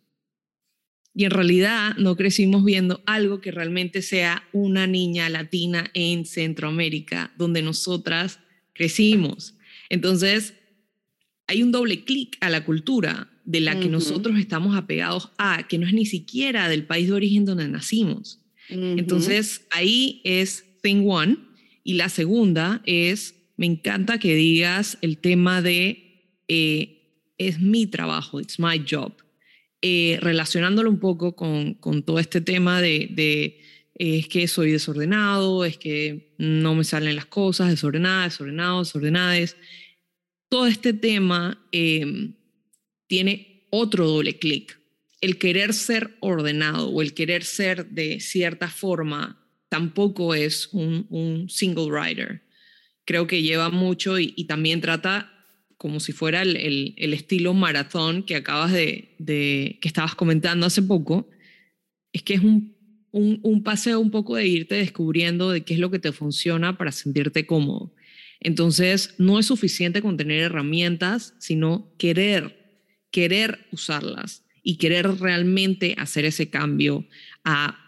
Y 1.15 1.25
en 1.25 1.31
realidad 1.31 1.97
no 1.97 2.17
crecimos 2.17 2.65
viendo 2.65 3.03
algo 3.07 3.41
que 3.41 3.53
realmente 3.53 4.03
sea 4.03 4.43
una 4.53 4.87
niña 4.87 5.29
latina 5.31 5.91
en 5.95 6.27
Centroamérica, 6.27 7.33
donde 7.39 7.63
nosotras 7.63 8.41
crecimos. 8.73 9.55
Entonces, 9.89 10.55
hay 11.47 11.63
un 11.63 11.71
doble 11.71 12.05
clic 12.05 12.37
a 12.41 12.51
la 12.51 12.65
cultura 12.65 13.31
de 13.45 13.61
la 13.61 13.79
que 13.79 13.89
nosotros 13.89 14.39
estamos 14.39 14.77
apegados 14.77 15.31
a, 15.39 15.69
que 15.69 15.79
no 15.79 15.87
es 15.87 15.93
ni 15.93 16.07
siquiera 16.07 16.69
del 16.69 16.87
país 16.87 17.07
de 17.07 17.13
origen 17.13 17.45
donde 17.45 17.69
nacimos. 17.69 18.44
Entonces, 18.69 19.67
ahí 19.71 20.21
es 20.25 20.65
thing 20.83 21.07
one. 21.07 21.37
Y 21.83 21.95
la 21.95 22.09
segunda 22.09 22.83
es, 22.87 23.35
me 23.57 23.67
encanta 23.67 24.19
que 24.19 24.35
digas 24.35 24.99
el 25.03 25.19
tema 25.19 25.63
de, 25.63 26.41
eh, 26.49 26.95
es 27.39 27.61
mi 27.61 27.87
trabajo, 27.87 28.41
it's 28.41 28.59
my 28.59 28.85
job. 28.89 29.13
Eh, 29.83 30.19
relacionándolo 30.23 30.89
un 30.89 30.99
poco 30.99 31.37
con, 31.37 31.75
con, 31.75 32.03
todo 32.03 32.19
este 32.19 32.41
tema 32.41 32.81
de, 32.81 33.61
es 33.95 34.29
que 34.29 34.49
soy 34.49 34.73
desordenado, 34.73 35.65
es 35.65 35.77
que 35.77 36.35
no 36.39 36.75
me 36.75 36.85
salen 36.85 37.17
las 37.17 37.27
cosas, 37.27 37.69
desordenada, 37.69 38.25
desordenado, 38.25 38.79
desordenadas. 38.79 39.57
Todo 40.49 40.67
este 40.67 40.95
tema 40.95 41.67
em, 41.71 42.35
tiene 43.07 43.67
otro 43.71 44.07
doble 44.07 44.39
clic 44.39 44.79
el 45.25 45.39
querer 45.39 45.73
ser 45.73 46.19
ordenado 46.21 46.91
o 46.91 47.01
el 47.01 47.15
querer 47.15 47.45
ser 47.45 47.89
de 47.89 48.21
cierta 48.21 48.69
forma 48.69 49.43
tampoco 49.71 50.35
es 50.35 50.69
un, 50.73 51.47
single 51.49 51.89
rider. 51.91 52.43
Creo 53.07 53.27
que 53.27 53.43
lleva 53.43 53.71
mucho 53.71 54.19
y, 54.19 54.45
también 54.45 54.83
trata 54.83 55.33
como 55.79 55.99
si 55.99 56.13
fuera 56.13 56.43
el, 56.43 56.95
estilo 56.99 57.55
maratón 57.55 58.23
que 58.23 58.37
acabas 58.37 58.73
de, 58.73 59.17
que 59.81 59.89
estabas 59.89 60.15
comentando 60.15 60.67
hace 60.67 60.83
poco, 60.83 61.31
es 62.13 62.23
que 62.23 62.35
es 62.35 62.43
un, 62.43 62.77
un, 63.11 63.63
paseo 63.63 64.01
un 64.01 64.11
poco 64.11 64.37
de 64.37 64.47
irte 64.47 64.75
descubriendo 64.75 65.51
de 65.51 65.65
qué 65.65 65.73
es 65.73 65.81
lo 65.81 65.91
que 65.91 65.99
te 65.99 66.13
funciona 66.13 66.77
para 66.77 66.93
sentirte 66.93 67.47
cómodo. 67.47 67.95
Entonces, 68.41 69.15
no 69.17 69.39
es 69.39 69.47
suficiente 69.47 70.03
con 70.03 70.19
tener 70.19 70.43
herramientas, 70.43 71.35
sino 71.39 71.95
querer, 71.97 72.85
querer 73.11 73.67
usarlas 73.73 74.44
y 74.65 74.79
querer 74.79 75.21
realmente 75.21 75.95
hacer 75.99 76.25
ese 76.25 76.51
cambio 76.51 77.07
a 77.45 77.79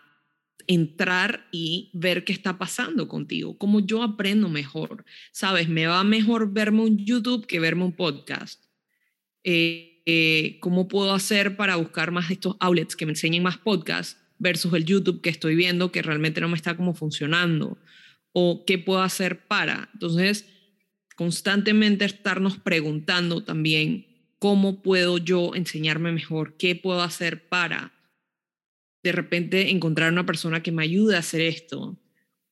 entrar 0.68 1.48
y 1.50 1.90
ver 1.94 2.24
qué 2.24 2.32
está 2.32 2.58
pasando 2.58 3.08
contigo, 3.08 3.56
cómo 3.56 3.80
yo 3.80 4.02
aprendo 4.02 4.48
mejor. 4.48 5.04
Sabes, 5.32 5.68
me 5.68 5.86
va 5.86 6.04
mejor 6.04 6.52
verme 6.52 6.82
un 6.82 6.98
YouTube 6.98 7.46
que 7.46 7.60
verme 7.60 7.84
un 7.84 7.92
podcast. 7.92 8.62
Eh, 9.42 10.02
eh, 10.04 10.58
¿Cómo 10.60 10.86
puedo 10.86 11.12
hacer 11.14 11.56
para 11.56 11.76
buscar 11.76 12.10
más 12.12 12.30
estos 12.30 12.56
outlets 12.60 12.94
que 12.94 13.06
me 13.06 13.12
enseñen 13.12 13.42
más 13.42 13.58
podcasts 13.58 14.20
versus 14.38 14.72
el 14.74 14.84
YouTube 14.84 15.20
que 15.22 15.30
estoy 15.30 15.56
viendo 15.56 15.90
que 15.90 16.02
realmente 16.02 16.40
no 16.40 16.48
me 16.48 16.56
está 16.56 16.76
como 16.76 16.94
funcionando? 16.94 17.78
¿O 18.32 18.64
qué 18.66 18.78
puedo 18.78 19.02
hacer 19.02 19.46
para? 19.46 19.88
Entonces, 19.94 20.46
constantemente 21.16 22.04
estarnos 22.04 22.58
preguntando 22.58 23.42
también 23.42 24.15
cómo 24.38 24.82
puedo 24.82 25.18
yo 25.18 25.54
enseñarme 25.54 26.12
mejor, 26.12 26.56
qué 26.56 26.74
puedo 26.74 27.02
hacer 27.02 27.48
para 27.48 27.92
de 29.06 29.12
repente 29.12 29.70
encontrar 29.70 30.12
una 30.12 30.26
persona 30.26 30.64
que 30.64 30.72
me 30.72 30.82
ayude 30.82 31.14
a 31.14 31.20
hacer 31.20 31.40
esto, 31.40 31.96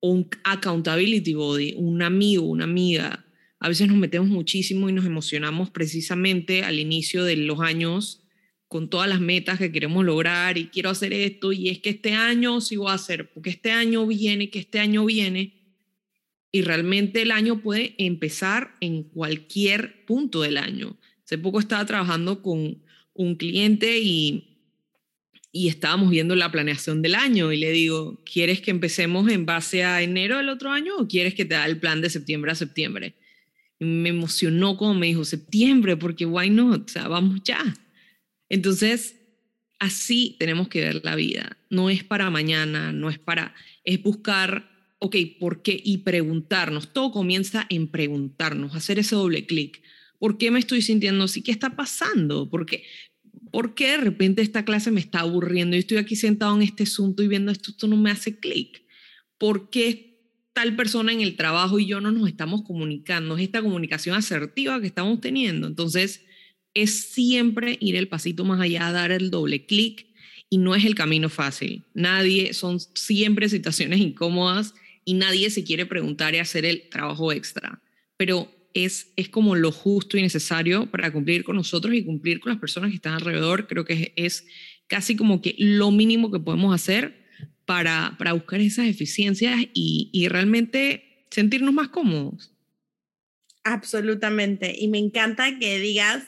un 0.01 0.29
accountability 0.45 1.35
body, 1.35 1.75
un 1.77 2.01
amigo, 2.01 2.45
una 2.45 2.63
amiga. 2.63 3.27
A 3.59 3.69
veces 3.69 3.89
nos 3.89 3.97
metemos 3.97 4.29
muchísimo 4.29 4.89
y 4.89 4.93
nos 4.93 5.05
emocionamos 5.05 5.71
precisamente 5.71 6.63
al 6.63 6.79
inicio 6.79 7.25
de 7.25 7.37
los 7.37 7.61
años 7.61 8.25
con 8.69 8.89
todas 8.89 9.09
las 9.09 9.21
metas 9.21 9.59
que 9.59 9.73
queremos 9.73 10.05
lograr 10.05 10.57
y 10.57 10.67
quiero 10.67 10.91
hacer 10.91 11.13
esto 11.13 11.53
y 11.53 11.71
es 11.71 11.81
que 11.81 11.91
este 11.91 12.13
año 12.13 12.61
sí 12.61 12.77
voy 12.77 12.91
a 12.91 12.95
hacer, 12.95 13.33
porque 13.33 13.51
este 13.51 13.73
año 13.73 14.07
viene, 14.07 14.51
que 14.51 14.61
este 14.61 14.79
año 14.79 15.05
viene. 15.05 15.61
Y 16.53 16.63
realmente 16.63 17.23
el 17.23 17.33
año 17.33 17.63
puede 17.63 17.97
empezar 17.99 18.77
en 18.81 19.03
cualquier 19.03 20.05
punto 20.05 20.43
del 20.43 20.57
año. 20.57 20.97
Hace 21.25 21.39
poco 21.39 21.61
estaba 21.61 21.85
trabajando 21.87 22.43
con 22.43 22.83
un 23.15 23.35
cliente 23.37 23.99
y 23.99 24.55
y 25.55 25.69
estábamos 25.69 26.11
viendo 26.11 26.35
la 26.35 26.51
planeación 26.51 27.01
del 27.01 27.15
año 27.15 27.53
y 27.53 27.59
le 27.59 27.71
digo, 27.71 28.21
¿quieres 28.25 28.61
que 28.61 28.73
empecemos 28.73 29.31
en 29.31 29.47
base 29.47 29.85
a 29.85 30.03
enero 30.03 30.39
del 30.39 30.49
otro 30.49 30.73
año 30.73 30.97
o 30.99 31.07
quieres 31.07 31.33
que 31.35 31.45
te 31.45 31.55
da 31.55 31.65
el 31.65 31.79
plan 31.79 32.01
de 32.01 32.11
septiembre 32.11 32.51
a 32.51 32.57
septiembre? 32.57 33.15
Y 33.79 33.85
me 33.85 34.09
emocionó 34.09 34.77
como 34.77 34.95
me 34.95 35.07
dijo, 35.07 35.25
septiembre, 35.25 35.97
porque 35.97 36.27
why 36.27 36.51
not? 36.51 36.91
O 36.91 36.93
sea, 36.93 37.07
vamos 37.07 37.41
ya. 37.45 37.63
Entonces, 38.49 39.15
así 39.79 40.35
tenemos 40.41 40.67
que 40.67 40.81
ver 40.81 41.05
la 41.05 41.15
vida. 41.15 41.57
No 41.71 41.89
es 41.89 42.03
para 42.03 42.31
mañana, 42.31 42.91
no 42.91 43.09
es 43.09 43.21
para, 43.21 43.55
es 43.85 44.03
buscar, 44.03 44.69
ok, 44.99 45.15
¿por 45.39 45.63
qué? 45.63 45.81
Y 45.85 45.99
preguntarnos. 45.99 46.93
Todo 46.93 47.13
comienza 47.13 47.65
en 47.71 47.87
preguntarnos, 47.87 48.75
hacer 48.75 48.99
ese 48.99 49.15
doble 49.15 49.47
clic. 49.47 49.81
¿Por 50.25 50.39
qué 50.39 50.51
me 50.51 50.59
estoy 50.59 50.81
sintiendo 50.81 51.25
así? 51.25 51.43
¿Qué 51.43 51.53
está 51.53 51.77
pasando? 51.77 52.49
Porque 52.49 52.85
¿por 53.53 53.75
qué 53.75 53.91
de 53.91 53.97
repente 53.99 54.41
esta 54.41 54.65
clase 54.65 54.91
me 54.91 55.01
está 55.01 55.21
aburriendo? 55.21 55.77
Yo 55.77 55.81
estoy 55.81 55.99
aquí 55.99 56.17
sentado 56.17 56.57
en 56.57 56.63
este 56.63 56.85
asunto 56.85 57.23
y 57.23 57.29
viendo 57.29 57.53
esto, 57.53 57.73
esto 57.73 57.87
no 57.89 57.99
me 57.99 58.11
hace 58.11 58.41
clic. 58.41 58.87
¿Por 59.37 59.69
qué 59.69 60.23
tal 60.55 60.77
persona 60.77 61.13
en 61.13 61.21
el 61.21 61.37
trabajo 61.37 61.79
y 61.79 61.85
yo 61.85 62.01
no 62.01 62.11
nos 62.11 62.27
estamos 62.27 62.63
comunicando? 62.63 63.37
Es 63.37 63.43
esta 63.43 63.61
comunicación 63.61 64.17
asertiva 64.17 64.81
que 64.81 64.87
estamos 64.87 65.21
teniendo. 65.21 65.67
Entonces, 65.67 66.23
es 66.73 67.03
siempre 67.11 67.77
ir 67.83 67.95
el 67.95 68.09
pasito 68.09 68.47
más 68.47 68.63
allá, 68.63 68.91
dar 68.93 69.13
el 69.13 69.31
doble 69.31 69.67
clic 69.67 70.07
y 70.49 70.57
no 70.57 70.75
es 70.75 70.87
el 70.87 70.95
camino 70.95 71.29
fácil. 71.29 71.85
Nadie, 71.93 72.55
son 72.55 72.81
siempre 72.95 73.51
situaciones 73.51 74.01
incómodas 74.01 74.73
y 75.05 75.13
nadie 75.13 75.51
se 75.51 75.65
quiere 75.65 75.85
preguntar 75.85 76.35
y 76.35 76.39
hacer 76.39 76.65
el 76.65 76.89
trabajo 76.89 77.31
extra. 77.31 77.83
Pero 78.17 78.54
es, 78.75 79.13
es 79.17 79.29
como 79.29 79.55
lo 79.55 79.73
justo 79.73 80.19
y 80.19 80.23
necesario 80.23 80.91
para 80.91 81.13
cumplir 81.13 81.45
con 81.45 81.57
nosotros 81.57 81.95
y 81.95 82.05
cumplir 82.05 82.41
con 82.41 82.51
las 82.53 82.61
personas 82.61 82.91
que 82.91 82.97
están 82.97 83.15
alrededor. 83.15 83.67
Creo 83.67 83.85
que 83.85 84.13
es, 84.17 84.47
casi 84.87 85.17
como 85.17 85.41
que 85.41 85.55
lo 85.59 85.91
mínimo 85.91 86.31
que 86.31 86.41
podemos 86.41 86.75
hacer 86.75 87.25
para, 87.65 88.17
para 88.19 88.33
buscar 88.33 88.61
esas 88.61 88.87
eficiencias 88.87 89.59
y, 89.73 90.11
y 90.13 90.29
realmente 90.29 91.27
sentirnos 91.31 91.73
más 91.73 91.89
cómodos. 91.89 92.53
Absolutamente. 93.63 94.75
Y 94.79 94.89
me 94.89 94.99
encanta 94.99 95.59
que 95.59 95.79
digas 95.79 96.25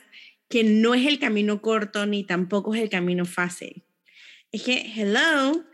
que 0.49 0.65
no 0.65 0.95
es 0.95 1.07
el 1.07 1.19
camino 1.19 1.61
corto 1.61 2.07
ni 2.07 2.25
tampoco 2.25 2.75
es 2.75 2.83
el 2.83 2.89
camino 2.89 3.25
fácil. 3.25 3.85
Es 4.53 4.63
que, 4.63 4.93
hello, 4.97 5.65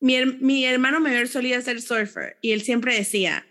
mi, 0.00 0.24
mi 0.40 0.64
hermano 0.64 1.00
mayor 1.00 1.28
solía 1.28 1.60
ser 1.60 1.82
surfer 1.82 2.38
y 2.40 2.52
él 2.52 2.62
siempre 2.62 2.94
decía, 2.94 3.44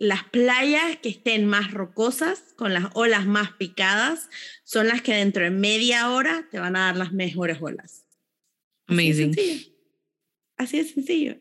las 0.00 0.24
playas 0.24 0.96
que 1.02 1.10
estén 1.10 1.44
más 1.44 1.72
rocosas, 1.72 2.54
con 2.56 2.72
las 2.72 2.86
olas 2.94 3.26
más 3.26 3.52
picadas, 3.52 4.30
son 4.64 4.88
las 4.88 5.02
que 5.02 5.12
dentro 5.12 5.44
de 5.44 5.50
media 5.50 6.10
hora 6.10 6.48
te 6.50 6.58
van 6.58 6.74
a 6.74 6.86
dar 6.86 6.96
las 6.96 7.12
mejores 7.12 7.58
olas. 7.60 8.06
Amazing. 8.86 9.36
Así 10.56 10.78
de 10.78 10.84
sencillo. 10.84 11.36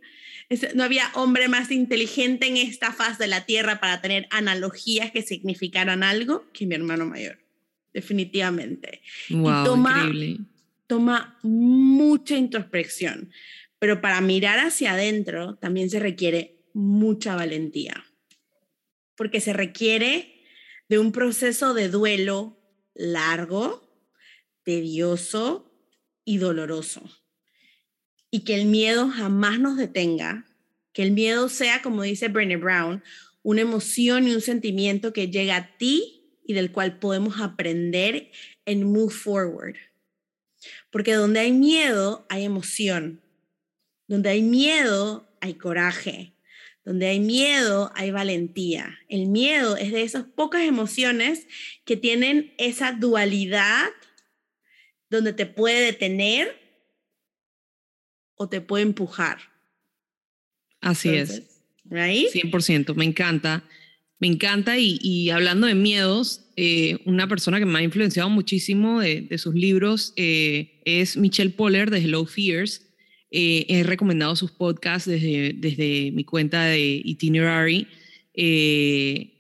no 0.75 0.83
había 0.83 1.09
hombre 1.15 1.47
más 1.47 1.71
inteligente 1.71 2.47
en 2.47 2.57
esta 2.57 2.91
faz 2.91 3.17
de 3.17 3.27
la 3.27 3.45
tierra 3.45 3.79
para 3.79 4.01
tener 4.01 4.27
analogías 4.29 5.11
que 5.11 5.21
significaran 5.21 6.03
algo 6.03 6.45
que 6.51 6.65
mi 6.65 6.75
hermano 6.75 7.05
mayor. 7.05 7.39
Definitivamente. 7.93 9.01
Wow, 9.29 9.63
toma, 9.63 10.03
increíble. 10.03 10.37
Toma 10.85 11.39
mucha 11.43 12.35
introspección, 12.35 13.31
pero 13.79 14.01
para 14.01 14.19
mirar 14.19 14.59
hacia 14.59 14.91
adentro 14.91 15.55
también 15.55 15.89
se 15.89 15.99
requiere 15.99 16.57
mucha 16.73 17.37
valentía 17.37 18.03
porque 19.19 19.41
se 19.41 19.51
requiere 19.51 20.45
de 20.87 20.97
un 20.97 21.11
proceso 21.11 21.73
de 21.73 21.89
duelo 21.89 22.57
largo, 22.95 23.85
tedioso 24.63 25.73
y 26.23 26.37
doloroso. 26.37 27.03
Y 28.31 28.45
que 28.45 28.55
el 28.55 28.65
miedo 28.65 29.09
jamás 29.09 29.59
nos 29.59 29.75
detenga, 29.75 30.45
que 30.93 31.03
el 31.03 31.11
miedo 31.11 31.49
sea, 31.49 31.81
como 31.81 32.03
dice 32.03 32.29
Brené 32.29 32.55
Brown, 32.55 33.03
una 33.43 33.59
emoción 33.59 34.25
y 34.25 34.33
un 34.33 34.39
sentimiento 34.39 35.11
que 35.11 35.29
llega 35.29 35.57
a 35.57 35.77
ti 35.77 36.39
y 36.45 36.53
del 36.53 36.71
cual 36.71 36.97
podemos 36.97 37.41
aprender 37.41 38.31
en 38.63 38.89
move 38.89 39.13
forward. 39.13 39.75
Porque 40.91 41.11
donde 41.11 41.41
hay 41.41 41.51
miedo, 41.51 42.25
hay 42.29 42.45
emoción. 42.45 43.21
Donde 44.07 44.29
hay 44.29 44.43
miedo, 44.43 45.27
hay 45.41 45.55
coraje. 45.55 46.38
Donde 46.89 47.05
hay 47.05 47.19
miedo, 47.19 47.91
hay 47.93 48.09
valentía. 48.09 48.97
El 49.09 49.27
miedo 49.27 49.77
es 49.77 49.91
de 49.91 50.01
esas 50.01 50.25
pocas 50.25 50.63
emociones 50.63 51.45
que 51.85 51.97
tienen 51.97 52.51
esa 52.57 52.93
dualidad 52.93 53.89
donde 55.07 55.33
te 55.33 55.45
puede 55.45 55.81
detener 55.81 56.59
o 58.33 58.49
te 58.49 58.59
puede 58.59 58.85
empujar. 58.85 59.37
Así 60.81 61.09
es. 61.09 61.61
Right? 61.85 62.29
100%, 62.33 62.95
me 62.95 63.05
encanta. 63.05 63.63
Me 64.17 64.25
encanta 64.25 64.79
y, 64.79 65.29
hablando 65.29 65.67
de 65.67 65.75
miedos, 65.75 66.49
eh, 66.55 66.97
una 67.05 67.27
persona 67.27 67.59
que 67.59 67.67
me 67.67 67.77
ha 67.77 67.83
influenciado 67.83 68.31
muchísimo 68.31 68.99
de, 68.99 69.37
sus 69.37 69.53
libros 69.53 70.11
eh, 70.15 70.81
es 70.85 71.17
Michelle 71.17 71.51
Poller 71.51 71.91
de 71.91 71.99
Hello 71.99 72.25
Fears 72.25 72.88
eh, 73.31 73.65
he 73.69 73.83
recomendado 73.83 74.35
sus 74.35 74.51
podcasts 74.51 75.07
desde, 75.07 75.53
desde 75.53 76.11
mi 76.11 76.23
cuenta 76.23 76.65
de 76.65 77.01
Itinerary. 77.03 77.87
Eh, 78.33 79.33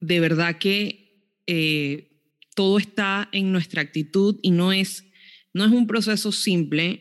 de 0.00 0.20
verdad 0.20 0.58
que 0.58 1.28
eh, 1.46 2.10
todo 2.56 2.78
está 2.78 3.28
en 3.32 3.52
nuestra 3.52 3.82
actitud 3.82 4.38
y 4.42 4.50
no 4.50 4.72
es, 4.72 5.04
no 5.52 5.64
es 5.64 5.70
un 5.70 5.86
proceso 5.86 6.32
simple, 6.32 7.00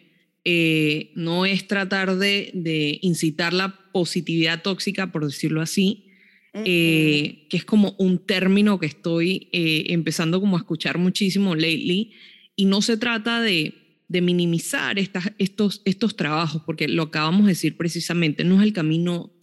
no 1.16 1.45
es 1.45 1.68
tratar 1.68 2.18
de, 2.18 2.51
de, 2.53 2.99
incitar 3.01 3.53
la 3.53 3.80
positividad 3.93 4.61
tóxica, 4.61 5.11
por 5.11 5.26
decirlo 5.26 5.61
así, 5.61 6.09
que 6.53 7.47
es 7.49 7.64
como 7.64 7.95
un 7.97 8.20
término 8.20 8.78
que 8.78 8.88
estoy 8.88 9.47
empezando 9.53 10.41
como 10.41 10.57
a 10.57 10.59
escuchar 10.59 10.97
muchísimo 10.97 11.55
lately, 11.55 12.11
y 12.57 12.66
no 12.66 12.82
se 12.82 12.97
trata 12.97 13.41
de 13.41 13.82
de 14.14 14.22
minimizar 14.22 14.99
estos, 14.99 15.82
estos 15.86 16.16
trabajos, 16.16 16.61
porque 16.68 16.88
lo 16.88 17.01
acabamos 17.01 17.47
de 17.47 17.53
decir 17.53 17.76
precisamente, 17.76 18.43
no 18.43 18.57
es 18.57 18.61
el 18.61 18.72
camino 18.72 19.34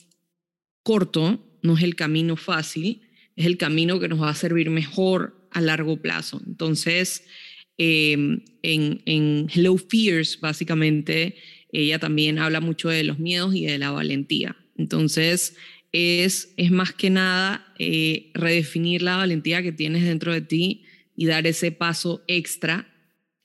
corto, 0.85 1.45
no 1.63 1.77
es 1.77 1.83
el 1.83 1.97
camino 1.97 2.37
fácil, 2.37 3.03
es 3.35 3.47
el 3.47 3.57
camino 3.57 3.99
que 3.99 4.07
nos 4.07 4.23
va 4.23 4.31
a 4.31 4.35
servir 4.37 4.71
mejor 4.71 5.49
a 5.51 5.61
largo 5.61 6.01
plazo. 6.01 6.41
Entonces, 6.47 7.25
em, 7.79 8.45
en, 8.63 9.03
en 9.07 9.49
Hello 9.53 9.77
Fears, 9.77 10.39
básicamente, 10.41 11.35
ella 11.73 11.99
también 11.99 12.39
habla 12.39 12.61
mucho 12.61 12.91
de 12.91 13.03
los 13.03 13.19
miedos 13.19 13.57
y 13.57 13.67
de 13.67 13.77
la 13.77 13.91
valentía. 13.91 14.57
Entonces, 14.77 15.57
es, 15.91 16.55
es 16.57 16.71
más 16.71 16.93
que 16.93 17.11
nada 17.11 17.75
eh, 17.81 18.31
redefinir 18.35 19.03
la 19.03 19.17
valentía 19.17 19.65
que 19.65 19.73
tienes 19.73 20.05
dentro 20.05 20.33
de 20.33 20.43
ti 20.43 20.85
y 21.17 21.27
dar 21.27 21.49
ese 21.49 21.73
paso 21.73 22.23
extra 22.29 22.87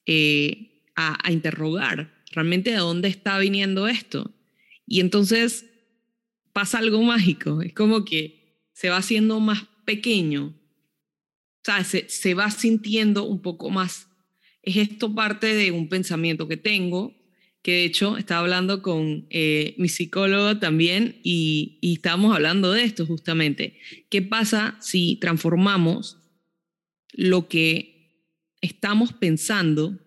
eh, 0.05 0.74
a, 0.95 1.31
interrogar 1.31 2.13
realmente 2.31 2.71
de 2.71 2.77
dónde 2.77 3.07
está 3.07 3.37
viniendo 3.39 3.87
esto. 3.87 4.33
Y 4.85 4.99
entonces 4.99 5.65
pasa 6.53 6.77
algo 6.77 7.01
mágico, 7.01 7.61
es 7.61 7.73
como 7.73 8.05
que 8.05 8.67
se 8.73 8.89
va 8.89 8.97
haciendo 8.97 9.39
más 9.39 9.63
pequeño, 9.85 10.47
o 10.47 11.65
sea, 11.65 11.83
se, 11.83 12.07
se 12.09 12.33
va 12.33 12.51
sintiendo 12.51 13.23
un 13.23 13.41
poco 13.41 13.69
más. 13.69 14.07
Es 14.61 14.77
esto 14.77 15.13
parte 15.13 15.53
de 15.53 15.71
un 15.71 15.89
pensamiento 15.89 16.47
que 16.47 16.57
tengo, 16.57 17.15
que 17.61 17.71
de 17.71 17.85
hecho 17.85 18.17
estaba 18.17 18.41
hablando 18.41 18.83
con 18.83 19.25
eh, 19.31 19.73
mi 19.79 19.89
psicólogo 19.89 20.59
también 20.59 21.19
y, 21.23 21.79
y 21.81 21.93
estábamos 21.93 22.35
hablando 22.35 22.71
de 22.71 22.83
esto 22.83 23.07
justamente. 23.07 23.79
¿Qué 24.09 24.21
pasa 24.21 24.77
si 24.79 25.15
transformamos 25.15 26.19
lo 27.11 27.47
que 27.47 27.95
estamos 28.61 29.13
pensando, 29.13 29.97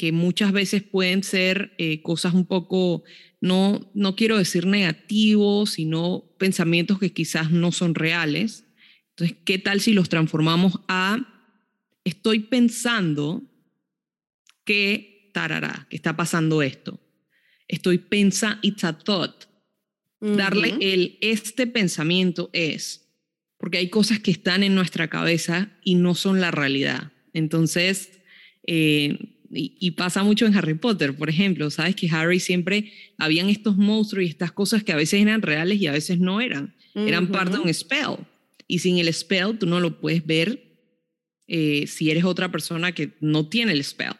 que 0.00 0.12
muchas 0.12 0.52
veces 0.52 0.82
pueden 0.82 1.22
ser 1.22 1.74
eh, 1.76 2.00
cosas 2.00 2.32
un 2.32 2.46
poco, 2.46 3.04
no, 3.42 3.90
no 3.92 4.16
quiero 4.16 4.38
decir 4.38 4.64
negativos, 4.64 5.72
sino 5.72 6.24
pensamientos 6.38 6.98
que 6.98 7.12
quizás 7.12 7.50
no 7.50 7.70
son 7.70 7.94
reales? 7.94 8.64
Entonces, 9.10 9.36
¿qué 9.44 9.58
tal 9.58 9.82
si 9.82 9.92
los 9.92 10.08
transformamos 10.08 10.80
a, 10.88 11.18
estoy 12.02 12.38
pensando 12.38 13.42
que, 14.64 15.30
tarará, 15.34 15.86
que 15.90 15.96
está 15.96 16.16
pasando 16.16 16.62
esto? 16.62 16.98
Estoy 17.68 17.98
pensando, 17.98 18.58
it's 18.62 18.84
a 18.84 18.96
thought. 18.96 19.44
Darle 20.18 20.78
el, 20.80 21.18
este 21.20 21.66
pensamiento 21.66 22.48
es, 22.54 23.06
porque 23.58 23.76
hay 23.76 23.90
cosas 23.90 24.18
que 24.18 24.30
están 24.30 24.62
en 24.62 24.74
nuestra 24.74 25.10
cabeza 25.10 25.76
y 25.84 25.96
no 25.96 26.14
son 26.14 26.40
la 26.40 26.50
realidad. 26.50 27.12
Entonces, 27.34 28.22
eh, 28.66 29.36
y, 29.50 29.76
y, 29.80 29.92
pasa 29.92 30.22
mucho 30.22 30.46
en 30.46 30.54
Harry 30.56 30.74
Potter, 30.74 31.14
por 31.16 31.28
ejemplo, 31.28 31.70
sabes 31.70 31.96
que 31.96 32.08
Harry 32.08 32.38
siempre 32.38 32.92
habían 33.18 33.48
estos 33.48 33.76
monstruos 33.76 34.24
y 34.24 34.28
estas 34.28 34.52
cosas 34.52 34.84
que 34.84 34.92
a 34.92 34.96
veces 34.96 35.20
eran 35.20 35.42
reales 35.42 35.80
y 35.80 35.88
a 35.88 35.92
veces 35.92 36.20
no 36.20 36.40
eran, 36.40 36.74
eran 36.94 37.28
parte 37.28 37.56
de 37.56 37.62
un 37.62 37.74
spell. 37.74 38.18
Y 38.68 38.78
sin 38.78 38.98
el 38.98 39.12
spell 39.12 39.58
tú 39.58 39.66
no 39.66 39.80
lo 39.80 40.00
puedes 40.00 40.24
ver 40.24 40.70
eh, 41.48 41.88
si 41.88 42.10
eres 42.10 42.22
otra 42.22 42.52
persona 42.52 42.92
que 42.92 43.10
no 43.20 43.48
tiene 43.48 43.72
el 43.72 43.82
spell, 43.82 44.14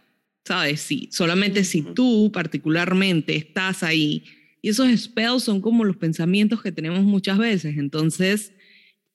¿sabes? 0.44 0.80
Sí, 0.80 1.08
solamente 1.12 1.62
si 1.62 1.82
tú 1.82 2.32
particularmente 2.32 3.36
estás 3.36 3.84
ahí. 3.84 4.24
Y 4.60 4.70
esos 4.70 4.88
spells 5.00 5.44
son 5.44 5.60
como 5.60 5.84
los 5.84 5.96
pensamientos 5.96 6.60
que 6.60 6.72
tenemos 6.72 7.04
muchas 7.04 7.38
veces. 7.38 7.78
Entonces, 7.78 8.52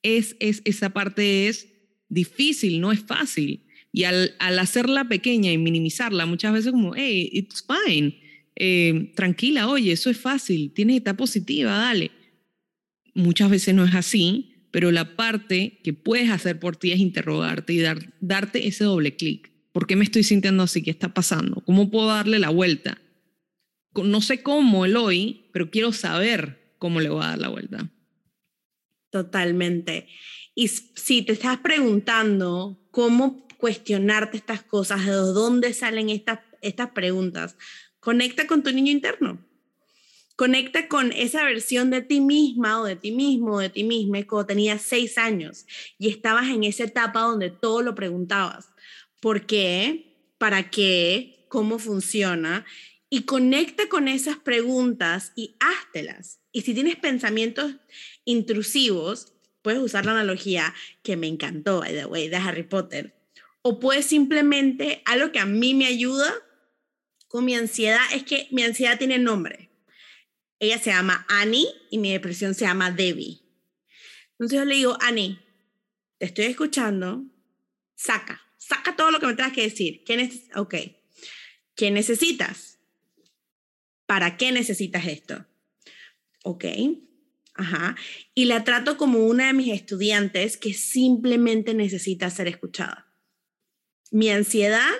es, 0.01 0.37
es, 0.39 0.61
esa 0.63 0.91
parte 0.91 1.49
es 1.49 1.67
difícil, 2.07 2.79
no 2.79 2.93
es 2.93 3.01
fácil. 3.01 3.64
Y 3.95 4.03
al, 4.03 4.35
al 4.39 4.59
hacerla 4.59 5.07
pequeña 5.07 5.51
y 5.51 5.57
minimizarla, 5.57 6.25
muchas 6.25 6.53
veces 6.53 6.71
como, 6.71 6.95
hey, 6.95 7.29
it's 7.31 7.65
fine, 7.65 8.19
eh, 8.55 9.13
tranquila, 9.15 9.69
oye, 9.69 9.91
eso 9.91 10.09
es 10.09 10.17
fácil, 10.17 10.71
tienes 10.73 10.97
esta 10.97 11.15
positiva, 11.15 11.71
dale. 11.77 12.11
Muchas 13.13 13.49
veces 13.49 13.73
no 13.73 13.85
es 13.85 13.95
así 13.95 14.51
pero 14.75 14.91
la 14.91 15.15
parte 15.15 15.79
que 15.85 15.93
puedes 15.93 16.29
hacer 16.29 16.59
por 16.59 16.75
ti 16.75 16.91
es 16.91 16.99
interrogarte 16.99 17.71
y 17.71 17.79
dar, 17.79 18.13
darte 18.19 18.67
ese 18.67 18.83
doble 18.83 19.15
clic. 19.15 19.49
¿Por 19.71 19.87
qué 19.87 19.95
me 19.95 20.03
estoy 20.03 20.23
sintiendo 20.23 20.63
así? 20.63 20.83
¿Qué 20.83 20.91
está 20.91 21.13
pasando? 21.13 21.61
¿Cómo 21.61 21.89
puedo 21.89 22.07
darle 22.07 22.39
la 22.39 22.49
vuelta? 22.49 23.01
No 23.93 24.19
sé 24.19 24.43
cómo 24.43 24.83
el 24.83 24.97
hoy, 24.97 25.45
pero 25.53 25.71
quiero 25.71 25.93
saber 25.93 26.75
cómo 26.77 26.99
le 26.99 27.07
voy 27.07 27.23
a 27.23 27.27
dar 27.27 27.39
la 27.39 27.47
vuelta. 27.47 27.89
Totalmente. 29.11 30.09
Y 30.53 30.67
si 30.67 31.21
te 31.21 31.31
estás 31.31 31.59
preguntando 31.59 32.85
cómo 32.91 33.44
cuestionarte 33.57 34.37
estas 34.37 34.63
cosas, 34.63 35.05
de 35.05 35.11
dónde 35.11 35.73
salen 35.73 36.09
estas, 36.09 36.39
estas 36.61 36.91
preguntas, 36.91 37.57
conecta 37.99 38.47
con 38.47 38.63
tu 38.63 38.71
niño 38.71 38.91
interno 38.91 39.39
Conecta 40.35 40.89
con 40.89 41.13
esa 41.13 41.45
versión 41.45 41.89
de 41.91 42.01
ti 42.01 42.19
misma 42.19 42.81
o 42.81 42.83
de 42.83 42.97
ti 42.97 43.11
mismo 43.11 43.53
o 43.53 43.59
de 43.59 43.69
ti 43.69 43.85
misma 43.85 44.21
cuando 44.27 44.47
tenías 44.47 44.81
seis 44.81 45.17
años 45.17 45.65
y 45.97 46.09
estabas 46.09 46.49
en 46.49 46.65
esa 46.65 46.83
etapa 46.83 47.21
donde 47.21 47.51
todo 47.51 47.81
lo 47.81 47.95
preguntabas. 47.95 48.67
¿Por 49.21 49.45
qué? 49.45 50.33
¿Para 50.37 50.69
qué? 50.69 51.45
¿Cómo 51.47 51.79
funciona? 51.79 52.65
Y 53.09 53.21
conecta 53.21 53.87
con 53.87 54.09
esas 54.09 54.35
preguntas 54.35 55.31
y 55.37 55.55
háztelas. 55.61 56.41
Y 56.51 56.61
si 56.63 56.73
tienes 56.73 56.97
pensamientos 56.97 57.75
intrusivos, 58.25 59.31
puedes 59.61 59.79
usar 59.79 60.05
la 60.05 60.11
analogía 60.11 60.73
que 61.01 61.15
me 61.15 61.27
encantó, 61.27 61.79
by 61.79 61.93
the 61.93 62.07
way, 62.07 62.27
de 62.27 62.35
Harry 62.35 62.63
Potter. 62.63 63.15
O 63.67 63.79
puedes 63.79 64.05
simplemente, 64.05 65.01
algo 65.05 65.31
que 65.31 65.39
a 65.39 65.47
mí 65.47 65.73
me 65.73 65.87
ayuda 65.87 66.31
con 67.27 67.45
mi 67.45 67.55
ansiedad 67.55 68.03
es 68.13 68.21
que 68.21 68.47
mi 68.51 68.61
ansiedad 68.61 68.99
tiene 68.99 69.17
nombre. 69.17 69.71
Ella 70.59 70.77
se 70.77 70.91
llama 70.91 71.25
Annie 71.27 71.65
y 71.89 71.97
mi 71.97 72.11
depresión 72.11 72.53
se 72.53 72.65
llama 72.65 72.91
Debbie. 72.91 73.41
Entonces 74.33 74.59
yo 74.59 74.65
le 74.65 74.75
digo, 74.75 74.95
Annie, 75.01 75.39
te 76.19 76.27
estoy 76.27 76.45
escuchando, 76.45 77.23
saca, 77.95 78.39
saca 78.59 78.95
todo 78.95 79.09
lo 79.09 79.19
que 79.19 79.25
me 79.25 79.33
tengas 79.33 79.53
que 79.53 79.63
decir. 79.63 80.03
¿Qué 80.03 80.29
ok, 80.55 80.75
¿qué 81.75 81.89
necesitas? 81.89 82.77
¿Para 84.05 84.37
qué 84.37 84.51
necesitas 84.51 85.07
esto? 85.07 85.43
Ok, 86.43 86.65
ajá. 87.55 87.95
Y 88.35 88.45
la 88.45 88.63
trato 88.63 88.95
como 88.95 89.25
una 89.25 89.47
de 89.47 89.53
mis 89.53 89.73
estudiantes 89.73 90.55
que 90.55 90.75
simplemente 90.75 91.73
necesita 91.73 92.29
ser 92.29 92.47
escuchada. 92.47 93.04
Mi 94.15 94.29
ansiedad, 94.29 94.93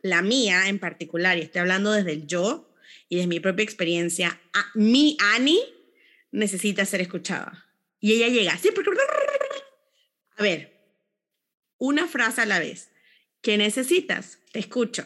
la 0.00 0.22
mía 0.22 0.66
en 0.70 0.78
particular, 0.78 1.36
y 1.36 1.42
estoy 1.42 1.60
hablando 1.60 1.92
desde 1.92 2.12
el 2.12 2.26
yo, 2.26 2.74
y 3.10 3.18
de 3.18 3.26
mi 3.26 3.38
propia 3.38 3.64
experiencia, 3.64 4.40
a, 4.54 4.64
mi 4.74 5.18
Annie 5.34 5.60
necesita 6.30 6.86
ser 6.86 7.02
escuchada. 7.02 7.66
Y 8.00 8.14
ella 8.14 8.28
llega, 8.28 8.56
sí, 8.56 8.70
porque... 8.74 8.92
A 10.38 10.42
ver, 10.42 10.72
una 11.76 12.06
frase 12.06 12.40
a 12.40 12.46
la 12.46 12.60
vez. 12.60 12.90
¿Qué 13.42 13.58
necesitas? 13.58 14.38
Te 14.52 14.60
escucho. 14.60 15.04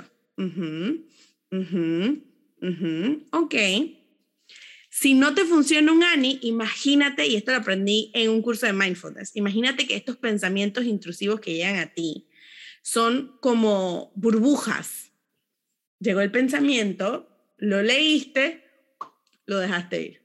Ok. 3.33 3.55
Si 4.91 5.15
no 5.15 5.35
te 5.35 5.45
funciona 5.45 5.91
un 5.91 6.05
Annie, 6.05 6.39
imagínate, 6.43 7.27
y 7.27 7.35
esto 7.35 7.51
lo 7.51 7.59
aprendí 7.59 8.13
en 8.15 8.31
un 8.31 8.43
curso 8.43 8.67
de 8.67 8.75
mindfulness, 8.75 9.35
imagínate 9.35 9.89
que 9.89 9.97
estos 9.97 10.19
pensamientos 10.19 10.85
intrusivos 10.85 11.41
que 11.41 11.55
llegan 11.55 11.79
a 11.79 11.93
ti 11.93 12.26
son 12.87 13.37
como 13.41 14.13
burbujas. 14.15 15.11
Llegó 15.99 16.21
el 16.21 16.31
pensamiento, 16.31 17.29
lo 17.57 17.83
leíste, 17.83 18.63
lo 19.45 19.59
dejaste 19.59 20.03
ir. 20.03 20.23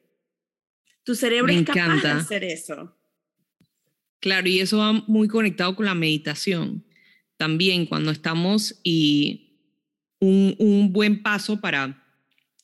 Tu 1.03 1.15
cerebro 1.15 1.51
es 1.51 1.63
capaz 1.63 2.03
de 2.03 2.09
hacer 2.09 2.43
eso. 2.43 2.95
Claro, 4.19 4.47
y 4.47 4.59
eso 4.59 4.77
va 4.77 4.93
muy 4.93 5.27
conectado 5.27 5.75
con 5.75 5.87
la 5.87 5.95
meditación. 5.95 6.85
También 7.35 7.87
cuando 7.87 8.11
estamos 8.11 8.79
y 8.83 9.57
un, 10.19 10.55
un 10.59 10.93
buen 10.93 11.23
paso 11.23 11.59
para 11.59 12.05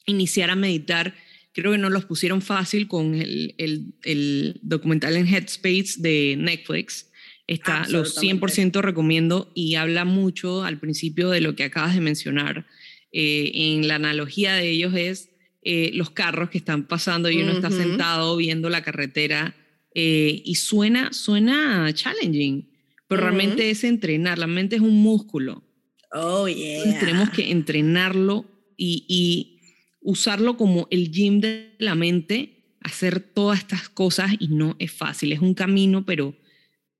iniciar 0.06 0.52
a 0.52 0.56
meditar, 0.56 1.16
creo 1.54 1.72
que 1.72 1.80
nos 1.80 1.91
los 1.91 2.06
pusieron 2.06 2.43
fácil 2.43 2.88
con 2.88 3.16
el, 3.16 3.56
el, 3.58 3.95
el 4.04 4.60
documental 4.62 5.16
en 5.16 5.28
Headspace 5.28 5.95
de 5.98 6.36
Netflix. 6.38 7.10
Está, 7.48 7.88
los 7.88 8.22
100% 8.22 8.82
recomiendo 8.82 9.52
y 9.56 9.76
habla 9.76 10.04
mucho 10.04 10.64
al 10.64 10.80
principio 10.80 11.30
de 11.30 11.39
lo 11.39 11.56
que 11.56 11.64
acabas 11.64 11.95
de 11.95 12.02
mencionar, 12.02 12.66
eh, 13.14 13.52
en 13.54 13.88
la 13.88 13.95
analogía 13.95 14.54
de 14.56 14.70
ellos 14.70 14.93
es 14.93 15.30
eh, 15.64 15.91
los 15.93 16.10
carros 16.10 16.50
que 16.50 16.58
están 16.58 16.88
pasando 16.88 17.30
y 17.30 17.41
uno 17.41 17.54
está 17.54 17.72
sentado 17.72 18.36
viendo 18.36 18.70
la 18.70 18.84
carretera 18.84 19.56
eh, 19.95 20.41
y 20.43 20.56
suena, 20.56 21.14
suena 21.14 21.89
challenging, 21.93 22.70
pero 23.08 23.22
realmente 23.22 23.70
es 23.70 23.86
entrenar, 23.86 24.38
la 24.38 24.48
mente 24.48 24.76
es 24.76 24.82
un 24.82 25.02
músculo. 25.02 25.64
Oh, 26.12 26.48
yeah. 26.48 27.00
tenemos 27.00 27.30
que 27.30 27.52
entrenarlo 27.52 28.45
y, 28.76 29.06
y 29.08 29.60
usarlo 30.02 30.58
como 30.58 30.88
el 30.91 31.12
gym 31.12 31.39
de 31.39 31.76
la 31.80 31.95
mente, 31.95 32.76
hacer 32.82 33.20
todas 33.20 33.60
estas 33.60 33.89
cosas 33.89 34.32
y 34.38 34.50
no 34.50 34.76
es 34.80 34.91
fácil, 34.91 35.32
es 35.32 35.39
un 35.39 35.54
camino, 35.54 36.06
pero 36.06 36.36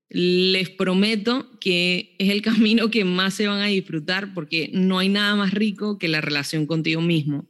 les 0.10 0.70
prometo 0.70 1.50
que 1.60 2.16
es 2.18 2.30
el 2.30 2.42
camino 2.42 2.90
que 2.90 3.04
más 3.04 3.34
se 3.34 3.48
van 3.48 3.62
a 3.62 3.68
disfrutar 3.68 4.34
porque 4.34 4.70
no 4.74 5.00
hay 5.00 5.10
nada 5.10 5.36
más 5.36 5.54
rico 5.54 5.98
que 5.98 6.08
la 6.08 6.22
relación 6.22 6.66
contigo 6.66 7.02
mismo 7.02 7.46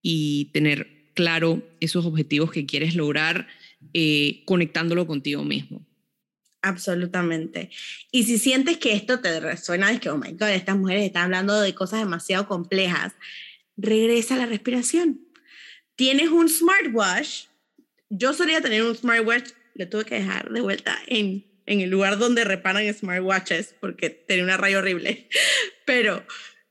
y 0.00 0.50
tener 0.52 1.10
claro 1.14 1.62
esos 1.80 2.06
objetivos 2.06 2.50
que 2.50 2.66
quieres 2.66 2.94
lograr 2.94 3.48
eh, 3.94 4.42
conectándolo 4.44 5.06
contigo 5.06 5.44
mismo. 5.44 5.84
Absolutamente. 6.62 7.70
Y 8.12 8.22
si 8.22 8.38
sientes 8.38 8.78
que 8.78 8.94
esto 8.94 9.18
te 9.18 9.40
resuena, 9.40 9.90
es 9.90 9.98
que, 9.98 10.10
oh 10.10 10.16
my 10.16 10.32
God, 10.32 10.50
estas 10.50 10.76
mujeres 10.76 11.04
están 11.04 11.24
hablando 11.24 11.60
de 11.60 11.74
cosas 11.74 11.98
demasiado 11.98 12.46
complejas, 12.46 13.14
regresa 13.76 14.36
a 14.36 14.38
la 14.38 14.46
respiración. 14.46 15.20
Tienes 15.96 16.30
un 16.30 16.48
smartwatch. 16.48 17.46
Yo 18.10 18.32
solía 18.32 18.60
tener 18.60 18.84
un 18.84 18.94
smartwatch 18.94 19.50
le 19.74 19.86
tuve 19.86 20.04
que 20.04 20.16
dejar 20.16 20.50
de 20.50 20.60
vuelta 20.60 20.98
en, 21.06 21.44
en 21.66 21.80
el 21.80 21.90
lugar 21.90 22.18
donde 22.18 22.44
reparan 22.44 22.92
smartwatches 22.92 23.74
porque 23.80 24.10
tenía 24.10 24.44
una 24.44 24.56
raya 24.56 24.78
horrible. 24.78 25.28
Pero 25.86 26.24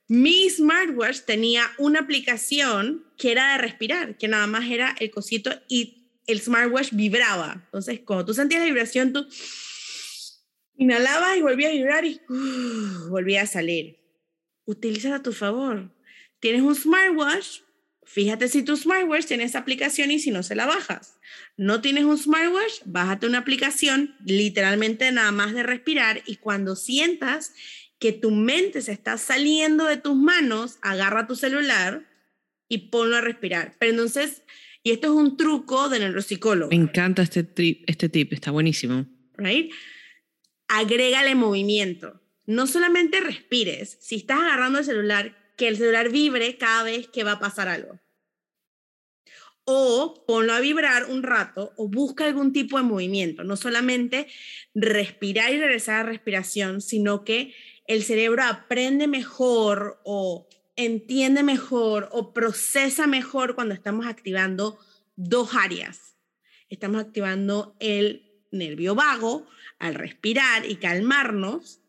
mi 0.07 0.49
smartwatch 0.49 1.21
tenía 1.21 1.71
una 1.77 2.01
aplicación 2.01 3.05
que 3.17 3.31
era 3.31 3.53
de 3.53 3.59
respirar, 3.59 4.17
que 4.17 4.27
nada 4.27 4.47
más 4.47 4.69
era 4.69 4.95
el 4.99 5.11
cosito 5.11 5.51
y 5.67 6.01
el 6.27 6.41
smartwatch 6.41 6.89
vibraba. 6.91 7.61
Entonces, 7.65 8.01
cuando 8.01 8.25
tú 8.25 8.33
sentías 8.33 8.61
la 8.61 8.67
vibración, 8.67 9.13
tú 9.13 9.27
inhalabas 10.75 11.37
y 11.37 11.41
volvía 11.41 11.69
a 11.69 11.71
vibrar 11.71 12.05
y 12.05 12.19
uh, 12.29 13.09
volvía 13.09 13.43
a 13.43 13.47
salir. 13.47 13.99
Utiliza 14.65 15.15
a 15.15 15.23
tu 15.23 15.33
favor. 15.33 15.91
Tienes 16.39 16.61
un 16.61 16.75
smartwatch, 16.75 17.61
fíjate 18.03 18.47
si 18.47 18.63
tu 18.63 18.75
smartwatch 18.75 19.25
tiene 19.25 19.43
esa 19.43 19.59
aplicación 19.59 20.11
y 20.11 20.19
si 20.19 20.31
no 20.31 20.43
se 20.43 20.55
la 20.55 20.65
bajas. 20.65 21.19
No 21.57 21.81
tienes 21.81 22.03
un 22.03 22.17
smartwatch, 22.17 22.81
bájate 22.85 23.27
una 23.27 23.39
aplicación, 23.39 24.15
literalmente 24.25 25.11
nada 25.11 25.31
más 25.31 25.53
de 25.53 25.63
respirar 25.63 26.21
y 26.25 26.37
cuando 26.37 26.75
sientas 26.75 27.53
que 27.99 28.11
tu 28.11 28.31
mente 28.31 28.81
se 28.81 28.91
está 28.91 29.17
saliendo 29.17 29.85
de 29.85 29.97
tus 29.97 30.15
manos, 30.15 30.79
agarra 30.81 31.27
tu 31.27 31.35
celular 31.35 32.07
y 32.67 32.89
ponlo 32.89 33.17
a 33.17 33.21
respirar. 33.21 33.75
Pero 33.79 33.91
entonces, 33.91 34.43
y 34.81 34.91
esto 34.91 35.07
es 35.07 35.13
un 35.13 35.37
truco 35.37 35.87
de 35.89 35.99
neuropsicólogo. 35.99 36.71
Me 36.71 36.77
encanta 36.77 37.21
este, 37.21 37.43
tip, 37.43 37.83
este 37.87 38.09
tip, 38.09 38.33
está 38.33 38.49
buenísimo. 38.49 39.05
Right? 39.37 39.71
Agrégale 40.67 41.35
movimiento. 41.35 42.21
No 42.47 42.65
solamente 42.65 43.19
respires, 43.19 43.97
si 44.01 44.15
estás 44.15 44.39
agarrando 44.39 44.79
el 44.79 44.85
celular, 44.85 45.37
que 45.61 45.67
el 45.67 45.77
celular 45.77 46.09
vibre 46.09 46.57
cada 46.57 46.81
vez 46.81 47.07
que 47.09 47.23
va 47.23 47.33
a 47.33 47.39
pasar 47.39 47.67
algo. 47.67 47.99
O 49.63 50.25
ponlo 50.25 50.53
a 50.53 50.59
vibrar 50.59 51.05
un 51.05 51.21
rato 51.21 51.71
o 51.77 51.87
busca 51.87 52.25
algún 52.25 52.51
tipo 52.51 52.77
de 52.77 52.83
movimiento. 52.83 53.43
No 53.43 53.55
solamente 53.55 54.25
respirar 54.73 55.53
y 55.53 55.59
regresar 55.59 55.99
a 55.99 56.09
respiración, 56.09 56.81
sino 56.81 57.23
que 57.23 57.53
el 57.85 58.01
cerebro 58.01 58.41
aprende 58.41 59.05
mejor 59.05 60.01
o 60.03 60.49
entiende 60.75 61.43
mejor 61.43 62.09
o 62.11 62.33
procesa 62.33 63.05
mejor 63.05 63.53
cuando 63.53 63.75
estamos 63.75 64.07
activando 64.07 64.79
dos 65.15 65.53
áreas. 65.53 66.17
Estamos 66.69 66.99
activando 66.99 67.75
el 67.79 68.31
nervio 68.49 68.95
vago 68.95 69.45
al 69.77 69.93
respirar 69.93 70.65
y 70.65 70.77
calmarnos. 70.77 71.81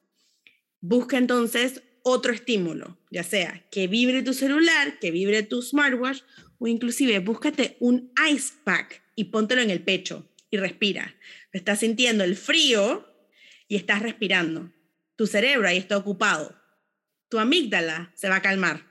Busca 0.82 1.16
entonces 1.16 1.82
otro 2.04 2.32
estímulo, 2.32 2.98
ya 3.10 3.22
sea 3.22 3.64
que 3.70 3.86
vibre 3.86 4.22
tu 4.22 4.34
celular, 4.34 4.98
que 4.98 5.10
vibre 5.10 5.42
tu 5.42 5.62
smartwatch 5.62 6.22
o 6.58 6.66
inclusive 6.66 7.18
búscate 7.20 7.76
un 7.80 8.12
ice 8.30 8.54
pack 8.64 9.02
y 9.14 9.24
póntelo 9.24 9.62
en 9.62 9.70
el 9.70 9.82
pecho 9.82 10.28
y 10.50 10.56
respira. 10.56 11.14
Estás 11.52 11.80
sintiendo 11.80 12.24
el 12.24 12.36
frío 12.36 13.06
y 13.68 13.76
estás 13.76 14.02
respirando 14.02 14.72
tu 15.22 15.28
cerebro 15.28 15.68
ahí 15.68 15.78
está 15.78 15.96
ocupado. 15.96 16.60
Tu 17.28 17.38
amígdala 17.38 18.12
se 18.16 18.28
va 18.28 18.36
a 18.36 18.42
calmar. 18.42 18.84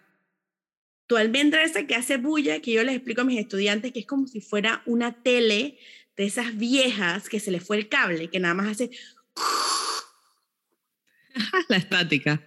Tu 1.07 1.17
almendra 1.17 1.63
esa 1.63 1.85
que 1.85 1.95
hace 1.95 2.17
bulla, 2.17 2.61
que 2.61 2.71
yo 2.71 2.83
les 2.83 2.95
explico 2.95 3.21
a 3.21 3.25
mis 3.25 3.39
estudiantes, 3.39 3.91
que 3.91 3.99
es 3.99 4.05
como 4.05 4.27
si 4.27 4.39
fuera 4.39 4.81
una 4.85 5.23
tele 5.23 5.77
de 6.15 6.25
esas 6.25 6.57
viejas 6.57 7.27
que 7.27 7.41
se 7.41 7.51
le 7.51 7.59
fue 7.59 7.75
el 7.75 7.89
cable, 7.89 8.29
que 8.29 8.39
nada 8.39 8.53
más 8.53 8.69
hace... 8.69 8.91
La 11.67 11.75
estática. 11.75 12.41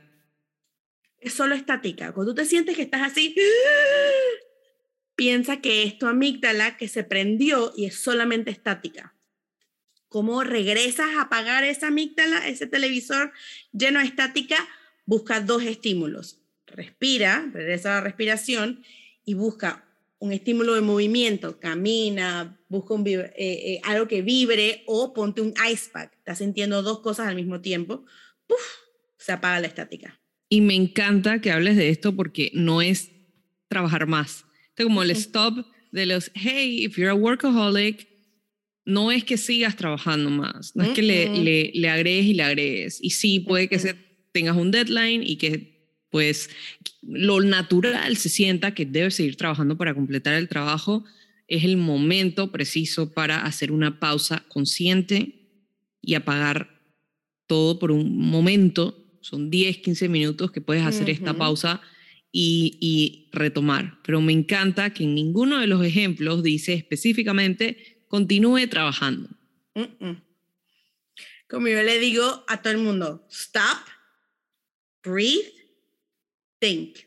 Es 1.24 1.32
solo 1.32 1.54
estática. 1.54 2.12
Cuando 2.12 2.32
tú 2.32 2.42
te 2.42 2.46
sientes 2.46 2.76
que 2.76 2.82
estás 2.82 3.02
así, 3.02 3.34
piensa 5.16 5.60
que 5.60 5.82
es 5.82 5.98
tu 5.98 6.06
amígdala 6.06 6.76
que 6.76 6.88
se 6.88 7.02
prendió 7.02 7.72
y 7.76 7.86
es 7.86 7.96
solamente 7.96 8.50
estática 8.50 9.14
cómo 10.14 10.44
regresas 10.44 11.08
a 11.16 11.22
apagar 11.22 11.64
esa 11.64 11.88
amígdala, 11.88 12.46
ese 12.46 12.68
televisor 12.68 13.32
lleno 13.72 13.98
de 13.98 14.06
estática, 14.06 14.56
busca 15.06 15.40
dos 15.40 15.64
estímulos. 15.64 16.38
Respira, 16.68 17.50
regresa 17.52 17.90
a 17.90 17.94
la 17.96 18.00
respiración 18.02 18.84
y 19.24 19.34
busca 19.34 19.88
un 20.20 20.30
estímulo 20.30 20.74
de 20.74 20.82
movimiento, 20.82 21.58
camina, 21.58 22.60
busca 22.68 22.94
un, 22.94 23.04
eh, 23.08 23.32
eh, 23.36 23.80
algo 23.82 24.06
que 24.06 24.22
vibre 24.22 24.84
o 24.86 25.12
ponte 25.12 25.40
un 25.40 25.52
ice 25.68 25.90
pack. 25.90 26.16
Estás 26.18 26.38
sintiendo 26.38 26.84
dos 26.84 27.00
cosas 27.00 27.26
al 27.26 27.34
mismo 27.34 27.60
tiempo, 27.60 28.04
¡puf! 28.46 28.62
se 29.18 29.32
apaga 29.32 29.58
la 29.58 29.66
estática. 29.66 30.20
Y 30.54 30.60
me 30.60 30.76
encanta 30.76 31.40
que 31.40 31.50
hables 31.50 31.76
de 31.76 31.88
esto 31.88 32.14
porque 32.14 32.52
no 32.54 32.80
es 32.80 33.10
trabajar 33.66 34.06
más. 34.06 34.44
Es 34.76 34.84
como 34.84 35.02
el 35.02 35.10
stop 35.10 35.66
de 35.90 36.06
los, 36.06 36.30
hey, 36.34 36.84
if 36.84 36.96
you're 36.96 37.10
a 37.10 37.14
workaholic, 37.14 38.06
no 38.84 39.10
es 39.10 39.24
que 39.24 39.36
sigas 39.36 39.74
trabajando 39.74 40.30
más, 40.30 40.76
no 40.76 40.84
es 40.84 40.90
que 40.90 41.02
le, 41.02 41.72
le, 41.74 41.88
agregues 41.88 42.26
y 42.26 42.34
le 42.34 42.44
agregues. 42.44 42.98
Y 43.02 43.10
sí, 43.10 43.40
puede 43.40 43.66
que 43.66 43.80
se, 43.80 43.96
tengas 44.30 44.56
un 44.56 44.70
deadline 44.70 45.24
y 45.24 45.38
que 45.38 45.88
pues 46.08 46.50
lo 47.02 47.40
natural 47.40 48.16
se 48.16 48.28
sienta 48.28 48.74
que 48.74 48.86
debes 48.86 49.16
seguir 49.16 49.34
trabajando 49.34 49.76
para 49.76 49.92
completar 49.92 50.34
el 50.34 50.48
trabajo, 50.48 51.04
es 51.48 51.64
el 51.64 51.78
momento 51.78 52.52
preciso 52.52 53.12
para 53.12 53.44
hacer 53.44 53.72
una 53.72 53.98
pausa 53.98 54.44
consciente 54.46 55.48
y 56.00 56.14
apagar 56.14 56.80
todo 57.48 57.80
por 57.80 57.90
un 57.90 58.16
momento. 58.16 59.03
Son 59.24 59.48
10, 59.48 59.78
15 59.78 60.08
minutos 60.10 60.50
que 60.50 60.60
puedes 60.60 60.84
hacer 60.84 61.08
esta 61.08 61.32
pausa 61.32 61.80
y, 62.30 62.76
y 62.78 63.30
retomar. 63.32 63.98
Pero 64.04 64.20
me 64.20 64.34
encanta 64.34 64.92
que 64.92 65.04
en 65.04 65.14
ninguno 65.14 65.60
de 65.60 65.66
los 65.66 65.82
ejemplos 65.82 66.42
dice 66.42 66.74
específicamente 66.74 68.04
continúe 68.06 68.68
trabajando. 68.68 69.30
Como 71.48 71.68
yo 71.68 71.82
le 71.82 71.98
digo 71.98 72.44
a 72.48 72.60
todo 72.60 72.74
el 72.74 72.80
mundo, 72.80 73.26
stop, 73.30 73.88
breathe, 75.02 75.54
think. 76.58 76.98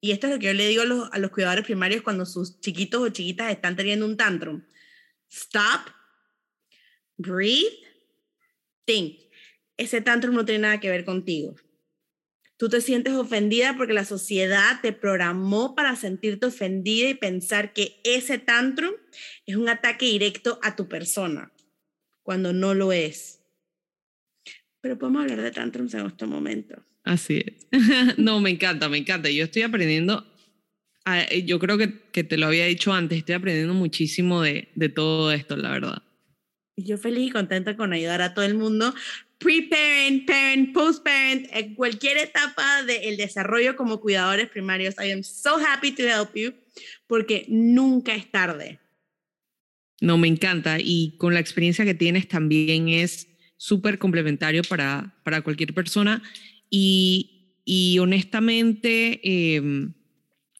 Y 0.00 0.12
esto 0.12 0.28
es 0.28 0.34
lo 0.34 0.38
que 0.38 0.46
yo 0.46 0.54
le 0.54 0.68
digo 0.68 0.82
a 0.82 0.86
los, 0.86 1.08
a 1.12 1.18
los 1.18 1.32
cuidadores 1.32 1.64
primarios 1.64 2.02
cuando 2.02 2.24
sus 2.24 2.60
chiquitos 2.60 3.02
o 3.02 3.08
chiquitas 3.08 3.50
están 3.50 3.74
teniendo 3.74 4.06
un 4.06 4.16
tantrum. 4.16 4.62
Stop, 5.28 5.90
breathe, 7.16 7.82
think. 8.84 9.18
Ese 9.76 10.00
tantrum 10.02 10.36
no 10.36 10.44
tiene 10.44 10.60
nada 10.60 10.78
que 10.78 10.88
ver 10.88 11.04
contigo. 11.04 11.56
Tú 12.56 12.68
te 12.68 12.80
sientes 12.80 13.14
ofendida 13.14 13.76
porque 13.76 13.92
la 13.92 14.04
sociedad 14.04 14.80
te 14.80 14.92
programó 14.92 15.74
para 15.74 15.96
sentirte 15.96 16.46
ofendida 16.46 17.08
y 17.08 17.14
pensar 17.14 17.72
que 17.72 18.00
ese 18.04 18.38
tantrum 18.38 18.92
es 19.44 19.56
un 19.56 19.68
ataque 19.68 20.06
directo 20.06 20.60
a 20.62 20.76
tu 20.76 20.88
persona, 20.88 21.52
cuando 22.22 22.52
no 22.52 22.74
lo 22.74 22.92
es. 22.92 23.40
Pero 24.80 24.98
podemos 24.98 25.22
hablar 25.22 25.42
de 25.42 25.50
tantrums 25.50 25.94
en 25.94 26.06
este 26.06 26.26
momento. 26.26 26.76
Así 27.02 27.42
es. 27.44 27.66
no, 28.18 28.40
me 28.40 28.50
encanta, 28.50 28.88
me 28.88 28.98
encanta. 28.98 29.30
Yo 29.30 29.44
estoy 29.44 29.62
aprendiendo, 29.62 30.24
yo 31.44 31.58
creo 31.58 31.76
que, 31.76 32.02
que 32.12 32.22
te 32.22 32.36
lo 32.36 32.46
había 32.46 32.66
dicho 32.66 32.92
antes, 32.92 33.18
estoy 33.18 33.34
aprendiendo 33.34 33.74
muchísimo 33.74 34.42
de, 34.42 34.68
de 34.74 34.88
todo 34.88 35.32
esto, 35.32 35.56
la 35.56 35.72
verdad. 35.72 36.02
Y 36.76 36.84
yo 36.84 36.98
feliz 36.98 37.28
y 37.28 37.30
contenta 37.30 37.76
con 37.76 37.92
ayudar 37.92 38.22
a 38.22 38.34
todo 38.34 38.44
el 38.44 38.54
mundo, 38.54 38.94
pre-parent, 39.44 40.26
parent, 40.26 40.72
post-parent, 40.72 41.46
en 41.52 41.74
cualquier 41.74 42.16
etapa 42.16 42.82
del 42.84 43.18
desarrollo 43.18 43.76
como 43.76 44.00
cuidadores 44.00 44.48
primarios. 44.48 44.94
I 44.98 45.12
am 45.12 45.22
so 45.22 45.58
happy 45.58 45.92
to 45.92 46.02
help 46.02 46.34
you 46.34 46.54
porque 47.06 47.44
nunca 47.48 48.14
es 48.14 48.30
tarde. 48.30 48.80
No, 50.00 50.16
me 50.16 50.28
encanta 50.28 50.78
y 50.80 51.16
con 51.18 51.34
la 51.34 51.40
experiencia 51.40 51.84
que 51.84 51.94
tienes 51.94 52.26
también 52.26 52.88
es 52.88 53.28
súper 53.58 53.98
complementario 53.98 54.62
para, 54.62 55.14
para 55.24 55.42
cualquier 55.42 55.74
persona 55.74 56.22
y, 56.70 57.58
y 57.66 57.98
honestamente 57.98 59.20
em, 59.56 59.92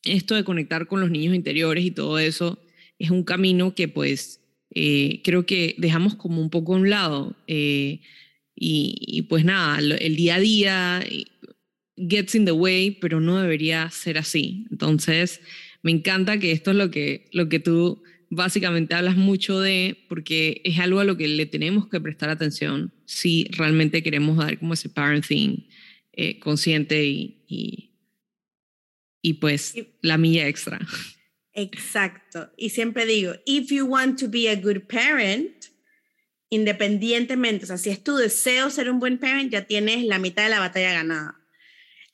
esto 0.04 0.34
de 0.34 0.44
conectar 0.44 0.86
con 0.86 1.00
los 1.00 1.10
niños 1.10 1.34
interiores 1.34 1.84
y 1.84 1.90
todo 1.90 2.18
eso 2.18 2.58
es 2.98 3.10
un 3.10 3.24
camino 3.24 3.74
que 3.74 3.88
pues 3.88 4.40
eh, 4.74 5.22
creo 5.24 5.46
que 5.46 5.74
dejamos 5.78 6.16
como 6.16 6.40
un 6.40 6.50
poco 6.50 6.74
a 6.74 6.78
un 6.78 6.90
lado. 6.90 7.34
Eh, 7.46 8.00
y, 8.56 9.22
pues 9.28 9.44
nada, 9.44 9.78
el 9.78 10.16
día 10.16 10.36
a 10.36 10.40
día 10.40 11.02
eh, 11.04 11.24
gets 11.96 12.34
in 12.34 12.44
the 12.44 12.52
way, 12.52 12.92
pero 12.92 13.20
no 13.20 13.40
debería 13.40 13.90
ser 13.90 14.18
así. 14.18 14.66
Entonces, 14.70 15.40
me 15.82 15.90
encanta 15.90 16.38
que 16.38 16.52
esto 16.52 16.70
es 16.70 16.76
lo 16.76 16.90
que, 16.90 17.28
lo 17.32 17.48
que 17.48 17.58
tú 17.58 18.02
básicamente 18.30 18.94
hablas 18.94 19.16
mucho 19.16 19.60
de, 19.60 20.04
porque 20.08 20.60
es 20.64 20.78
algo 20.78 21.00
a 21.00 21.04
lo 21.04 21.16
que 21.16 21.28
le 21.28 21.46
tenemos 21.46 21.88
que 21.88 22.00
prestar 22.00 22.30
atención 22.30 22.92
si 23.04 23.44
realmente 23.52 24.02
queremos 24.02 24.36
dar 24.38 24.58
como 24.58 24.74
ese 24.74 24.88
parenting 24.88 25.66
consciente 26.40 27.04
y, 27.04 27.42
y, 27.48 27.90
y 29.20 29.34
pues 29.34 29.74
la 30.00 30.16
milla 30.16 30.46
extra. 30.48 30.78
Exacto. 31.54 32.50
Y 32.56 32.70
siempre 32.70 33.06
digo, 33.06 33.34
if 33.46 33.70
you 33.70 33.86
want 33.86 34.18
to 34.18 34.28
be 34.28 34.48
a 34.48 34.56
good 34.56 34.82
parent, 34.88 35.73
independientemente, 36.54 37.64
o 37.64 37.66
sea, 37.66 37.78
si 37.78 37.90
es 37.90 38.02
tu 38.02 38.16
deseo 38.16 38.70
ser 38.70 38.90
un 38.90 39.00
buen 39.00 39.18
parent, 39.18 39.50
ya 39.50 39.62
tienes 39.62 40.04
la 40.04 40.18
mitad 40.18 40.44
de 40.44 40.50
la 40.50 40.60
batalla 40.60 40.92
ganada. 40.92 41.40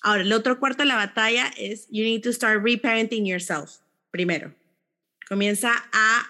Ahora, 0.03 0.23
el 0.23 0.33
otro 0.33 0.59
cuarto 0.59 0.83
de 0.83 0.89
la 0.89 0.97
batalla 0.97 1.51
es, 1.57 1.87
you 1.91 2.03
need 2.03 2.23
to 2.23 2.33
start 2.33 2.63
reparenting 2.65 3.27
yourself, 3.27 3.79
primero. 4.11 4.55
Comienza 5.29 5.73
a, 5.93 6.27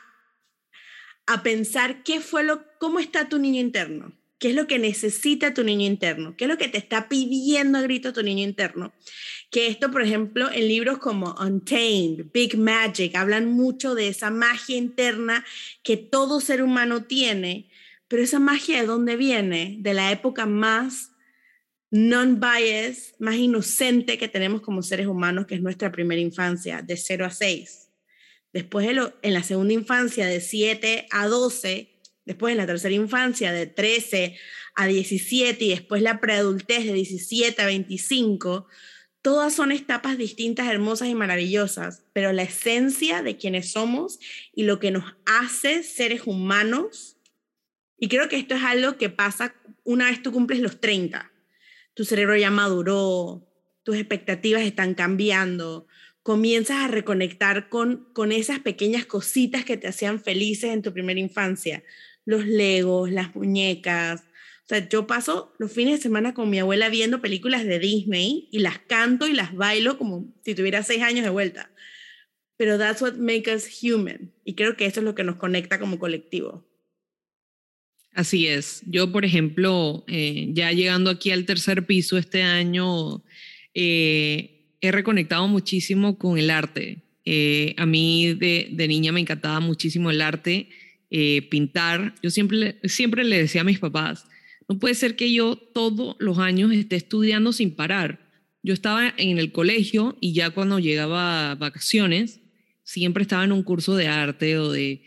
a 1.26 1.42
pensar 1.42 2.02
qué 2.02 2.20
fue 2.20 2.42
lo 2.42 2.64
cómo 2.78 2.98
está 2.98 3.28
tu 3.28 3.38
niño 3.38 3.60
interno. 3.60 4.12
¿Qué 4.40 4.48
es 4.48 4.54
lo 4.54 4.66
que 4.66 4.78
necesita 4.78 5.52
tu 5.52 5.62
niño 5.64 5.86
interno? 5.86 6.34
¿Qué 6.34 6.44
es 6.44 6.50
lo 6.50 6.56
que 6.56 6.68
te 6.68 6.78
está 6.78 7.10
pidiendo 7.10 7.76
a 7.76 7.82
grito 7.82 8.14
tu 8.14 8.22
niño 8.22 8.42
interno? 8.42 8.90
Que 9.50 9.66
esto, 9.66 9.90
por 9.90 10.00
ejemplo, 10.00 10.50
en 10.50 10.66
libros 10.66 10.96
como 10.96 11.34
Untamed, 11.38 12.24
Big 12.32 12.56
Magic, 12.56 13.14
hablan 13.16 13.52
mucho 13.52 13.94
de 13.94 14.08
esa 14.08 14.30
magia 14.30 14.78
interna 14.78 15.44
que 15.82 15.98
todo 15.98 16.40
ser 16.40 16.62
humano 16.62 17.04
tiene, 17.04 17.69
pero 18.10 18.24
esa 18.24 18.40
magia 18.40 18.80
de 18.80 18.88
dónde 18.88 19.16
viene? 19.16 19.76
De 19.78 19.94
la 19.94 20.10
época 20.10 20.44
más 20.44 21.12
non-bias, 21.92 23.14
más 23.20 23.36
inocente 23.36 24.18
que 24.18 24.26
tenemos 24.26 24.62
como 24.62 24.82
seres 24.82 25.06
humanos, 25.06 25.46
que 25.46 25.54
es 25.54 25.62
nuestra 25.62 25.92
primera 25.92 26.20
infancia, 26.20 26.82
de 26.82 26.96
0 26.96 27.26
a 27.26 27.30
6. 27.30 27.88
Después 28.52 28.88
en 29.22 29.32
la 29.32 29.44
segunda 29.44 29.74
infancia, 29.74 30.26
de 30.26 30.40
7 30.40 31.06
a 31.12 31.28
12, 31.28 32.00
después 32.24 32.50
en 32.50 32.58
la 32.58 32.66
tercera 32.66 32.96
infancia 32.96 33.52
de 33.52 33.66
13 33.66 34.36
a 34.74 34.88
17 34.88 35.64
y 35.64 35.68
después 35.68 36.02
la 36.02 36.18
preadultez 36.18 36.86
de 36.86 36.94
17 36.94 37.62
a 37.62 37.66
25, 37.66 38.66
todas 39.22 39.54
son 39.54 39.70
etapas 39.70 40.18
distintas, 40.18 40.66
hermosas 40.66 41.06
y 41.06 41.14
maravillosas, 41.14 42.02
pero 42.12 42.32
la 42.32 42.42
esencia 42.42 43.22
de 43.22 43.36
quienes 43.36 43.70
somos 43.70 44.18
y 44.52 44.64
lo 44.64 44.80
que 44.80 44.90
nos 44.90 45.04
hace 45.26 45.84
seres 45.84 46.22
humanos, 46.26 47.19
y 48.00 48.08
creo 48.08 48.28
que 48.28 48.36
esto 48.36 48.56
es 48.56 48.64
algo 48.64 48.96
que 48.96 49.10
pasa 49.10 49.54
una 49.84 50.06
vez 50.06 50.22
tú 50.22 50.32
cumples 50.32 50.58
los 50.60 50.80
30, 50.80 51.30
tu 51.94 52.04
cerebro 52.04 52.36
ya 52.36 52.50
maduró, 52.50 53.46
tus 53.84 53.96
expectativas 53.96 54.62
están 54.62 54.94
cambiando, 54.94 55.86
comienzas 56.22 56.78
a 56.78 56.88
reconectar 56.88 57.68
con, 57.68 58.08
con 58.12 58.32
esas 58.32 58.58
pequeñas 58.58 59.06
cositas 59.06 59.64
que 59.64 59.76
te 59.76 59.86
hacían 59.86 60.20
felices 60.20 60.70
en 60.70 60.82
tu 60.82 60.92
primera 60.92 61.20
infancia 61.20 61.84
los 62.24 62.46
legos, 62.46 63.10
las 63.10 63.34
muñecas. 63.34 64.20
O 64.20 64.68
sea, 64.68 64.88
yo 64.88 65.06
paso 65.06 65.52
los 65.58 65.72
fines 65.72 65.96
de 65.96 66.02
semana 66.02 66.32
con 66.32 66.48
mi 66.48 66.58
abuela 66.58 66.88
viendo 66.88 67.20
películas 67.20 67.64
de 67.64 67.78
Disney 67.78 68.48
y 68.52 68.60
las 68.60 68.78
canto 68.78 69.26
y 69.26 69.32
las 69.32 69.54
bailo 69.54 69.98
como 69.98 70.32
si 70.44 70.54
tuviera 70.54 70.82
seis 70.82 71.02
años 71.02 71.24
de 71.24 71.30
vuelta. 71.30 71.70
Pero 72.56 72.78
that's 72.78 73.02
what 73.02 73.14
makes 73.14 73.52
us 73.52 73.66
human. 73.82 74.32
Y 74.44 74.54
creo 74.54 74.76
que 74.76 74.86
eso 74.86 75.00
es 75.00 75.04
lo 75.04 75.14
que 75.14 75.24
nos 75.24 75.36
conecta 75.36 75.80
como 75.80 75.98
colectivo. 75.98 76.69
Así 78.14 78.48
es. 78.48 78.82
Yo, 78.86 79.12
por 79.12 79.24
ejemplo, 79.24 80.04
eh, 80.08 80.48
ya 80.52 80.72
llegando 80.72 81.10
aquí 81.10 81.30
al 81.30 81.44
tercer 81.46 81.86
piso 81.86 82.18
este 82.18 82.42
año, 82.42 83.22
eh, 83.74 84.74
he 84.80 84.92
reconectado 84.92 85.46
muchísimo 85.46 86.18
con 86.18 86.36
el 86.36 86.50
arte. 86.50 87.02
Eh, 87.24 87.74
a 87.76 87.86
mí 87.86 88.34
de, 88.34 88.86
niña 88.88 89.12
me 89.12 89.20
encantaba 89.20 89.60
muchísimo 89.60 90.10
el 90.10 90.22
arte 90.22 90.68
pintar. 91.50 92.14
Yo 92.22 92.30
siempre, 92.30 92.78
siempre 92.84 93.24
le 93.24 93.38
decía 93.38 93.62
a 93.62 93.64
mis 93.64 93.80
papás, 93.80 94.26
no 94.68 94.78
puede 94.78 94.94
ser 94.94 95.16
que 95.16 95.32
yo 95.32 95.56
todos 95.56 96.14
los 96.20 96.38
años 96.38 96.72
esté 96.72 96.94
estudiando 96.94 97.52
sin 97.52 97.74
parar. 97.74 98.20
Yo 98.62 98.72
estaba 98.74 99.12
en 99.16 99.38
el 99.38 99.50
colegio 99.50 100.16
y 100.20 100.34
ya 100.34 100.50
cuando 100.50 100.78
llegaba 100.78 101.56
vacaciones, 101.56 102.40
siempre 102.84 103.22
estaba 103.22 103.42
en 103.42 103.50
un 103.50 103.64
curso 103.64 103.96
de 103.96 104.06
arte 104.06 104.56
o 104.58 104.70
de, 104.70 105.02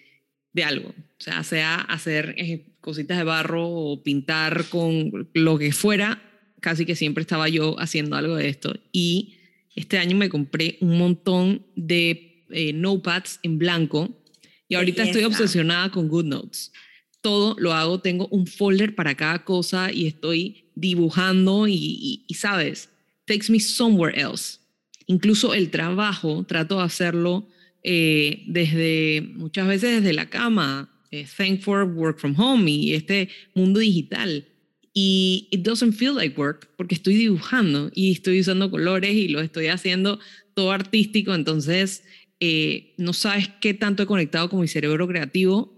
de 0.51 0.64
algo. 0.66 0.89
O 0.89 1.24
sea, 1.24 1.41
sea 1.43 1.76
hacer 1.76 2.36
cositas 2.84 3.17
de 3.17 3.23
barro 3.23 3.67
o 3.67 4.03
pintar 4.03 4.65
con 4.69 5.29
lo 5.34 5.57
que 5.57 5.71
fuera, 5.71 6.21
casi 6.59 6.86
que 6.86 6.95
siempre 6.95 7.21
estaba 7.21 7.47
yo 7.49 7.79
haciendo 7.79 8.15
algo 8.17 8.36
de 8.36 8.49
esto. 8.49 8.75
Y 8.91 9.36
este 9.75 9.97
año 9.97 10.15
me 10.17 10.29
compré 10.29 10.77
un 10.81 10.97
montón 10.97 11.65
de 11.75 12.45
eh, 12.49 12.73
notepads 12.73 13.39
en 13.41 13.57
blanco 13.57 14.09
y 14.67 14.75
ahorita 14.75 15.03
estoy 15.03 15.23
obsesionada 15.23 15.89
con 15.89 16.09
GoodNotes. 16.09 16.71
Todo 17.21 17.55
lo 17.57 17.73
hago, 17.73 18.01
tengo 18.01 18.27
un 18.27 18.47
folder 18.47 18.95
para 18.95 19.15
cada 19.15 19.45
cosa 19.45 19.91
y 19.91 20.05
estoy 20.05 20.65
dibujando 20.75 21.67
y, 21.67 22.25
sabes, 22.36 22.89
takes 23.25 23.49
me 23.49 23.59
somewhere 23.59 24.19
else. 24.19 24.59
Incluso 25.07 25.53
el 25.53 25.69
trabajo, 25.69 26.43
trato 26.45 26.77
de 26.77 26.84
hacerlo 26.84 27.47
eh, 27.81 28.43
desde, 28.47 29.21
muchas 29.36 29.67
veces 29.67 30.01
desde 30.01 30.13
la 30.13 30.29
cama, 30.29 30.92
thank 31.38 31.61
for 31.61 31.86
work 31.86 32.20
from 32.20 32.36
home 32.36 32.70
y 32.70 32.93
este 32.93 33.30
mundo 33.53 33.80
digital. 33.80 34.45
Y 34.93 35.47
it 35.51 35.64
doesn't 35.64 35.93
feel 35.93 36.16
like 36.16 36.39
work 36.39 36.70
porque 36.78 36.95
estoy 36.95 37.16
dibujando 37.16 37.91
y 37.93 38.11
estoy 38.11 38.39
usando 38.39 38.70
colores 38.70 39.14
y 39.14 39.28
lo 39.28 39.41
estoy 39.41 39.68
haciendo 39.68 40.20
todo 40.53 40.72
artístico. 40.72 41.34
Entonces, 41.34 42.03
eh, 42.39 42.93
no 42.97 43.14
sabes 43.14 43.49
qué 43.59 43.74
tanto 43.74 44.03
he 44.03 44.05
conectado 44.05 44.49
con 44.49 44.61
mi 44.61 44.68
cerebro 44.68 45.07
creativo. 45.07 45.74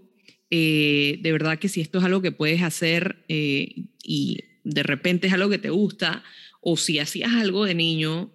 Eh, 0.50 1.18
de 1.22 1.32
verdad 1.32 1.58
que 1.58 1.68
si 1.68 1.80
esto 1.80 1.98
es 1.98 2.04
algo 2.04 2.20
que 2.22 2.32
puedes 2.32 2.62
hacer 2.62 3.24
eh, 3.28 3.84
y 4.02 4.40
de 4.64 4.82
repente 4.82 5.28
es 5.28 5.32
algo 5.32 5.48
que 5.48 5.58
te 5.58 5.70
gusta, 5.70 6.22
o 6.60 6.76
si 6.76 6.98
hacías 6.98 7.32
algo 7.32 7.64
de 7.64 7.76
niño, 7.76 8.32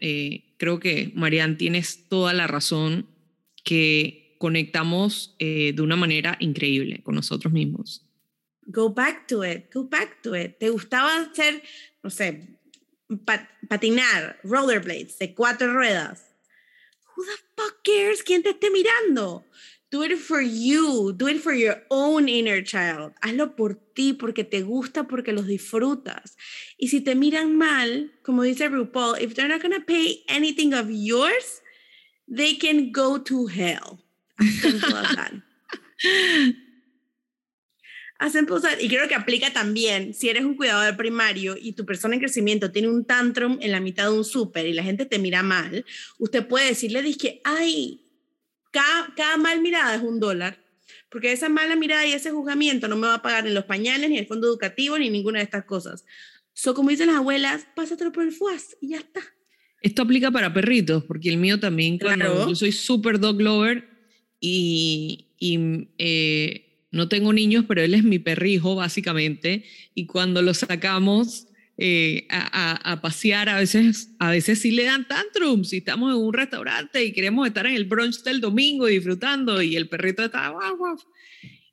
creo 0.55 0.79
que, 0.79 1.11
Marianne, 1.13 1.55
tienes 1.55 2.07
toda 2.07 2.31
la 2.31 2.47
razón 2.47 3.07
que 3.65 4.20
conectamos 4.41 5.35
de 5.39 5.75
una 5.79 5.95
manera 5.95 6.35
increíble 6.39 7.01
con 7.03 7.15
nosotros 7.15 7.53
mismos. 7.53 8.05
Go 8.65 8.89
back 8.89 9.27
to 9.27 9.45
it, 9.45 9.71
go 9.73 9.87
back 9.87 10.21
to 10.23 10.35
it. 10.35 10.57
¿Te 10.57 10.69
gustaba 10.69 11.21
hacer, 11.21 11.61
no 12.03 12.09
sé, 12.09 12.57
patinar, 13.69 14.39
rollerblades 14.43 15.17
de 15.19 15.33
cuatro 15.33 15.71
ruedas? 15.71 16.31
who 17.21 17.25
the 17.25 17.37
fuck 17.55 17.83
cares 17.83 18.23
quién 18.23 18.43
te 18.43 18.49
esté 18.49 18.69
mirando? 18.71 19.43
Do 19.91 20.03
it 20.03 20.17
for 20.17 20.41
you, 20.41 21.11
do 21.11 21.27
it 21.27 21.41
for 21.41 21.53
your 21.53 21.83
own 21.89 22.29
inner 22.29 22.63
child. 22.63 23.13
Hazlo 23.21 23.55
por 23.57 23.73
ti, 23.93 24.13
porque 24.13 24.45
te 24.45 24.61
gusta, 24.61 25.03
porque 25.03 25.33
los 25.33 25.47
disfrutas. 25.47 26.37
Y 26.77 26.87
si 26.87 27.01
te 27.01 27.13
miran 27.13 27.57
mal, 27.57 28.11
como 28.23 28.43
dice 28.43 28.69
RuPaul, 28.69 29.19
if 29.19 29.35
they're 29.35 29.49
not 29.49 29.61
gonna 29.61 29.81
pay 29.85 30.23
anything 30.29 30.73
of 30.73 30.89
yours, 30.89 31.61
they 32.25 32.55
can 32.55 32.91
go 32.93 33.17
to 33.17 33.47
hell. 33.47 33.99
Hacen 38.21 38.45
posar, 38.45 38.77
y 38.79 38.87
creo 38.87 39.07
que 39.07 39.15
aplica 39.15 39.51
también, 39.51 40.13
si 40.13 40.29
eres 40.29 40.45
un 40.45 40.55
cuidador 40.55 40.95
primario 40.95 41.55
y 41.59 41.73
tu 41.73 41.87
persona 41.87 42.13
en 42.13 42.19
crecimiento 42.19 42.71
tiene 42.71 42.87
un 42.87 43.03
tantrum 43.03 43.57
en 43.61 43.71
la 43.71 43.79
mitad 43.79 44.03
de 44.03 44.17
un 44.17 44.23
súper 44.23 44.67
y 44.67 44.73
la 44.73 44.83
gente 44.83 45.07
te 45.07 45.17
mira 45.17 45.41
mal, 45.41 45.83
usted 46.19 46.47
puede 46.47 46.67
decirle, 46.67 47.01
que 47.17 47.41
ay, 47.43 48.05
cada, 48.71 49.11
cada 49.15 49.37
mal 49.37 49.59
mirada 49.61 49.95
es 49.95 50.03
un 50.03 50.19
dólar, 50.19 50.63
porque 51.09 51.31
esa 51.31 51.49
mala 51.49 51.75
mirada 51.75 52.05
y 52.05 52.13
ese 52.13 52.29
juzgamiento 52.29 52.87
no 52.87 52.95
me 52.95 53.07
va 53.07 53.15
a 53.15 53.21
pagar 53.23 53.47
en 53.47 53.55
los 53.55 53.65
pañales, 53.65 54.07
ni 54.07 54.19
el 54.19 54.27
fondo 54.27 54.47
educativo, 54.47 54.99
ni 54.99 55.09
ninguna 55.09 55.39
de 55.39 55.45
estas 55.45 55.65
cosas. 55.65 56.05
So, 56.53 56.75
como 56.75 56.91
dicen 56.91 57.07
las 57.07 57.15
abuelas, 57.15 57.65
pásatelo 57.75 58.11
por 58.11 58.23
el 58.23 58.31
FUAS 58.31 58.77
y 58.81 58.89
ya 58.89 58.97
está. 58.97 59.21
Esto 59.81 60.03
aplica 60.03 60.29
para 60.29 60.53
perritos, 60.53 61.03
porque 61.05 61.29
el 61.29 61.37
mío 61.37 61.59
también, 61.59 61.97
claro. 61.97 62.47
yo 62.47 62.53
soy 62.53 62.71
súper 62.71 63.19
dog 63.19 63.41
lover 63.41 63.90
y, 64.41 65.27
y 65.39 65.87
eh, 65.97 66.87
no 66.91 67.07
tengo 67.07 67.31
niños, 67.31 67.63
pero 67.67 67.81
él 67.81 67.93
es 67.93 68.03
mi 68.03 68.19
perrijo, 68.19 68.75
básicamente, 68.75 69.63
y 69.95 70.07
cuando 70.07 70.41
lo 70.41 70.53
sacamos 70.53 71.47
eh, 71.77 72.27
a, 72.29 72.99
pasear, 73.01 73.47
a 73.47 73.57
veces, 73.57 74.13
a 74.19 74.29
veces 74.29 74.59
sí 74.59 74.71
le 74.71 74.83
dan 74.83 75.07
tantrums, 75.07 75.69
si 75.69 75.77
estamos 75.77 76.13
en 76.13 76.21
un 76.21 76.33
restaurante 76.33 77.03
y 77.03 77.13
queremos 77.13 77.47
estar 77.47 77.65
en 77.65 77.75
el 77.75 77.85
brunch 77.85 78.23
del 78.23 78.41
domingo 78.41 78.87
disfrutando, 78.87 79.61
y 79.61 79.77
el 79.77 79.87
perrito 79.87 80.25
está, 80.25 80.49
guau, 80.49 80.77
guau. 80.77 80.97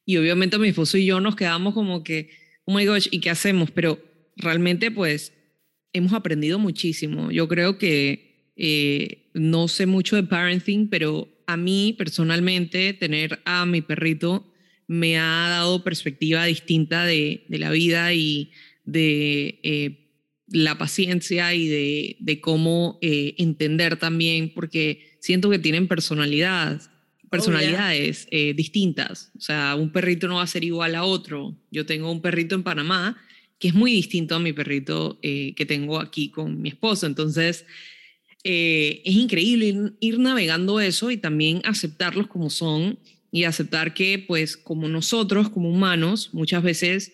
Y 0.07 0.16
obviamente 0.16 0.57
mi 0.59 0.69
esposo 0.69 0.97
y 0.97 1.07
yo 1.07 1.21
nos 1.21 1.37
quedamos 1.37 1.75
como 1.75 2.05
que, 2.05 2.31
oh 2.64 2.75
my 2.75 2.87
gosh, 2.87 3.09
¿y 3.11 3.21
qué 3.21 3.31
hacemos? 3.31 3.71
Pero 3.71 4.01
realmente, 4.37 4.91
pues, 4.91 5.33
hemos 5.93 6.12
aprendido 6.12 6.59
muchísimo. 6.59 7.31
Yo 7.31 7.49
creo 7.49 7.77
que 7.77 8.53
eh, 8.57 9.31
no 9.35 9.69
sé 9.69 9.87
mucho 9.87 10.16
de 10.16 10.23
parenting, 10.23 10.89
pero 10.89 11.29
a 11.49 11.57
mí 11.57 11.94
personalmente 11.96 12.92
tener 12.92 13.40
a 13.46 13.64
mi 13.64 13.80
perrito 13.80 14.46
me 14.86 15.18
ha 15.18 15.49
dado 15.49 15.82
perspectiva 15.82 16.44
distinta 16.44 17.05
de, 17.07 17.46
la 17.49 17.70
vida 17.70 18.12
y 18.12 18.53
de 18.84 19.59
eh, 19.62 20.11
la 20.46 20.76
paciencia 20.76 21.55
y 21.55 21.66
de, 22.20 22.40
cómo 22.42 22.99
eh, 23.01 23.34
entender 23.38 23.96
también, 23.96 24.53
porque 24.55 25.16
siento 25.20 25.49
que 25.49 25.59
tienen 25.59 25.88
personalidad, 25.88 26.82
personalidades 27.30 28.28
eh, 28.30 28.53
distintas. 28.53 29.32
O 29.38 29.40
sea, 29.40 29.74
un 29.74 29.90
perrito 29.90 30.28
no 30.28 30.36
va 30.36 30.42
a 30.42 30.46
ser 30.46 30.64
igual 30.64 30.94
a 30.94 31.05
otro. 31.05 31.57
Yo 31.70 31.86
tengo 31.86 32.12
un 32.12 32.20
perrito 32.20 32.55
en 32.55 32.62
Panamá 32.62 33.16
que 33.59 33.68
es 33.68 33.74
muy 33.74 33.90
distinto 33.90 34.34
a 34.34 34.38
mi 34.38 34.53
perrito 34.53 35.18
que 35.20 35.66
tengo 35.66 35.99
aquí 35.99 36.28
con 36.28 36.62
mi 36.62 36.68
esposo. 36.68 37.07
Entonces, 37.07 37.66
es 38.51 39.14
increíble 39.14 39.92
ir 40.01 40.18
navegando 40.18 40.80
eso 40.80 41.11
y 41.11 41.18
también 41.18 41.61
aceptarlos 41.64 42.28
como 42.28 42.49
son 42.49 42.99
y 43.30 43.44
aceptar 43.44 43.92
que 43.92 44.18
pues 44.26 44.57
como 44.57 44.88
nosotros 44.88 45.51
como 45.51 45.70
humanos 45.70 46.30
muchas 46.32 46.62
veces 46.62 47.12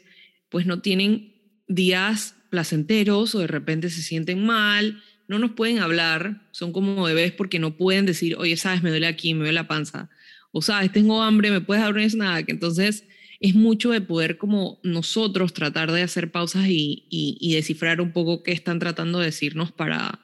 pues 0.49 0.67
no 0.67 0.81
tienen 0.81 1.35
días 1.67 2.37
placenteros 2.51 3.35
o 3.35 3.41
de 3.41 3.49
repente 3.49 3.91
se 3.91 4.03
sienten 4.03 4.47
mal, 4.47 5.03
no 5.27 5.41
nos 5.41 5.53
pueden 5.53 5.79
hablar, 5.81 6.47
son 6.53 6.73
como 6.73 7.03
bebés 7.03 7.33
porque 7.33 7.59
no 7.59 7.77
pueden 7.77 8.07
decir, 8.07 8.37
oye, 8.37 8.57
sabes, 8.57 8.83
me 8.83 8.91
duele 8.91 9.09
aquí, 9.09 9.35
me 9.35 9.41
duele 9.41 9.55
la 9.55 9.67
panza, 9.67 10.11
o 10.53 10.63
sabes, 10.63 10.93
tengo 10.93 11.21
hambre, 11.23 11.51
me 11.51 11.61
puedes 11.61 11.83
dar 11.83 11.97
nada, 12.15 12.45
que 12.45 12.53
entonces 12.53 13.09
es 13.41 13.57
mucho 13.57 13.91
de 13.91 14.01
poder 14.01 14.39
como 14.39 14.79
nosotros 14.85 15.53
tratar 15.53 15.91
de 15.91 16.03
hacer 16.03 16.31
pausas 16.31 16.69
y, 16.69 17.07
y, 17.11 17.55
descifrar 17.55 18.01
un 18.01 18.13
poco 18.13 18.43
qué 18.45 18.53
están 18.53 18.79
tratando 18.79 19.19
de 19.19 19.27
decirnos 19.27 19.73
para, 19.73 20.24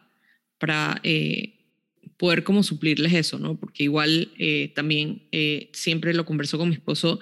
para 0.61 1.01
eh, 1.03 1.55
poder 2.17 2.45
como 2.45 2.63
suplirles 2.63 3.15
eso, 3.15 3.39
¿no? 3.39 3.59
Porque 3.59 3.83
igual 3.83 4.31
eh, 4.39 4.71
también 4.75 5.23
eh, 5.33 5.71
siempre 5.73 6.15
lo 6.15 6.27
converso 6.27 6.59
con 6.59 6.69
mi 6.69 6.75
esposo 6.75 7.19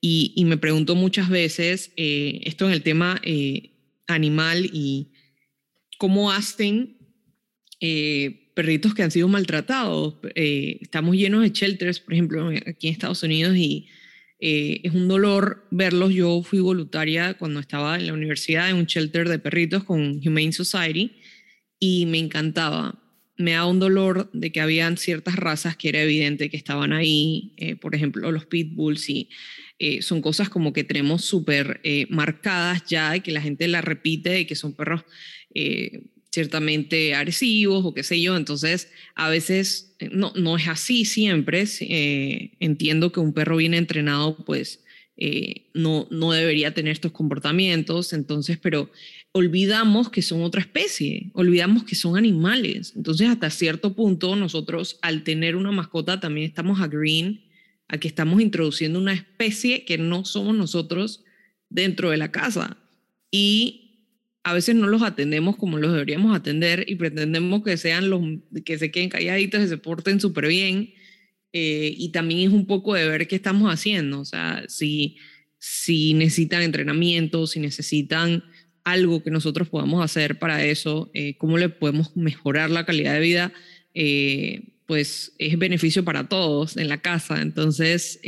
y, 0.00 0.32
y 0.34 0.44
me 0.46 0.56
pregunto 0.56 0.94
muchas 0.94 1.28
veces 1.28 1.92
esto 1.96 2.66
en 2.66 2.72
el 2.72 2.82
tema 2.82 3.20
animal 4.06 4.70
y 4.72 5.08
cómo 5.98 6.30
hacen 6.30 6.96
perritos 8.54 8.94
que 8.94 9.02
han 9.02 9.10
sido 9.10 9.26
maltratados. 9.26 10.14
estamos 10.36 11.16
llenos 11.16 11.42
de 11.42 11.50
shelters, 11.50 11.98
por 11.98 12.14
ejemplo, 12.14 12.48
aquí 12.48 12.86
en 12.86 12.92
Estados 12.92 13.24
Unidos 13.24 13.56
y 13.56 13.88
es 14.38 14.94
un 14.94 15.08
dolor 15.08 15.66
verlos. 15.72 16.14
Yo 16.14 16.44
fui 16.44 16.60
voluntaria 16.60 17.34
cuando 17.34 17.58
estaba 17.58 17.96
en 17.96 18.06
la 18.06 18.12
universidad 18.12 18.70
en 18.70 18.76
un 18.76 18.84
shelter 18.84 19.28
de 19.28 19.40
perritos 19.40 19.82
con 19.82 20.20
Humane 20.24 20.52
Society 20.52 21.17
y 21.78 22.06
me 22.06 22.18
encantaba. 22.18 22.98
Me 23.36 23.52
da 23.52 23.66
un 23.66 23.78
dolor 23.78 24.30
de 24.32 24.50
que 24.50 24.60
habían 24.60 24.96
ciertas 24.96 25.36
razas 25.36 25.76
que 25.76 25.90
era 25.90 26.02
evidente 26.02 26.50
que 26.50 26.56
estaban 26.56 26.92
ahí, 26.92 27.52
eh, 27.56 27.76
por 27.76 27.94
ejemplo, 27.94 28.32
los 28.32 28.46
pitbulls 28.46 29.08
y 29.08 29.28
eh, 29.78 30.02
son 30.02 30.20
cosas 30.20 30.48
como 30.48 30.72
que 30.72 30.82
tenemos 30.82 31.24
súper 31.24 31.80
marcadas 32.08 32.84
ya 32.88 33.14
y 33.14 33.20
que 33.20 33.30
la 33.30 33.40
gente 33.40 33.68
la 33.68 33.80
repite 33.80 34.40
y 34.40 34.44
que 34.44 34.56
son 34.56 34.74
perros 34.74 35.04
ciertamente 36.30 37.14
agresivos 37.14 37.84
o 37.84 37.94
qué 37.94 38.02
sé 38.02 38.20
yo. 38.20 38.36
Entonces, 38.36 38.90
a 39.14 39.28
veces 39.28 39.94
eh, 39.98 40.08
no, 40.12 40.32
no 40.36 40.56
es 40.56 40.68
así 40.68 41.04
siempre. 41.04 41.64
Eh, 41.80 42.52
entiendo 42.60 43.12
que 43.12 43.20
un 43.20 43.32
perro 43.32 43.56
bien 43.56 43.74
entrenado, 43.74 44.36
pues, 44.44 44.84
eh, 45.16 45.68
no, 45.74 46.06
no 46.10 46.32
debería 46.32 46.74
tener 46.74 46.92
estos 46.92 47.12
comportamientos. 47.12 48.12
Entonces, 48.12 48.58
pero 48.58 48.90
olvidamos 49.32 50.10
que 50.10 50.22
son 50.22 50.42
otra 50.42 50.60
especie, 50.60 51.30
olvidamos 51.34 51.84
que 51.84 51.94
son 51.94 52.16
animales. 52.16 52.92
Entonces, 52.96 53.28
hasta 53.28 53.50
cierto 53.50 53.94
punto, 53.94 54.36
nosotros 54.36 54.98
al 55.02 55.22
tener 55.22 55.56
una 55.56 55.70
mascota 55.70 56.20
también 56.20 56.46
estamos 56.46 56.80
agreeing 56.80 57.40
a 57.88 57.98
que 57.98 58.08
estamos 58.08 58.40
introduciendo 58.40 58.98
una 58.98 59.12
especie 59.12 59.84
que 59.84 59.98
no 59.98 60.24
somos 60.24 60.54
nosotros 60.54 61.24
dentro 61.70 62.10
de 62.10 62.16
la 62.16 62.30
casa. 62.30 62.76
Y 63.30 63.88
a 64.44 64.54
veces 64.54 64.74
no 64.74 64.86
los 64.86 65.02
atendemos 65.02 65.56
como 65.56 65.78
los 65.78 65.92
deberíamos 65.92 66.34
atender 66.36 66.84
y 66.88 66.94
pretendemos 66.96 67.62
que 67.62 67.76
sean 67.76 68.08
los 68.10 68.22
que 68.64 68.78
se 68.78 68.90
queden 68.90 69.10
calladitos, 69.10 69.62
y 69.62 69.68
se 69.68 69.78
porten 69.78 70.20
súper 70.20 70.48
bien. 70.48 70.94
Eh, 71.52 71.94
y 71.96 72.10
también 72.10 72.48
es 72.48 72.54
un 72.54 72.66
poco 72.66 72.94
de 72.94 73.08
ver 73.08 73.26
qué 73.26 73.36
estamos 73.36 73.72
haciendo, 73.72 74.20
o 74.20 74.24
sea, 74.26 74.64
si, 74.68 75.16
si 75.58 76.12
necesitan 76.12 76.60
entrenamiento, 76.60 77.46
si 77.46 77.58
necesitan 77.58 78.44
algo 78.90 79.22
que 79.22 79.30
nosotros 79.30 79.68
podamos 79.68 80.04
hacer 80.04 80.38
para 80.38 80.64
eso, 80.64 81.10
eh, 81.14 81.36
cómo 81.38 81.58
le 81.58 81.68
podemos 81.68 82.16
mejorar 82.16 82.70
la 82.70 82.84
calidad 82.86 83.14
de 83.14 83.20
vida, 83.20 83.52
eh, 83.94 84.62
pues 84.86 85.34
es 85.38 85.58
beneficio 85.58 86.04
para 86.04 86.28
todos 86.28 86.76
en 86.76 86.88
la 86.88 87.00
casa. 87.02 87.42
Entonces, 87.42 88.20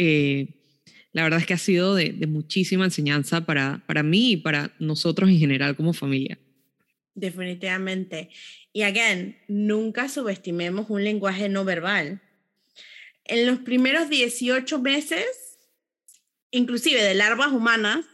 la 1.12 1.22
verdad 1.22 1.40
es 1.40 1.46
que 1.46 1.54
ha 1.54 1.58
sido 1.58 1.94
de, 1.94 2.12
muchísima 2.26 2.84
enseñanza 2.84 3.46
para, 3.46 3.82
para 3.86 4.02
mí 4.02 4.32
y 4.32 4.36
para 4.36 4.74
nosotros 4.78 5.30
en 5.30 5.38
general 5.38 5.76
como 5.76 5.92
familia. 5.92 6.38
Definitivamente. 7.14 8.30
Y 8.72 8.82
again, 8.82 9.36
nunca 9.48 10.08
subestimemos 10.08 10.88
un 10.90 11.02
lenguaje 11.02 11.48
no 11.48 11.64
verbal. 11.64 12.22
En 13.24 13.46
los 13.46 13.58
primeros 13.58 14.08
18 14.08 14.80
meses, 14.80 15.58
inclusive 16.50 17.02
de 17.02 17.14
larvas 17.14 17.52
humanas, 17.52 18.06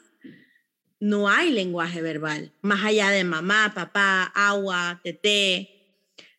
no 1.00 1.28
hay 1.28 1.50
lenguaje 1.50 2.02
verbal, 2.02 2.52
más 2.62 2.84
allá 2.84 3.10
de 3.10 3.24
mamá, 3.24 3.72
papá, 3.74 4.24
agua, 4.34 5.00
teté. 5.02 5.72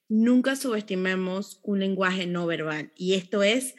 Nunca 0.10 0.56
subestimemos 0.56 1.60
un 1.64 1.80
lenguaje 1.80 2.26
no 2.28 2.46
verbal. 2.46 2.92
Y 2.96 3.14
esto 3.14 3.44
es 3.44 3.76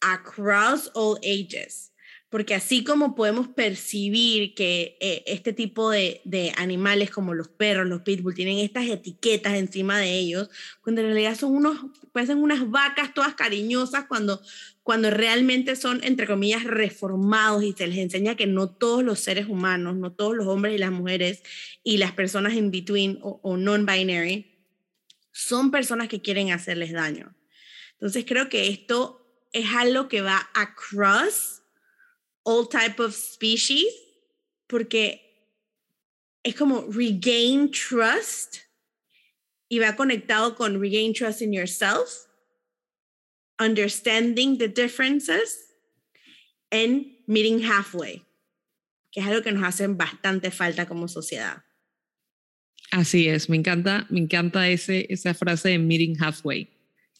across 0.00 0.90
all 0.94 1.18
ages 1.22 1.91
porque 2.32 2.54
así 2.54 2.82
como 2.82 3.14
podemos 3.14 3.46
percibir 3.48 4.54
que 4.54 4.96
eh, 5.00 5.22
este 5.26 5.52
tipo 5.52 5.90
de, 5.90 6.22
animales 6.56 7.10
como 7.10 7.34
los 7.34 7.48
perros, 7.48 7.86
los 7.86 8.00
pitbull, 8.00 8.34
tienen 8.34 8.56
estas 8.56 8.86
etiquetas 8.86 9.52
encima 9.52 9.98
de 9.98 10.14
ellos, 10.14 10.48
cuando 10.80 11.02
en 11.02 11.08
realidad 11.08 11.36
son 11.36 11.54
unos, 11.54 11.76
parecen 12.10 12.38
unas 12.38 12.70
vacas 12.70 13.12
todas 13.12 13.34
cariñosas 13.34 14.06
cuando, 14.06 14.40
cuando 14.82 15.10
realmente 15.10 15.76
son, 15.76 16.02
entre 16.04 16.26
comillas, 16.26 16.64
reformados 16.64 17.64
y 17.64 17.74
se 17.74 17.86
les 17.86 17.98
enseña 17.98 18.34
que 18.34 18.46
no 18.46 18.70
todos 18.70 19.04
los 19.04 19.20
seres 19.20 19.46
humanos, 19.46 19.96
no 19.96 20.12
todos 20.12 20.34
los 20.34 20.46
hombres 20.46 20.74
y 20.74 20.78
las 20.78 20.90
mujeres 20.90 21.42
y 21.84 21.98
las 21.98 22.12
personas 22.12 22.54
in 22.54 22.70
between 22.70 23.18
o, 23.20 23.40
o 23.42 23.58
non-binary 23.58 24.56
son 25.32 25.70
personas 25.70 26.08
que 26.08 26.22
quieren 26.22 26.50
hacerles 26.50 26.92
daño. 26.92 27.36
Entonces 27.92 28.24
creo 28.26 28.48
que 28.48 28.70
esto 28.70 29.18
es 29.52 29.66
algo 29.74 30.08
que 30.08 30.22
va 30.22 30.48
across 30.54 31.61
all 32.44 32.66
type 32.66 33.00
of 33.00 33.14
species, 33.14 33.86
porque 34.68 35.20
es 36.44 36.54
como 36.54 36.86
regain 36.90 37.70
trust 37.70 38.58
y 39.68 39.78
va 39.78 39.96
conectado 39.96 40.54
con 40.54 40.80
regain 40.80 41.14
trust 41.14 41.42
in 41.42 41.52
yourself, 41.52 42.26
understanding 43.58 44.58
the 44.58 44.68
differences, 44.68 45.72
and 46.70 47.06
meeting 47.26 47.60
halfway, 47.60 48.24
que 49.12 49.20
es 49.20 49.26
algo 49.26 49.42
que 49.42 49.52
nos 49.52 49.62
hace 49.62 49.86
bastante 49.86 50.50
falta 50.50 50.86
como 50.86 51.06
sociedad. 51.06 51.62
Así 52.90 53.28
es, 53.28 53.48
me 53.48 53.56
encanta, 53.56 54.06
me 54.10 54.20
encanta 54.20 54.68
ese, 54.68 55.06
esa 55.08 55.32
frase 55.32 55.70
de 55.70 55.78
meeting 55.78 56.16
halfway, 56.18 56.68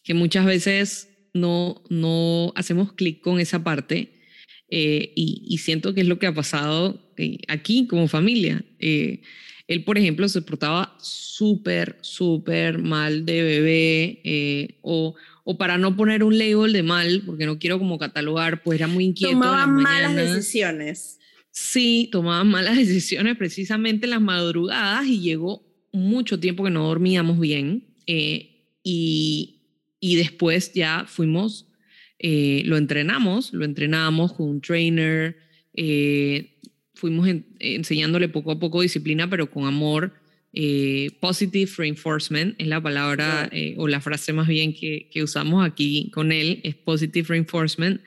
que 0.03 0.15
muchas 0.15 0.45
veces 0.45 1.09
no, 1.33 1.83
no 1.89 2.53
hacemos 2.57 2.93
clic 2.93 3.21
con 3.23 3.41
esa 3.41 3.63
parte 3.63 4.22
eh, 4.75 5.13
y, 5.15 5.59
siento 5.59 5.93
que 5.93 6.01
es 6.01 6.07
lo 6.07 6.19
que 6.19 6.27
ha 6.27 6.33
pasado 6.33 6.99
eh, 7.19 7.37
aquí 7.47 7.87
como 7.87 8.09
familia. 8.09 8.65
Eh, 8.79 9.21
él, 9.69 9.85
por 9.85 9.99
ejemplo, 9.99 10.27
se 10.31 10.41
portaba 10.41 10.97
súper, 10.99 11.99
súper 12.01 12.79
mal 12.79 13.27
de 13.27 13.43
bebé 13.43 14.79
o, 14.81 15.15
o, 15.45 15.59
para 15.59 15.77
no 15.77 15.95
poner 15.95 16.25
un 16.25 16.39
label 16.39 16.73
de 16.73 16.83
mal, 16.83 17.23
porque 17.27 17.45
no 17.45 17.59
quiero 17.59 17.79
como 17.79 17.99
catalogar, 17.99 18.63
pues 18.63 18.79
era 18.79 18.89
muy 18.89 19.05
inquieto. 19.05 19.33
Tomaba 19.33 19.67
malas 19.67 20.17
decisiones. 20.17 21.19
Sí, 21.51 22.09
tomaba 22.11 22.43
malas 22.43 22.77
decisiones 22.79 23.37
precisamente 23.37 24.07
en 24.07 24.11
las 24.11 24.23
madrugadas 24.23 25.07
y 25.07 25.21
llegó 25.21 25.63
mucho 25.93 26.41
tiempo 26.41 26.65
que 26.65 26.71
no 26.71 26.87
dormíamos 26.87 27.39
bien 27.39 27.85
y, 28.07 29.61
y 30.01 30.17
después 30.17 30.73
ya 30.73 31.05
fuimos 31.07 31.67
eh, 32.25 32.63
lo 32.67 32.77
entrenamos, 32.77 33.53
lo 33.53 33.65
entrenamos 33.65 34.33
con 34.33 34.49
un 34.49 34.61
trainer, 34.61 35.37
eh, 35.75 36.57
fuimos 36.95 37.29
enseñándole 37.59 38.29
poco 38.29 38.53
a 38.53 38.61
poco 38.61 38.81
disciplina, 38.81 39.29
pero 39.29 39.51
con 39.51 39.67
amor. 39.67 40.15
Eh, 40.55 41.11
positive 41.19 41.71
reinforcement 41.79 42.55
es 42.61 42.67
la 42.67 42.81
palabra 42.81 43.51
o 43.79 43.89
la 43.89 44.03
frase 44.03 44.35
más 44.35 44.47
bien 44.47 44.75
que, 44.75 45.09
que, 45.11 45.23
usamos 45.23 45.67
aquí 45.67 46.11
con 46.11 46.31
él, 46.31 46.61
es 46.63 46.77
positive 46.77 47.27
reinforcement. 47.29 48.01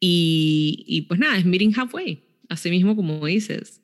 Y, 0.00 0.84
y 0.88 1.02
pues 1.02 1.20
nada, 1.20 1.38
es 1.38 1.44
meeting 1.44 1.72
halfway, 1.76 2.20
así 2.48 2.68
mismo 2.68 2.96
como 2.96 3.24
dices. 3.24 3.80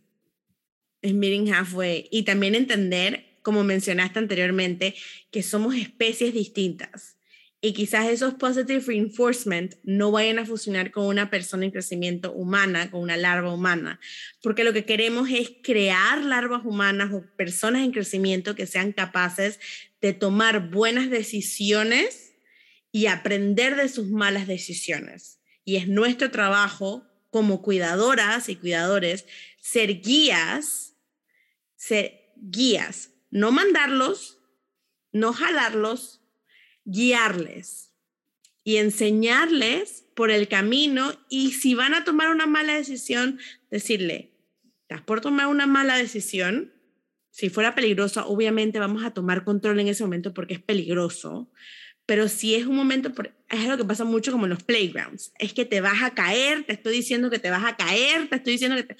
Es 1.02 1.14
meeting 1.14 1.52
halfway. 1.52 2.08
Y 2.10 2.24
también 2.24 2.56
entender, 2.56 3.38
como 3.42 3.62
mencionaste 3.62 4.18
anteriormente, 4.18 4.96
que 5.30 5.44
somos 5.44 5.76
especies 5.76 6.34
distintas 6.34 7.17
y 7.60 7.72
quizás 7.72 8.06
esos 8.06 8.34
positive 8.34 8.80
reinforcement 8.86 9.74
no 9.82 10.12
vayan 10.12 10.38
a 10.38 10.46
funcionar 10.46 10.92
con 10.92 11.06
una 11.06 11.28
persona 11.28 11.64
en 11.64 11.72
crecimiento 11.72 12.32
humana, 12.32 12.90
con 12.90 13.00
una 13.00 13.16
larva 13.16 13.52
humana, 13.52 13.98
porque 14.42 14.62
lo 14.62 14.72
que 14.72 14.84
queremos 14.84 15.28
es 15.30 15.50
crear 15.62 16.22
larvas 16.22 16.64
humanas 16.64 17.12
o 17.12 17.24
personas 17.36 17.82
en 17.82 17.90
crecimiento 17.90 18.54
que 18.54 18.66
sean 18.66 18.92
capaces 18.92 19.58
de 20.00 20.12
tomar 20.12 20.70
buenas 20.70 21.10
decisiones 21.10 22.34
y 22.92 23.06
aprender 23.06 23.74
de 23.74 23.88
sus 23.88 24.08
malas 24.08 24.46
decisiones. 24.46 25.40
Y 25.64 25.76
es 25.76 25.88
nuestro 25.88 26.30
trabajo 26.30 27.04
como 27.30 27.60
cuidadoras 27.60 28.48
y 28.48 28.56
cuidadores 28.56 29.26
ser 29.60 30.00
guías, 30.00 30.94
ser 31.74 32.32
guías, 32.36 33.10
no 33.30 33.50
mandarlos, 33.50 34.38
no 35.12 35.32
jalarlos, 35.32 36.22
guiarles 36.88 37.92
y 38.64 38.76
enseñarles 38.76 40.06
por 40.14 40.30
el 40.30 40.48
camino 40.48 41.12
y 41.28 41.52
si 41.52 41.74
van 41.74 41.94
a 41.94 42.04
tomar 42.04 42.30
una 42.30 42.46
mala 42.46 42.74
decisión, 42.74 43.38
decirle, 43.70 44.32
estás 44.82 45.02
por 45.02 45.20
tomar 45.20 45.46
una 45.46 45.66
mala 45.66 45.96
decisión, 45.96 46.72
si 47.30 47.50
fuera 47.50 47.74
peligrosa, 47.74 48.26
obviamente 48.26 48.78
vamos 48.78 49.04
a 49.04 49.12
tomar 49.12 49.44
control 49.44 49.78
en 49.80 49.88
ese 49.88 50.02
momento 50.02 50.34
porque 50.34 50.54
es 50.54 50.60
peligroso, 50.60 51.52
pero 52.06 52.26
si 52.26 52.54
es 52.54 52.66
un 52.66 52.74
momento, 52.74 53.12
es 53.50 53.68
lo 53.68 53.76
que 53.76 53.84
pasa 53.84 54.04
mucho 54.04 54.32
como 54.32 54.46
en 54.46 54.50
los 54.50 54.62
playgrounds, 54.62 55.32
es 55.38 55.52
que 55.52 55.66
te 55.66 55.82
vas 55.82 56.02
a 56.02 56.14
caer, 56.14 56.64
te 56.64 56.72
estoy 56.72 56.94
diciendo 56.94 57.28
que 57.28 57.38
te 57.38 57.50
vas 57.50 57.64
a 57.64 57.76
caer, 57.76 58.28
te 58.28 58.36
estoy 58.36 58.54
diciendo 58.54 58.76
que 58.76 58.84
te, 58.84 58.96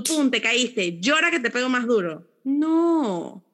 pum, 0.00 0.30
te 0.30 0.42
caíste, 0.42 0.98
llora 1.00 1.30
que 1.30 1.38
te 1.38 1.50
pego 1.50 1.68
más 1.68 1.86
duro. 1.86 2.28
No, 2.42 3.44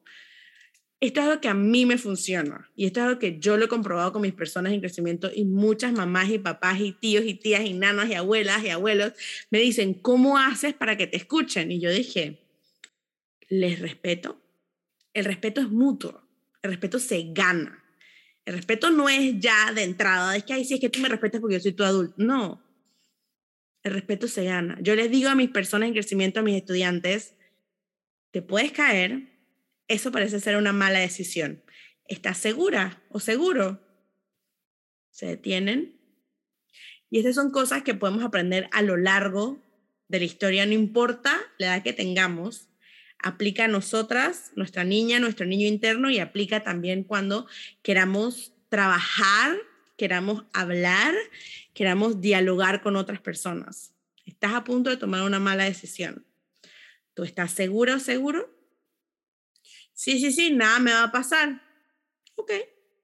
esto 1.00 1.20
es 1.20 1.26
algo 1.26 1.40
que 1.40 1.48
a 1.48 1.54
mí 1.54 1.84
me 1.84 1.98
funciona 1.98 2.70
y 2.74 2.86
esto 2.86 3.00
es 3.00 3.06
algo 3.06 3.18
que 3.18 3.38
yo 3.38 3.56
lo 3.56 3.66
he 3.66 3.68
comprobado 3.68 4.12
con 4.12 4.22
mis 4.22 4.32
personas 4.32 4.72
en 4.72 4.80
crecimiento 4.80 5.30
y 5.34 5.44
muchas 5.44 5.92
mamás 5.92 6.30
y 6.30 6.38
papás 6.38 6.80
y 6.80 6.92
tíos 6.92 7.24
y 7.26 7.34
tías 7.34 7.64
y 7.64 7.74
nanas 7.74 8.08
y 8.08 8.14
abuelas 8.14 8.64
y 8.64 8.70
abuelos 8.70 9.12
me 9.50 9.58
dicen, 9.58 9.94
¿cómo 9.94 10.38
haces 10.38 10.72
para 10.74 10.96
que 10.96 11.06
te 11.06 11.18
escuchen? 11.18 11.70
Y 11.70 11.80
yo 11.80 11.90
dije, 11.90 12.40
les 13.48 13.78
respeto. 13.78 14.40
El 15.12 15.24
respeto 15.24 15.60
es 15.60 15.68
mutuo, 15.70 16.22
el 16.62 16.70
respeto 16.70 16.98
se 16.98 17.30
gana. 17.32 17.82
El 18.44 18.54
respeto 18.54 18.90
no 18.90 19.08
es 19.08 19.38
ya 19.38 19.72
de 19.72 19.82
entrada, 19.82 20.36
es 20.36 20.44
que, 20.44 20.52
ay, 20.52 20.64
sí, 20.64 20.74
es 20.74 20.80
que 20.80 20.88
tú 20.88 21.00
me 21.00 21.08
respetas 21.08 21.40
porque 21.40 21.54
yo 21.54 21.60
soy 21.60 21.72
tu 21.72 21.82
adulto. 21.82 22.14
No, 22.16 22.62
el 23.82 23.92
respeto 23.92 24.28
se 24.28 24.44
gana. 24.44 24.78
Yo 24.80 24.94
les 24.94 25.10
digo 25.10 25.28
a 25.28 25.34
mis 25.34 25.50
personas 25.50 25.88
en 25.88 25.94
crecimiento, 25.94 26.40
a 26.40 26.42
mis 26.42 26.56
estudiantes, 26.56 27.36
te 28.32 28.42
puedes 28.42 28.72
caer, 28.72 29.35
eso 29.88 30.12
parece 30.12 30.40
ser 30.40 30.56
una 30.56 30.72
mala 30.72 30.98
decisión. 30.98 31.62
¿Estás 32.08 32.38
segura 32.38 33.02
o 33.08 33.20
seguro? 33.20 33.80
Se 35.10 35.26
detienen. 35.26 35.98
Y 37.10 37.18
estas 37.18 37.34
son 37.34 37.50
cosas 37.50 37.82
que 37.82 37.94
podemos 37.94 38.24
aprender 38.24 38.68
a 38.72 38.82
lo 38.82 38.96
largo 38.96 39.62
de 40.08 40.18
la 40.18 40.24
historia, 40.24 40.66
no 40.66 40.72
importa 40.72 41.40
la 41.58 41.66
edad 41.66 41.82
que 41.82 41.92
tengamos, 41.92 42.68
aplica 43.18 43.64
a 43.64 43.68
nosotras, 43.68 44.52
nuestra 44.54 44.84
niña, 44.84 45.18
nuestro 45.18 45.46
niño 45.46 45.66
interno 45.66 46.10
y 46.10 46.18
aplica 46.18 46.62
también 46.62 47.02
cuando 47.02 47.46
queramos 47.82 48.52
trabajar, 48.68 49.56
queramos 49.96 50.44
hablar, 50.52 51.14
queramos 51.74 52.20
dialogar 52.20 52.82
con 52.82 52.96
otras 52.96 53.20
personas. 53.20 53.92
Estás 54.24 54.54
a 54.54 54.64
punto 54.64 54.90
de 54.90 54.96
tomar 54.96 55.22
una 55.22 55.38
mala 55.38 55.64
decisión. 55.64 56.24
¿Tú 57.14 57.24
estás 57.24 57.52
segura 57.52 57.96
o 57.96 57.98
seguro? 57.98 58.55
Sí, 59.96 60.20
sí, 60.20 60.30
sí, 60.30 60.50
nada 60.50 60.78
me 60.78 60.92
va 60.92 61.04
a 61.04 61.10
pasar. 61.10 61.62
Ok. 62.36 62.52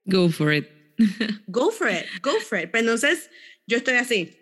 Go 0.05 0.29
for 0.29 0.53
it. 0.53 0.69
go 1.47 1.71
for 1.71 1.89
it, 1.89 2.05
go 2.21 2.39
for 2.39 2.59
it. 2.59 2.71
Pero 2.71 2.81
entonces 2.81 3.31
yo 3.65 3.77
estoy 3.77 3.95
así, 3.95 4.37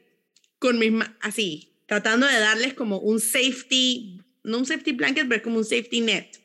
con 0.60 0.78
mis, 0.78 0.92
así, 1.22 1.74
tratando 1.88 2.28
de 2.28 2.38
darles 2.40 2.74
como 2.74 3.00
un 3.00 3.22
safety, 3.22 4.22
no 4.44 4.58
un 4.58 4.66
safety 4.66 4.92
blanket, 4.92 5.28
pero 5.30 5.42
como 5.42 5.60
un 5.60 5.66
safety 5.66 6.02
net. 6.02 6.38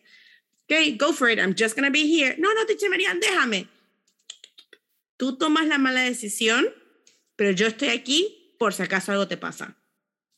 Ok, 0.65 0.97
go 0.97 1.13
for 1.13 1.29
it, 1.29 1.41
I'm 1.41 1.55
just 1.59 1.75
gonna 1.75 1.91
be 1.91 2.07
here. 2.07 2.37
No, 2.39 2.55
no, 2.55 2.65
te 2.67 2.89
Marian, 2.89 3.19
déjame. 3.19 3.67
Tú 5.17 5.37
tomas 5.39 5.67
la 5.67 5.79
mala 5.79 6.03
decisión, 6.03 6.67
pero 7.35 7.51
yo 7.51 7.67
estoy 7.67 7.89
aquí 7.89 8.55
por 8.61 8.75
si 8.75 8.83
acaso 8.83 9.11
algo 9.11 9.27
te 9.27 9.37
pasa. 9.37 9.77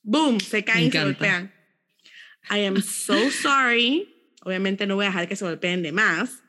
Boom, 0.03 0.41
se 0.41 0.65
caen 0.65 0.87
y 0.87 0.91
se 0.91 1.03
golpean. 1.03 1.53
I 2.51 2.65
am 2.65 2.81
so 2.81 3.31
sorry. 3.31 4.18
Obviamente 4.43 4.87
no 4.87 4.97
voy 4.97 5.07
a 5.07 5.09
dejar 5.09 5.29
que 5.29 5.37
se 5.37 5.45
golpeen 5.45 5.83
de 5.83 5.93
más, 5.93 6.43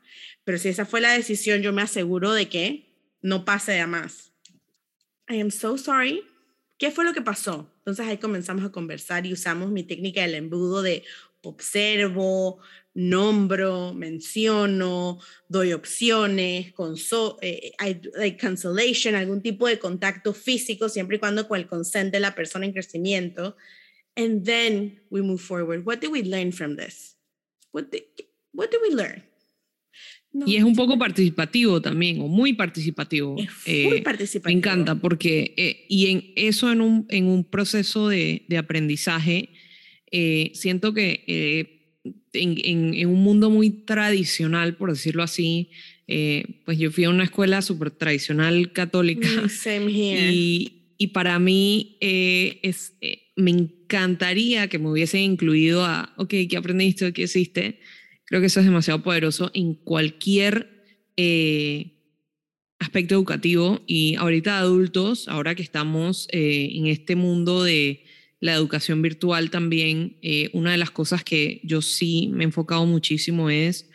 pero 0.43 0.57
si 0.57 0.69
esa 0.69 0.85
fue 0.85 1.01
la 1.01 1.13
decisión, 1.13 1.61
yo 1.61 1.73
me 1.73 1.81
aseguro 1.81 2.33
de 2.33 2.49
que 2.49 2.89
no 3.21 3.45
pase 3.45 3.73
de 3.73 3.87
más. 3.87 4.31
I 5.29 5.39
am 5.41 5.51
so 5.51 5.77
sorry. 5.77 6.23
¿Qué 6.77 6.91
fue 6.91 7.03
lo 7.03 7.13
que 7.13 7.21
pasó? 7.21 7.71
Entonces 7.79 8.07
ahí 8.07 8.17
comenzamos 8.17 8.63
a 8.63 8.71
conversar 8.71 9.25
y 9.25 9.33
usamos 9.33 9.69
mi 9.69 9.83
técnica 9.83 10.21
del 10.21 10.35
embudo 10.35 10.81
de 10.81 11.03
observo, 11.43 12.59
nombro, 12.93 13.93
menciono, 13.93 15.19
doy 15.47 15.73
opciones, 15.73 16.73
conso 16.73 17.37
eh, 17.41 17.73
hay, 17.77 18.37
cancellation, 18.37 19.15
algún 19.15 19.41
tipo 19.41 19.67
de 19.67 19.79
contacto 19.79 20.33
físico, 20.33 20.89
siempre 20.89 21.17
y 21.17 21.19
cuando 21.19 21.47
con 21.47 21.59
el 21.59 21.67
consent 21.67 22.11
de 22.11 22.19
la 22.19 22.35
persona 22.35 22.65
en 22.65 22.73
crecimiento. 22.73 23.55
And 24.15 24.43
then 24.45 25.01
we 25.09 25.21
move 25.21 25.41
forward. 25.41 25.85
What 25.85 25.99
did 25.99 26.11
we 26.11 26.23
learn 26.23 26.51
from 26.51 26.75
this? 26.75 27.15
What 27.71 27.85
did, 27.91 28.03
what 28.53 28.69
did 28.69 28.79
we 28.81 28.95
learn? 28.95 29.23
y 30.31 30.55
es 30.57 30.63
un 30.63 30.75
poco 30.75 30.97
participativo 30.97 31.81
también, 31.81 32.21
o 32.21 32.27
muy 32.27 32.53
participativo. 32.53 33.35
Es 33.37 33.85
muy 33.85 33.97
eh, 33.97 34.01
participativo. 34.01 34.53
Me 34.53 34.57
encanta, 34.57 34.95
porque, 34.95 35.53
eh, 35.57 35.85
y 35.89 36.07
en 36.07 36.23
eso 36.35 36.71
en 36.71 36.81
un, 36.81 37.05
en 37.09 37.25
un 37.25 37.43
proceso 37.43 38.09
de, 38.09 38.43
de 38.47 38.57
aprendizaje, 38.57 39.49
eh, 40.11 40.51
siento 40.53 40.93
que 40.93 41.23
en, 42.33 42.57
en, 42.63 42.93
en, 42.93 43.07
un 43.07 43.23
mundo 43.23 43.49
muy 43.49 43.71
tradicional, 43.71 44.75
por 44.75 44.91
decirlo 44.91 45.23
así, 45.23 45.71
pues 46.65 46.77
yo 46.77 46.91
fui 46.91 47.03
a 47.03 47.09
una 47.09 47.23
escuela 47.23 47.61
súper 47.61 47.91
tradicional 47.91 48.71
católica. 48.71 49.27
Mm, 49.27 49.49
same 49.49 49.91
here. 49.91 50.31
Y, 50.31 50.93
y 50.97 51.07
para 51.07 51.37
mí 51.39 51.97
es, 52.01 52.93
me 53.39 53.51
encantaría 53.51 54.67
que 54.67 54.79
me 54.79 54.89
hubiesen 54.89 55.21
incluido 55.21 55.85
a, 55.85 56.13
ok, 56.17 56.29
¿qué 56.49 56.57
aprendiste? 56.57 57.13
¿Qué 57.13 57.23
hiciste? 57.23 57.79
Creo 58.25 58.41
que 58.41 58.47
eso 58.47 58.59
es 58.59 58.65
demasiado 58.65 59.01
poderoso 59.01 59.49
en 59.53 59.73
cualquier 59.73 60.83
eh, 61.17 61.99
aspecto 62.79 63.15
educativo 63.15 63.81
y 63.87 64.15
ahorita 64.15 64.59
adultos, 64.59 65.27
ahora 65.27 65.55
que 65.55 65.63
estamos 65.63 66.27
eh, 66.31 66.69
en 66.73 66.87
este 66.87 67.15
mundo 67.15 67.63
de 67.63 68.03
la 68.39 68.53
educación 68.53 69.01
virtual 69.01 69.49
también, 69.49 70.17
eh, 70.21 70.49
una 70.53 70.71
de 70.71 70.77
las 70.77 70.91
cosas 70.91 71.23
que 71.23 71.59
yo 71.63 71.81
sí 71.81 72.29
me 72.31 72.43
he 72.43 72.45
enfocado 72.45 72.85
muchísimo 72.85 73.49
es 73.49 73.89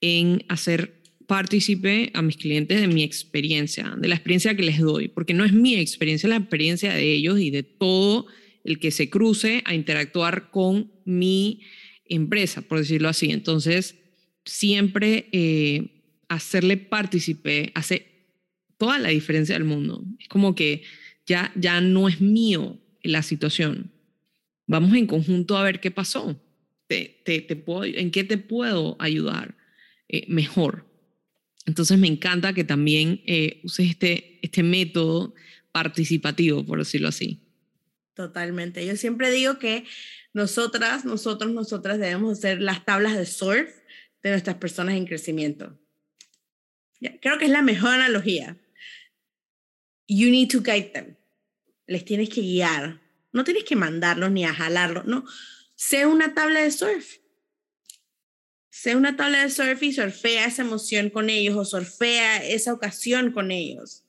en 0.00 0.44
hacer 0.48 1.00
partícipe 1.26 2.10
a 2.12 2.22
mis 2.22 2.36
clientes 2.36 2.80
de 2.80 2.88
mi 2.88 3.02
experiencia, 3.02 3.94
de 3.96 4.08
la 4.08 4.16
experiencia 4.16 4.54
que 4.56 4.62
les 4.62 4.78
doy, 4.78 5.08
porque 5.08 5.32
no 5.32 5.44
es 5.44 5.52
mi 5.52 5.76
experiencia, 5.76 6.26
es 6.26 6.30
la 6.30 6.36
experiencia 6.36 6.92
de 6.92 7.12
ellos 7.12 7.40
y 7.40 7.50
de 7.50 7.62
todo 7.62 8.26
el 8.64 8.78
que 8.78 8.90
se 8.90 9.10
cruce 9.10 9.62
a 9.66 9.74
interactuar 9.74 10.50
con 10.50 10.90
mi 11.04 11.60
empresa, 12.06 12.62
por 12.62 12.78
decirlo 12.78 13.08
así. 13.08 13.30
Entonces, 13.30 13.96
siempre 14.44 15.28
eh, 15.32 16.02
hacerle 16.28 16.76
partícipe 16.76 17.72
hace 17.74 18.14
toda 18.78 18.98
la 18.98 19.10
diferencia 19.10 19.54
del 19.54 19.64
mundo. 19.64 20.04
Es 20.18 20.28
como 20.28 20.54
que 20.54 20.82
ya, 21.26 21.52
ya 21.54 21.80
no 21.80 22.08
es 22.08 22.20
mío 22.20 22.78
la 23.02 23.22
situación. 23.22 23.92
Vamos 24.66 24.94
en 24.94 25.06
conjunto 25.06 25.56
a 25.56 25.62
ver 25.62 25.80
qué 25.80 25.90
pasó. 25.90 26.40
Te, 26.86 27.22
te, 27.24 27.56
puedo, 27.56 27.84
¿En 27.84 28.10
qué 28.10 28.24
te 28.24 28.38
puedo 28.38 28.96
ayudar 28.98 29.56
eh, 30.08 30.24
mejor? 30.28 30.86
Entonces 31.66 31.98
me 31.98 32.08
encanta 32.08 32.52
que 32.52 32.64
también 32.64 33.22
eh, 33.26 33.60
uses 33.64 33.90
este, 33.90 34.38
este 34.42 34.62
método 34.62 35.34
participativo, 35.72 36.64
por 36.64 36.78
decirlo 36.78 37.08
así. 37.08 37.43
Totalmente. 38.14 38.86
Yo 38.86 38.96
siempre 38.96 39.30
digo 39.30 39.58
que 39.58 39.84
nosotras, 40.32 41.04
nosotros, 41.04 41.52
nosotras 41.52 41.98
debemos 41.98 42.40
ser 42.40 42.60
las 42.60 42.84
tablas 42.84 43.16
de 43.16 43.26
surf 43.26 43.70
de 44.22 44.30
nuestras 44.30 44.56
personas 44.56 44.94
en 44.94 45.06
crecimiento. 45.06 45.78
Creo 47.20 47.38
que 47.38 47.44
es 47.44 47.50
la 47.50 47.62
mejor 47.62 47.90
analogía. 47.90 48.56
You 50.08 50.30
need 50.30 50.48
to 50.50 50.60
guide 50.60 50.90
them. 50.92 51.16
Les 51.86 52.04
tienes 52.04 52.28
que 52.30 52.40
guiar. 52.40 53.00
No 53.32 53.44
tienes 53.44 53.64
que 53.64 53.76
mandarlos 53.76 54.30
ni 54.30 54.44
a 54.44 54.54
jalarlos. 54.54 55.04
No. 55.04 55.24
Sé 55.74 56.06
una 56.06 56.34
tabla 56.34 56.62
de 56.62 56.70
surf. 56.70 57.18
Sé 58.70 58.96
una 58.96 59.16
tabla 59.16 59.42
de 59.42 59.50
surf 59.50 59.82
y 59.82 59.92
surfea 59.92 60.46
esa 60.46 60.62
emoción 60.62 61.10
con 61.10 61.30
ellos 61.30 61.56
o 61.56 61.64
surfea 61.64 62.44
esa 62.44 62.72
ocasión 62.72 63.32
con 63.32 63.50
ellos. 63.50 64.04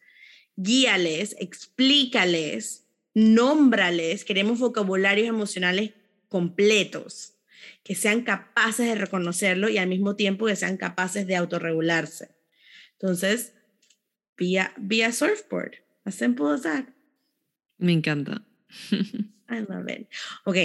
Guíales, 0.55 1.35
explícales, 1.39 2.84
nómbrales. 3.15 4.23
Queremos 4.23 4.59
vocabularios 4.59 5.27
emocionales 5.27 5.93
completos, 6.27 7.33
que 7.83 7.95
sean 7.95 8.21
capaces 8.21 8.87
de 8.87 8.95
reconocerlo 8.95 9.69
y 9.69 9.79
al 9.79 9.87
mismo 9.87 10.15
tiempo 10.15 10.45
que 10.45 10.55
sean 10.55 10.77
capaces 10.77 11.25
de 11.25 11.35
autorregularse. 11.35 12.35
Entonces, 12.93 13.53
vía, 14.37 14.73
vía 14.77 15.11
surfboard, 15.11 15.73
as 16.03 16.13
simple 16.13 16.45
as 16.53 16.61
that. 16.61 16.85
Me 17.77 17.93
encanta. 17.93 18.45
I 18.91 19.61
love 19.67 19.89
it. 19.89 20.07
Ok, 20.43 20.57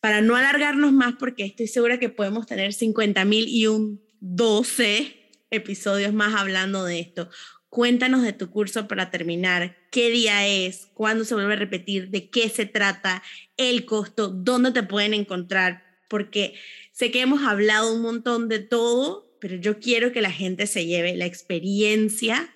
para 0.00 0.22
no 0.22 0.36
alargarnos 0.36 0.92
más, 0.92 1.14
porque 1.18 1.44
estoy 1.44 1.66
segura 1.66 1.98
que 1.98 2.08
podemos 2.08 2.46
tener 2.46 2.72
50 2.72 3.24
mil 3.26 3.46
y 3.48 3.66
un 3.66 4.02
12 4.20 5.16
episodios 5.50 6.14
más 6.14 6.34
hablando 6.34 6.84
de 6.84 7.00
esto. 7.00 7.28
Cuéntanos 7.70 8.22
de 8.22 8.32
tu 8.32 8.50
curso 8.50 8.88
para 8.88 9.10
terminar. 9.12 9.76
¿Qué 9.92 10.10
día 10.10 10.46
es? 10.46 10.90
¿Cuándo 10.92 11.24
se 11.24 11.34
vuelve 11.34 11.52
a 11.52 11.56
repetir? 11.56 12.10
¿De 12.10 12.28
qué 12.28 12.48
se 12.48 12.66
trata? 12.66 13.22
¿El 13.56 13.84
costo? 13.84 14.28
¿Dónde 14.28 14.72
te 14.72 14.82
pueden 14.82 15.14
encontrar? 15.14 15.84
Porque 16.08 16.54
sé 16.90 17.12
que 17.12 17.20
hemos 17.20 17.42
hablado 17.42 17.94
un 17.94 18.02
montón 18.02 18.48
de 18.48 18.58
todo, 18.58 19.36
pero 19.40 19.54
yo 19.54 19.78
quiero 19.78 20.10
que 20.10 20.20
la 20.20 20.32
gente 20.32 20.66
se 20.66 20.84
lleve 20.86 21.16
la 21.16 21.26
experiencia 21.26 22.52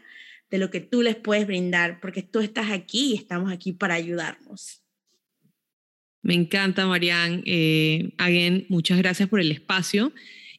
de 0.50 0.58
lo 0.58 0.70
que 0.70 0.80
tú 0.80 1.00
les 1.00 1.14
puedes 1.14 1.46
brindar, 1.46 2.00
porque 2.00 2.22
tú 2.22 2.40
estás 2.40 2.72
aquí 2.72 3.12
y 3.12 3.14
estamos 3.14 3.52
aquí 3.52 3.72
para 3.72 3.94
ayudarnos. 3.94 4.82
Me 6.22 6.34
encanta, 6.34 6.86
Marianne. 6.86 7.42
Eh, 7.46 8.14
again, 8.18 8.66
muchas 8.68 8.98
gracias 8.98 9.28
por 9.28 9.40
el 9.40 9.52
espacio. 9.52 10.12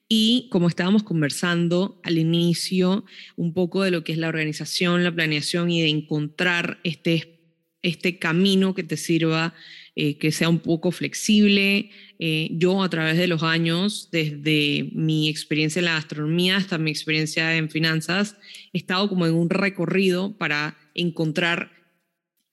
Y 0.07 0.47
como 0.51 0.67
estábamos 0.67 1.03
conversando 1.03 1.99
al 2.03 2.17
inicio, 2.17 3.05
un 3.35 3.53
poco 3.53 3.81
de 3.81 3.91
lo 3.91 4.03
que 4.03 4.11
es 4.11 4.17
la 4.19 4.27
organización, 4.27 5.03
la 5.03 5.15
planeación 5.15 5.71
y 5.71 5.81
de 5.81 5.89
encontrar 5.89 6.79
este, 6.83 7.39
este 7.81 8.19
camino 8.19 8.75
que 8.75 8.83
te 8.83 8.97
sirva, 8.97 9.55
eh, 9.95 10.17
que 10.17 10.31
sea 10.31 10.49
un 10.49 10.59
poco 10.59 10.91
flexible. 10.91 11.89
Eh, 12.19 12.49
yo 12.51 12.83
a 12.83 12.89
través 12.89 13.17
de 13.17 13.27
los 13.27 13.41
años, 13.41 14.09
desde 14.11 14.89
mi 14.93 15.27
experiencia 15.27 15.79
en 15.79 15.85
la 15.85 15.93
gastronomía 15.93 16.57
hasta 16.57 16.77
mi 16.77 16.91
experiencia 16.91 17.55
en 17.57 17.71
finanzas, 17.71 18.37
he 18.73 18.77
estado 18.77 19.09
como 19.09 19.25
en 19.25 19.33
un 19.33 19.49
recorrido 19.49 20.37
para 20.37 20.77
encontrar 20.93 21.71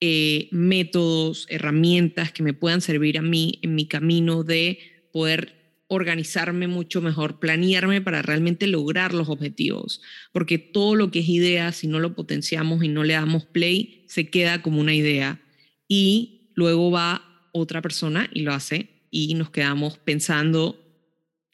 eh, 0.01 0.49
métodos, 0.53 1.47
herramientas 1.51 2.33
que 2.33 2.43
me 2.43 2.55
puedan 2.55 2.81
servir 2.81 3.19
a 3.19 3.23
mí 3.23 3.59
en 3.63 3.75
mi 3.75 3.87
camino 3.87 4.43
de 4.43 4.79
poder 5.13 5.62
organizarme 5.95 6.69
mucho 6.69 7.03
mejor, 7.03 7.39
planearme 7.39 8.01
para 8.01 8.23
realmente 8.23 8.67
lograr 8.67 9.13
los 9.13 9.29
objetivos, 9.29 10.01
porque 10.33 10.57
todo 10.57 10.95
lo 10.95 11.11
que 11.11 11.19
es 11.19 11.29
idea, 11.29 11.71
si 11.73 11.87
no 11.87 12.01
lo 12.01 12.15
potenciamos 12.15 12.83
y 12.83 12.89
no 12.89 13.05
le 13.05 13.13
damos 13.13 13.45
play, 13.45 14.05
se 14.07 14.31
queda 14.31 14.63
como 14.63 14.81
una 14.81 14.95
idea 14.95 15.43
y 15.89 16.49
luego 16.55 16.91
va 16.91 17.49
otra 17.53 17.83
persona 17.83 18.31
y 18.33 18.41
lo 18.41 18.55
hace 18.55 18.89
y 19.11 19.35
nos 19.35 19.51
quedamos 19.51 19.99
pensando 19.99 20.83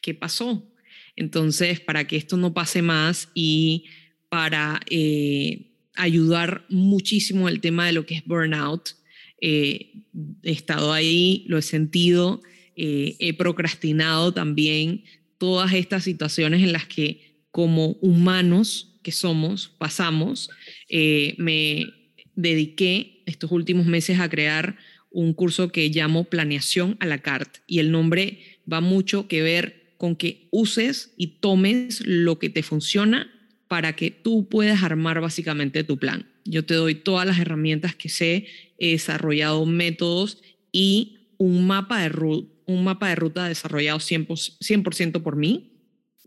qué 0.00 0.14
pasó. 0.14 0.72
Entonces, 1.16 1.80
para 1.80 2.06
que 2.06 2.16
esto 2.16 2.36
no 2.36 2.54
pase 2.54 2.80
más 2.80 3.30
y 3.34 3.86
para 4.28 4.80
eh, 4.88 5.72
ayudar 5.96 6.64
muchísimo 6.68 7.48
el 7.48 7.60
tema 7.60 7.86
de 7.86 7.92
lo 7.92 8.06
que 8.06 8.14
es 8.14 8.24
burnout, 8.24 8.90
eh, 9.40 9.94
he 10.44 10.52
estado 10.52 10.92
ahí, 10.92 11.44
lo 11.48 11.58
he 11.58 11.62
sentido 11.62 12.40
eh, 12.80 13.16
he 13.18 13.34
procrastinado 13.34 14.32
también 14.32 15.02
todas 15.36 15.72
estas 15.72 16.04
situaciones 16.04 16.62
en 16.62 16.72
las 16.72 16.86
que 16.86 17.42
como 17.50 17.96
humanos 18.00 19.00
que 19.02 19.10
somos 19.10 19.68
pasamos. 19.78 20.48
Eh, 20.88 21.34
me 21.38 21.86
dediqué 22.36 23.24
estos 23.26 23.50
últimos 23.50 23.86
meses 23.86 24.20
a 24.20 24.28
crear 24.28 24.76
un 25.10 25.34
curso 25.34 25.72
que 25.72 25.88
llamo 25.88 26.24
Planeación 26.24 26.96
a 27.00 27.06
la 27.06 27.18
Carte 27.18 27.60
y 27.66 27.80
el 27.80 27.90
nombre 27.90 28.38
va 28.72 28.80
mucho 28.80 29.26
que 29.26 29.42
ver 29.42 29.94
con 29.96 30.14
que 30.14 30.46
uses 30.52 31.14
y 31.16 31.38
tomes 31.40 32.00
lo 32.06 32.38
que 32.38 32.48
te 32.48 32.62
funciona 32.62 33.28
para 33.66 33.96
que 33.96 34.12
tú 34.12 34.48
puedas 34.48 34.84
armar 34.84 35.20
básicamente 35.20 35.82
tu 35.82 35.98
plan. 35.98 36.28
Yo 36.44 36.64
te 36.64 36.74
doy 36.74 36.94
todas 36.94 37.26
las 37.26 37.40
herramientas 37.40 37.96
que 37.96 38.08
sé, 38.08 38.46
he 38.78 38.92
desarrollado 38.92 39.66
métodos 39.66 40.40
y 40.70 41.18
un 41.38 41.66
mapa 41.66 42.00
de, 42.02 42.10
un 42.68 42.84
mapa 42.84 43.08
de 43.08 43.16
ruta 43.16 43.48
desarrollado 43.48 43.98
100%, 43.98 45.22
por 45.22 45.36
mí 45.36 45.72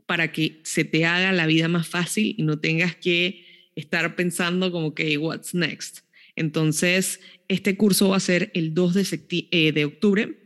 para 0.08 0.32
que 0.32 0.60
se 0.64 0.84
te 0.84 1.06
haga 1.06 1.32
la 1.32 1.46
vida 1.46 1.68
más 1.68 1.88
fácil 1.88 2.36
y 2.38 2.44
no 2.44 2.60
tengas 2.60 2.96
que 2.96 3.46
estar 3.76 4.16
pensando 4.16 4.72
como 4.72 4.94
que, 4.94 5.18
what's 5.18 5.54
next? 5.54 6.00
Entonces, 6.36 7.22
este 7.48 7.78
curso 7.78 8.10
va 8.10 8.18
a 8.18 8.20
ser 8.20 8.52
el 8.56 8.74
2 8.74 8.94
de, 8.96 9.48
eh, 9.52 9.72
de 9.72 9.86
octubre 9.86 10.38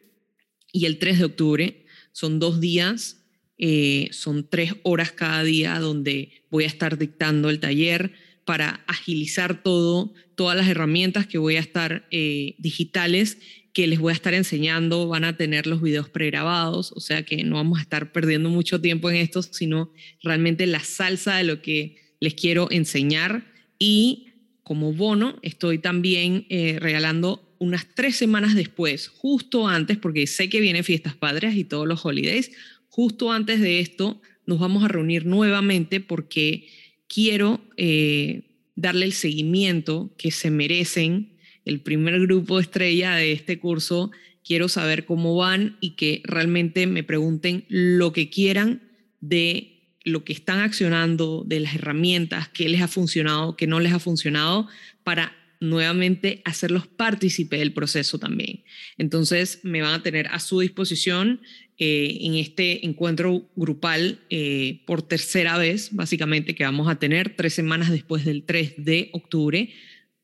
y 0.71 0.85
el 0.85 0.99
3 0.99 1.19
de 1.19 1.25
octubre. 1.25 1.85
Son 2.11 2.39
dos 2.39 2.59
días, 2.59 3.25
eh, 3.57 4.09
son 4.11 4.47
tres 4.49 4.73
horas 4.83 5.13
cada 5.13 5.43
día 5.43 5.79
donde 5.79 6.43
voy 6.51 6.65
a 6.65 6.67
estar 6.67 6.97
dictando 6.97 7.49
el 7.49 7.61
taller 7.61 8.11
para 8.43 8.83
agilizar 8.87 9.63
todo, 9.63 10.13
todas 10.35 10.57
las 10.57 10.67
herramientas 10.67 11.25
que 11.25 11.37
voy 11.37 11.55
a 11.55 11.61
estar 11.61 12.05
eh, 12.11 12.55
digitales 12.59 13.37
que 13.75 13.87
les 13.87 13.99
voy 13.99 14.11
a 14.11 14.15
estar 14.15 14.33
enseñando, 14.33 15.05
van 15.09 15.25
a 15.25 15.35
tener 15.35 15.67
los 15.67 15.81
videos 15.81 16.07
pregrabados, 16.07 16.93
o 16.93 17.01
sea 17.01 17.23
que 17.23 17.43
no 17.43 17.57
vamos 17.57 17.77
a 17.77 17.81
estar 17.81 18.13
perdiendo 18.13 18.49
mucho 18.49 18.79
tiempo 18.79 19.09
en 19.09 19.17
esto, 19.17 19.43
sino 19.43 19.91
realmente 20.23 20.65
la 20.65 20.79
salsa 20.79 21.35
de 21.35 21.43
lo 21.43 21.61
que 21.61 21.97
les 22.21 22.35
quiero 22.35 22.69
enseñar. 22.71 23.51
Y 23.77 24.27
como 24.63 24.93
bono, 24.93 25.37
estoy 25.41 25.79
también 25.79 26.45
eh, 26.47 26.77
regalando 26.79 27.53
unas 27.59 27.85
tres 27.93 28.15
semanas 28.15 28.55
después, 28.55 29.09
justo 29.09 29.67
antes, 29.67 29.97
porque 29.97 30.25
sé 30.25 30.47
que 30.47 30.61
vienen 30.61 30.85
fiestas 30.85 31.13
padres 31.13 31.57
y 31.57 31.65
todos 31.65 31.85
los 31.85 32.05
holidays, 32.05 32.53
justo 32.87 33.33
antes 33.33 33.59
de 33.59 33.81
esto 33.81 34.21
nos 34.45 34.57
vamos 34.57 34.85
a 34.85 34.87
reunir 34.87 35.25
nuevamente 35.25 35.99
porque 35.99 36.69
quiero 37.09 37.59
eh, 37.75 38.43
darle 38.77 39.07
el 39.07 39.11
seguimiento 39.11 40.13
que 40.17 40.31
se 40.31 40.49
merecen 40.49 41.34
el 41.65 41.81
primer 41.81 42.19
grupo 42.21 42.59
estrella 42.59 43.15
de 43.15 43.31
este 43.31 43.59
curso, 43.59 44.11
quiero 44.43 44.69
saber 44.69 45.05
cómo 45.05 45.35
van 45.35 45.77
y 45.81 45.91
que 45.91 46.21
realmente 46.23 46.87
me 46.87 47.03
pregunten 47.03 47.65
lo 47.67 48.13
que 48.13 48.29
quieran 48.29 48.83
de 49.19 49.71
lo 50.03 50.23
que 50.23 50.33
están 50.33 50.59
accionando, 50.59 51.43
de 51.45 51.59
las 51.59 51.75
herramientas, 51.75 52.47
qué 52.49 52.69
les 52.69 52.81
ha 52.81 52.87
funcionado, 52.87 53.57
qué 53.57 53.65
no 53.65 53.79
les 53.79 53.91
ha 53.91 53.99
funcionado, 53.99 54.67
para 55.03 55.35
nuevamente 55.59 56.41
hacerlos 56.45 56.85
partícipe 56.85 57.57
del 57.57 57.73
proceso 57.73 58.19
también. 58.19 58.63
Entonces, 58.99 59.61
me 59.63 59.81
van 59.81 59.95
a 59.95 60.03
tener 60.03 60.27
a 60.27 60.39
su 60.39 60.59
disposición 60.59 61.41
eh, 61.79 62.19
en 62.21 62.35
este 62.35 62.85
encuentro 62.85 63.49
grupal 63.55 64.19
eh, 64.29 64.83
por 64.85 65.01
tercera 65.01 65.57
vez, 65.57 65.89
básicamente, 65.91 66.53
que 66.53 66.63
vamos 66.63 66.87
a 66.87 66.99
tener 66.99 67.35
tres 67.35 67.55
semanas 67.55 67.89
después 67.89 68.25
del 68.25 68.43
3 68.43 68.75
de 68.77 69.09
octubre 69.11 69.73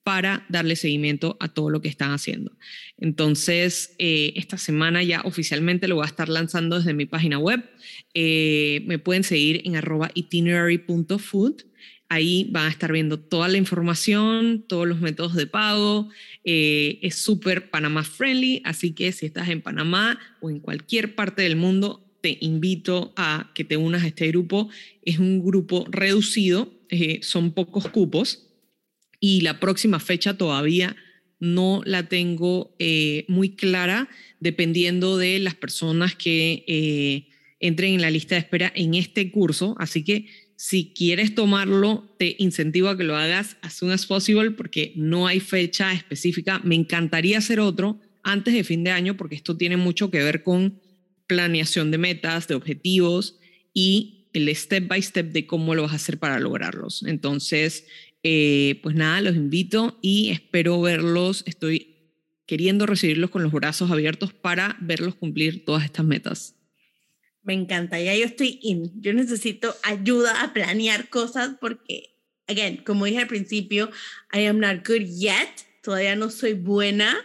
para 0.03 0.45
darle 0.49 0.75
seguimiento 0.75 1.37
a 1.39 1.49
todo 1.49 1.69
lo 1.69 1.81
que 1.81 1.89
están 1.89 2.11
haciendo. 2.11 2.57
Entonces, 2.97 3.95
eh, 3.99 4.33
esta 4.35 4.57
semana 4.57 5.03
ya 5.03 5.21
oficialmente 5.21 5.87
lo 5.87 5.95
voy 5.95 6.05
a 6.05 6.07
estar 6.07 6.27
lanzando 6.27 6.77
desde 6.77 6.93
mi 6.93 7.05
página 7.05 7.37
web. 7.37 7.63
Eh, 8.13 8.83
me 8.85 8.97
pueden 8.97 9.23
seguir 9.23 9.61
en 9.65 9.75
arroba 9.75 10.09
itinerary.food. 10.13 11.63
Ahí 12.09 12.49
van 12.51 12.65
a 12.65 12.69
estar 12.69 12.91
viendo 12.91 13.19
toda 13.19 13.47
la 13.47 13.57
información, 13.57 14.65
todos 14.67 14.87
los 14.87 14.99
métodos 14.99 15.35
de 15.35 15.47
pago. 15.47 16.09
Eh, 16.43 16.99
es 17.03 17.15
súper 17.15 17.69
Panamá 17.69 18.03
friendly, 18.03 18.61
así 18.65 18.93
que 18.93 19.11
si 19.11 19.27
estás 19.27 19.49
en 19.49 19.61
Panamá 19.61 20.19
o 20.41 20.49
en 20.49 20.59
cualquier 20.59 21.15
parte 21.15 21.43
del 21.43 21.55
mundo, 21.55 22.05
te 22.21 22.37
invito 22.41 23.13
a 23.15 23.51
que 23.55 23.63
te 23.63 23.77
unas 23.77 24.03
a 24.03 24.07
este 24.07 24.27
grupo. 24.27 24.69
Es 25.03 25.19
un 25.19 25.43
grupo 25.43 25.85
reducido, 25.89 26.73
son 27.21 27.53
pocos 27.53 27.87
cupos 27.87 28.50
y 29.21 29.41
la 29.41 29.61
próxima 29.61 30.01
fecha 30.01 30.35
todavía 30.35 30.97
no 31.39 31.81
la 31.85 32.09
tengo 32.09 32.75
eh, 32.79 33.23
muy 33.29 33.55
clara, 33.55 34.09
dependiendo 34.39 35.17
de 35.17 35.39
las 35.39 35.55
personas 35.55 36.15
que 36.15 36.65
eh, 36.67 37.27
entren 37.59 37.93
en 37.93 38.01
la 38.01 38.11
lista 38.11 38.35
de 38.35 38.39
espera 38.39 38.71
en 38.75 38.95
este 38.95 39.31
curso. 39.31 39.75
Así 39.79 40.03
que 40.03 40.27
si 40.55 40.93
quieres 40.93 41.33
tomarlo, 41.33 42.15
te 42.19 42.35
incentivo 42.37 42.89
a 42.89 42.97
que 42.97 43.03
lo 43.03 43.15
hagas 43.15 43.57
as 43.61 43.73
soon 43.73 43.91
as 43.91 44.05
possible 44.05 44.51
porque 44.51 44.93
no 44.95 45.27
hay 45.27 45.39
fecha 45.39 45.93
específica. 45.93 46.59
Me 46.63 46.75
encantaría 46.75 47.37
hacer 47.37 47.59
otro 47.59 47.99
antes 48.23 48.53
de 48.53 48.63
fin 48.63 48.83
de 48.83 48.91
año 48.91 49.17
porque 49.17 49.35
esto 49.35 49.57
tiene 49.57 49.77
mucho 49.77 50.11
que 50.11 50.23
ver 50.23 50.43
con 50.43 50.79
planeación 51.27 51.91
de 51.91 51.97
metas, 51.97 52.47
de 52.47 52.55
objetivos 52.55 53.39
y 53.73 54.27
el 54.33 54.55
step 54.55 54.87
by 54.87 55.01
step 55.01 55.31
de 55.31 55.45
cómo 55.45 55.75
lo 55.75 55.83
vas 55.83 55.93
a 55.93 55.95
hacer 55.95 56.19
para 56.19 56.39
lograrlos. 56.39 57.03
Entonces, 57.03 57.85
eh, 58.23 58.79
pues 58.83 58.95
nada, 58.95 59.21
los 59.21 59.35
invito 59.35 59.97
y 60.01 60.29
espero 60.29 60.79
verlos. 60.81 61.43
Estoy 61.47 61.91
queriendo 62.45 62.85
recibirlos 62.85 63.29
con 63.29 63.43
los 63.43 63.51
brazos 63.51 63.91
abiertos 63.91 64.33
para 64.33 64.77
verlos 64.81 65.15
cumplir 65.15 65.65
todas 65.65 65.85
estas 65.85 66.05
metas. 66.05 66.55
Me 67.43 67.53
encanta, 67.53 67.99
ya 67.99 68.15
yo 68.15 68.25
estoy 68.25 68.59
in. 68.61 68.91
Yo 69.01 69.13
necesito 69.13 69.75
ayuda 69.83 70.43
a 70.43 70.53
planear 70.53 71.09
cosas 71.09 71.55
porque, 71.59 72.17
again, 72.47 72.83
como 72.83 73.05
dije 73.05 73.19
al 73.19 73.27
principio, 73.27 73.89
I 74.31 74.45
am 74.45 74.59
not 74.59 74.87
good 74.87 75.07
yet. 75.07 75.49
Todavía 75.81 76.15
no 76.15 76.29
soy 76.29 76.53
buena 76.53 77.17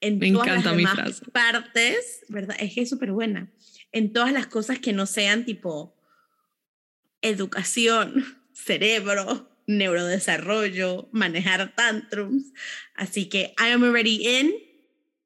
en 0.00 0.18
Me 0.18 0.32
todas 0.32 0.46
encanta 0.46 0.70
las 0.70 0.76
demás 0.76 0.94
frase. 0.94 1.24
partes, 1.30 2.24
¿verdad? 2.28 2.56
Es 2.58 2.72
que 2.72 2.80
es 2.82 2.88
súper 2.88 3.12
buena. 3.12 3.52
En 3.92 4.14
todas 4.14 4.32
las 4.32 4.46
cosas 4.46 4.78
que 4.78 4.94
no 4.94 5.04
sean 5.04 5.44
tipo 5.44 5.94
educación, 7.20 8.24
cerebro, 8.52 9.49
neurodesarrollo, 9.76 11.08
manejar 11.12 11.74
tantrums. 11.74 12.52
Así 12.94 13.28
que 13.28 13.54
I 13.58 13.72
am 13.72 13.84
already 13.84 14.26
in. 14.26 14.52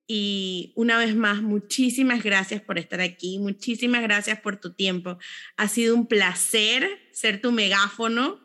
Y 0.06 0.72
una 0.76 0.98
vez 0.98 1.16
más, 1.16 1.42
muchísimas 1.42 2.22
gracias 2.22 2.60
por 2.60 2.78
estar 2.78 3.00
aquí, 3.00 3.38
muchísimas 3.38 4.02
gracias 4.02 4.38
por 4.40 4.60
tu 4.60 4.74
tiempo. 4.74 5.18
Ha 5.56 5.66
sido 5.68 5.94
un 5.94 6.06
placer 6.06 6.86
ser 7.10 7.40
tu 7.40 7.52
megáfono 7.52 8.38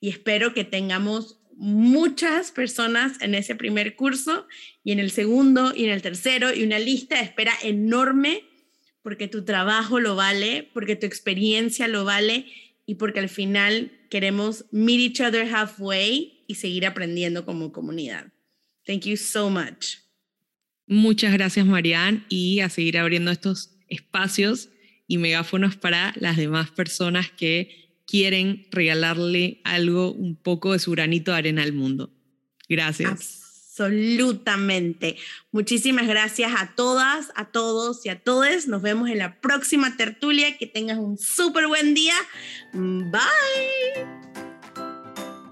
y 0.00 0.08
espero 0.08 0.52
que 0.52 0.64
tengamos 0.64 1.38
muchas 1.56 2.50
personas 2.50 3.20
en 3.20 3.34
ese 3.36 3.54
primer 3.54 3.94
curso 3.94 4.48
y 4.82 4.92
en 4.92 4.98
el 4.98 5.12
segundo 5.12 5.72
y 5.74 5.84
en 5.84 5.90
el 5.90 6.02
tercero 6.02 6.52
y 6.52 6.64
una 6.64 6.80
lista 6.80 7.16
de 7.16 7.22
espera 7.22 7.52
enorme 7.62 8.42
porque 9.02 9.28
tu 9.28 9.44
trabajo 9.44 10.00
lo 10.00 10.16
vale, 10.16 10.68
porque 10.74 10.96
tu 10.96 11.06
experiencia 11.06 11.86
lo 11.86 12.04
vale 12.04 12.46
y 12.86 12.96
porque 12.96 13.20
al 13.20 13.28
final 13.28 13.95
queremos 14.08 14.64
meet 14.70 15.00
each 15.00 15.20
other 15.20 15.46
halfway 15.46 16.44
y 16.46 16.54
seguir 16.54 16.86
aprendiendo 16.86 17.44
como 17.44 17.72
comunidad. 17.72 18.32
Thank 18.84 19.04
you 19.04 19.16
so 19.16 19.50
much. 19.50 19.98
Muchas 20.86 21.32
gracias, 21.32 21.66
Marianne, 21.66 22.24
y 22.28 22.60
a 22.60 22.68
seguir 22.68 22.98
abriendo 22.98 23.30
estos 23.30 23.76
espacios 23.88 24.68
y 25.08 25.18
megáfonos 25.18 25.76
para 25.76 26.12
las 26.16 26.36
demás 26.36 26.70
personas 26.70 27.30
que 27.30 28.02
quieren 28.06 28.66
regalarle 28.70 29.60
algo, 29.64 30.12
un 30.12 30.36
poco 30.36 30.72
de 30.72 30.78
su 30.78 30.92
granito 30.92 31.32
de 31.32 31.38
arena 31.38 31.62
al 31.62 31.72
mundo. 31.72 32.12
Gracias. 32.68 33.45
Absolutamente. 33.78 35.16
Muchísimas 35.52 36.06
gracias 36.06 36.52
a 36.56 36.74
todas, 36.74 37.30
a 37.34 37.46
todos 37.46 38.06
y 38.06 38.08
a 38.08 38.18
todos. 38.18 38.66
Nos 38.66 38.80
vemos 38.80 39.10
en 39.10 39.18
la 39.18 39.38
próxima 39.40 39.96
tertulia. 39.96 40.56
Que 40.56 40.66
tengas 40.66 40.98
un 40.98 41.18
súper 41.18 41.66
buen 41.66 41.92
día. 41.92 42.14
Bye. 42.72 44.25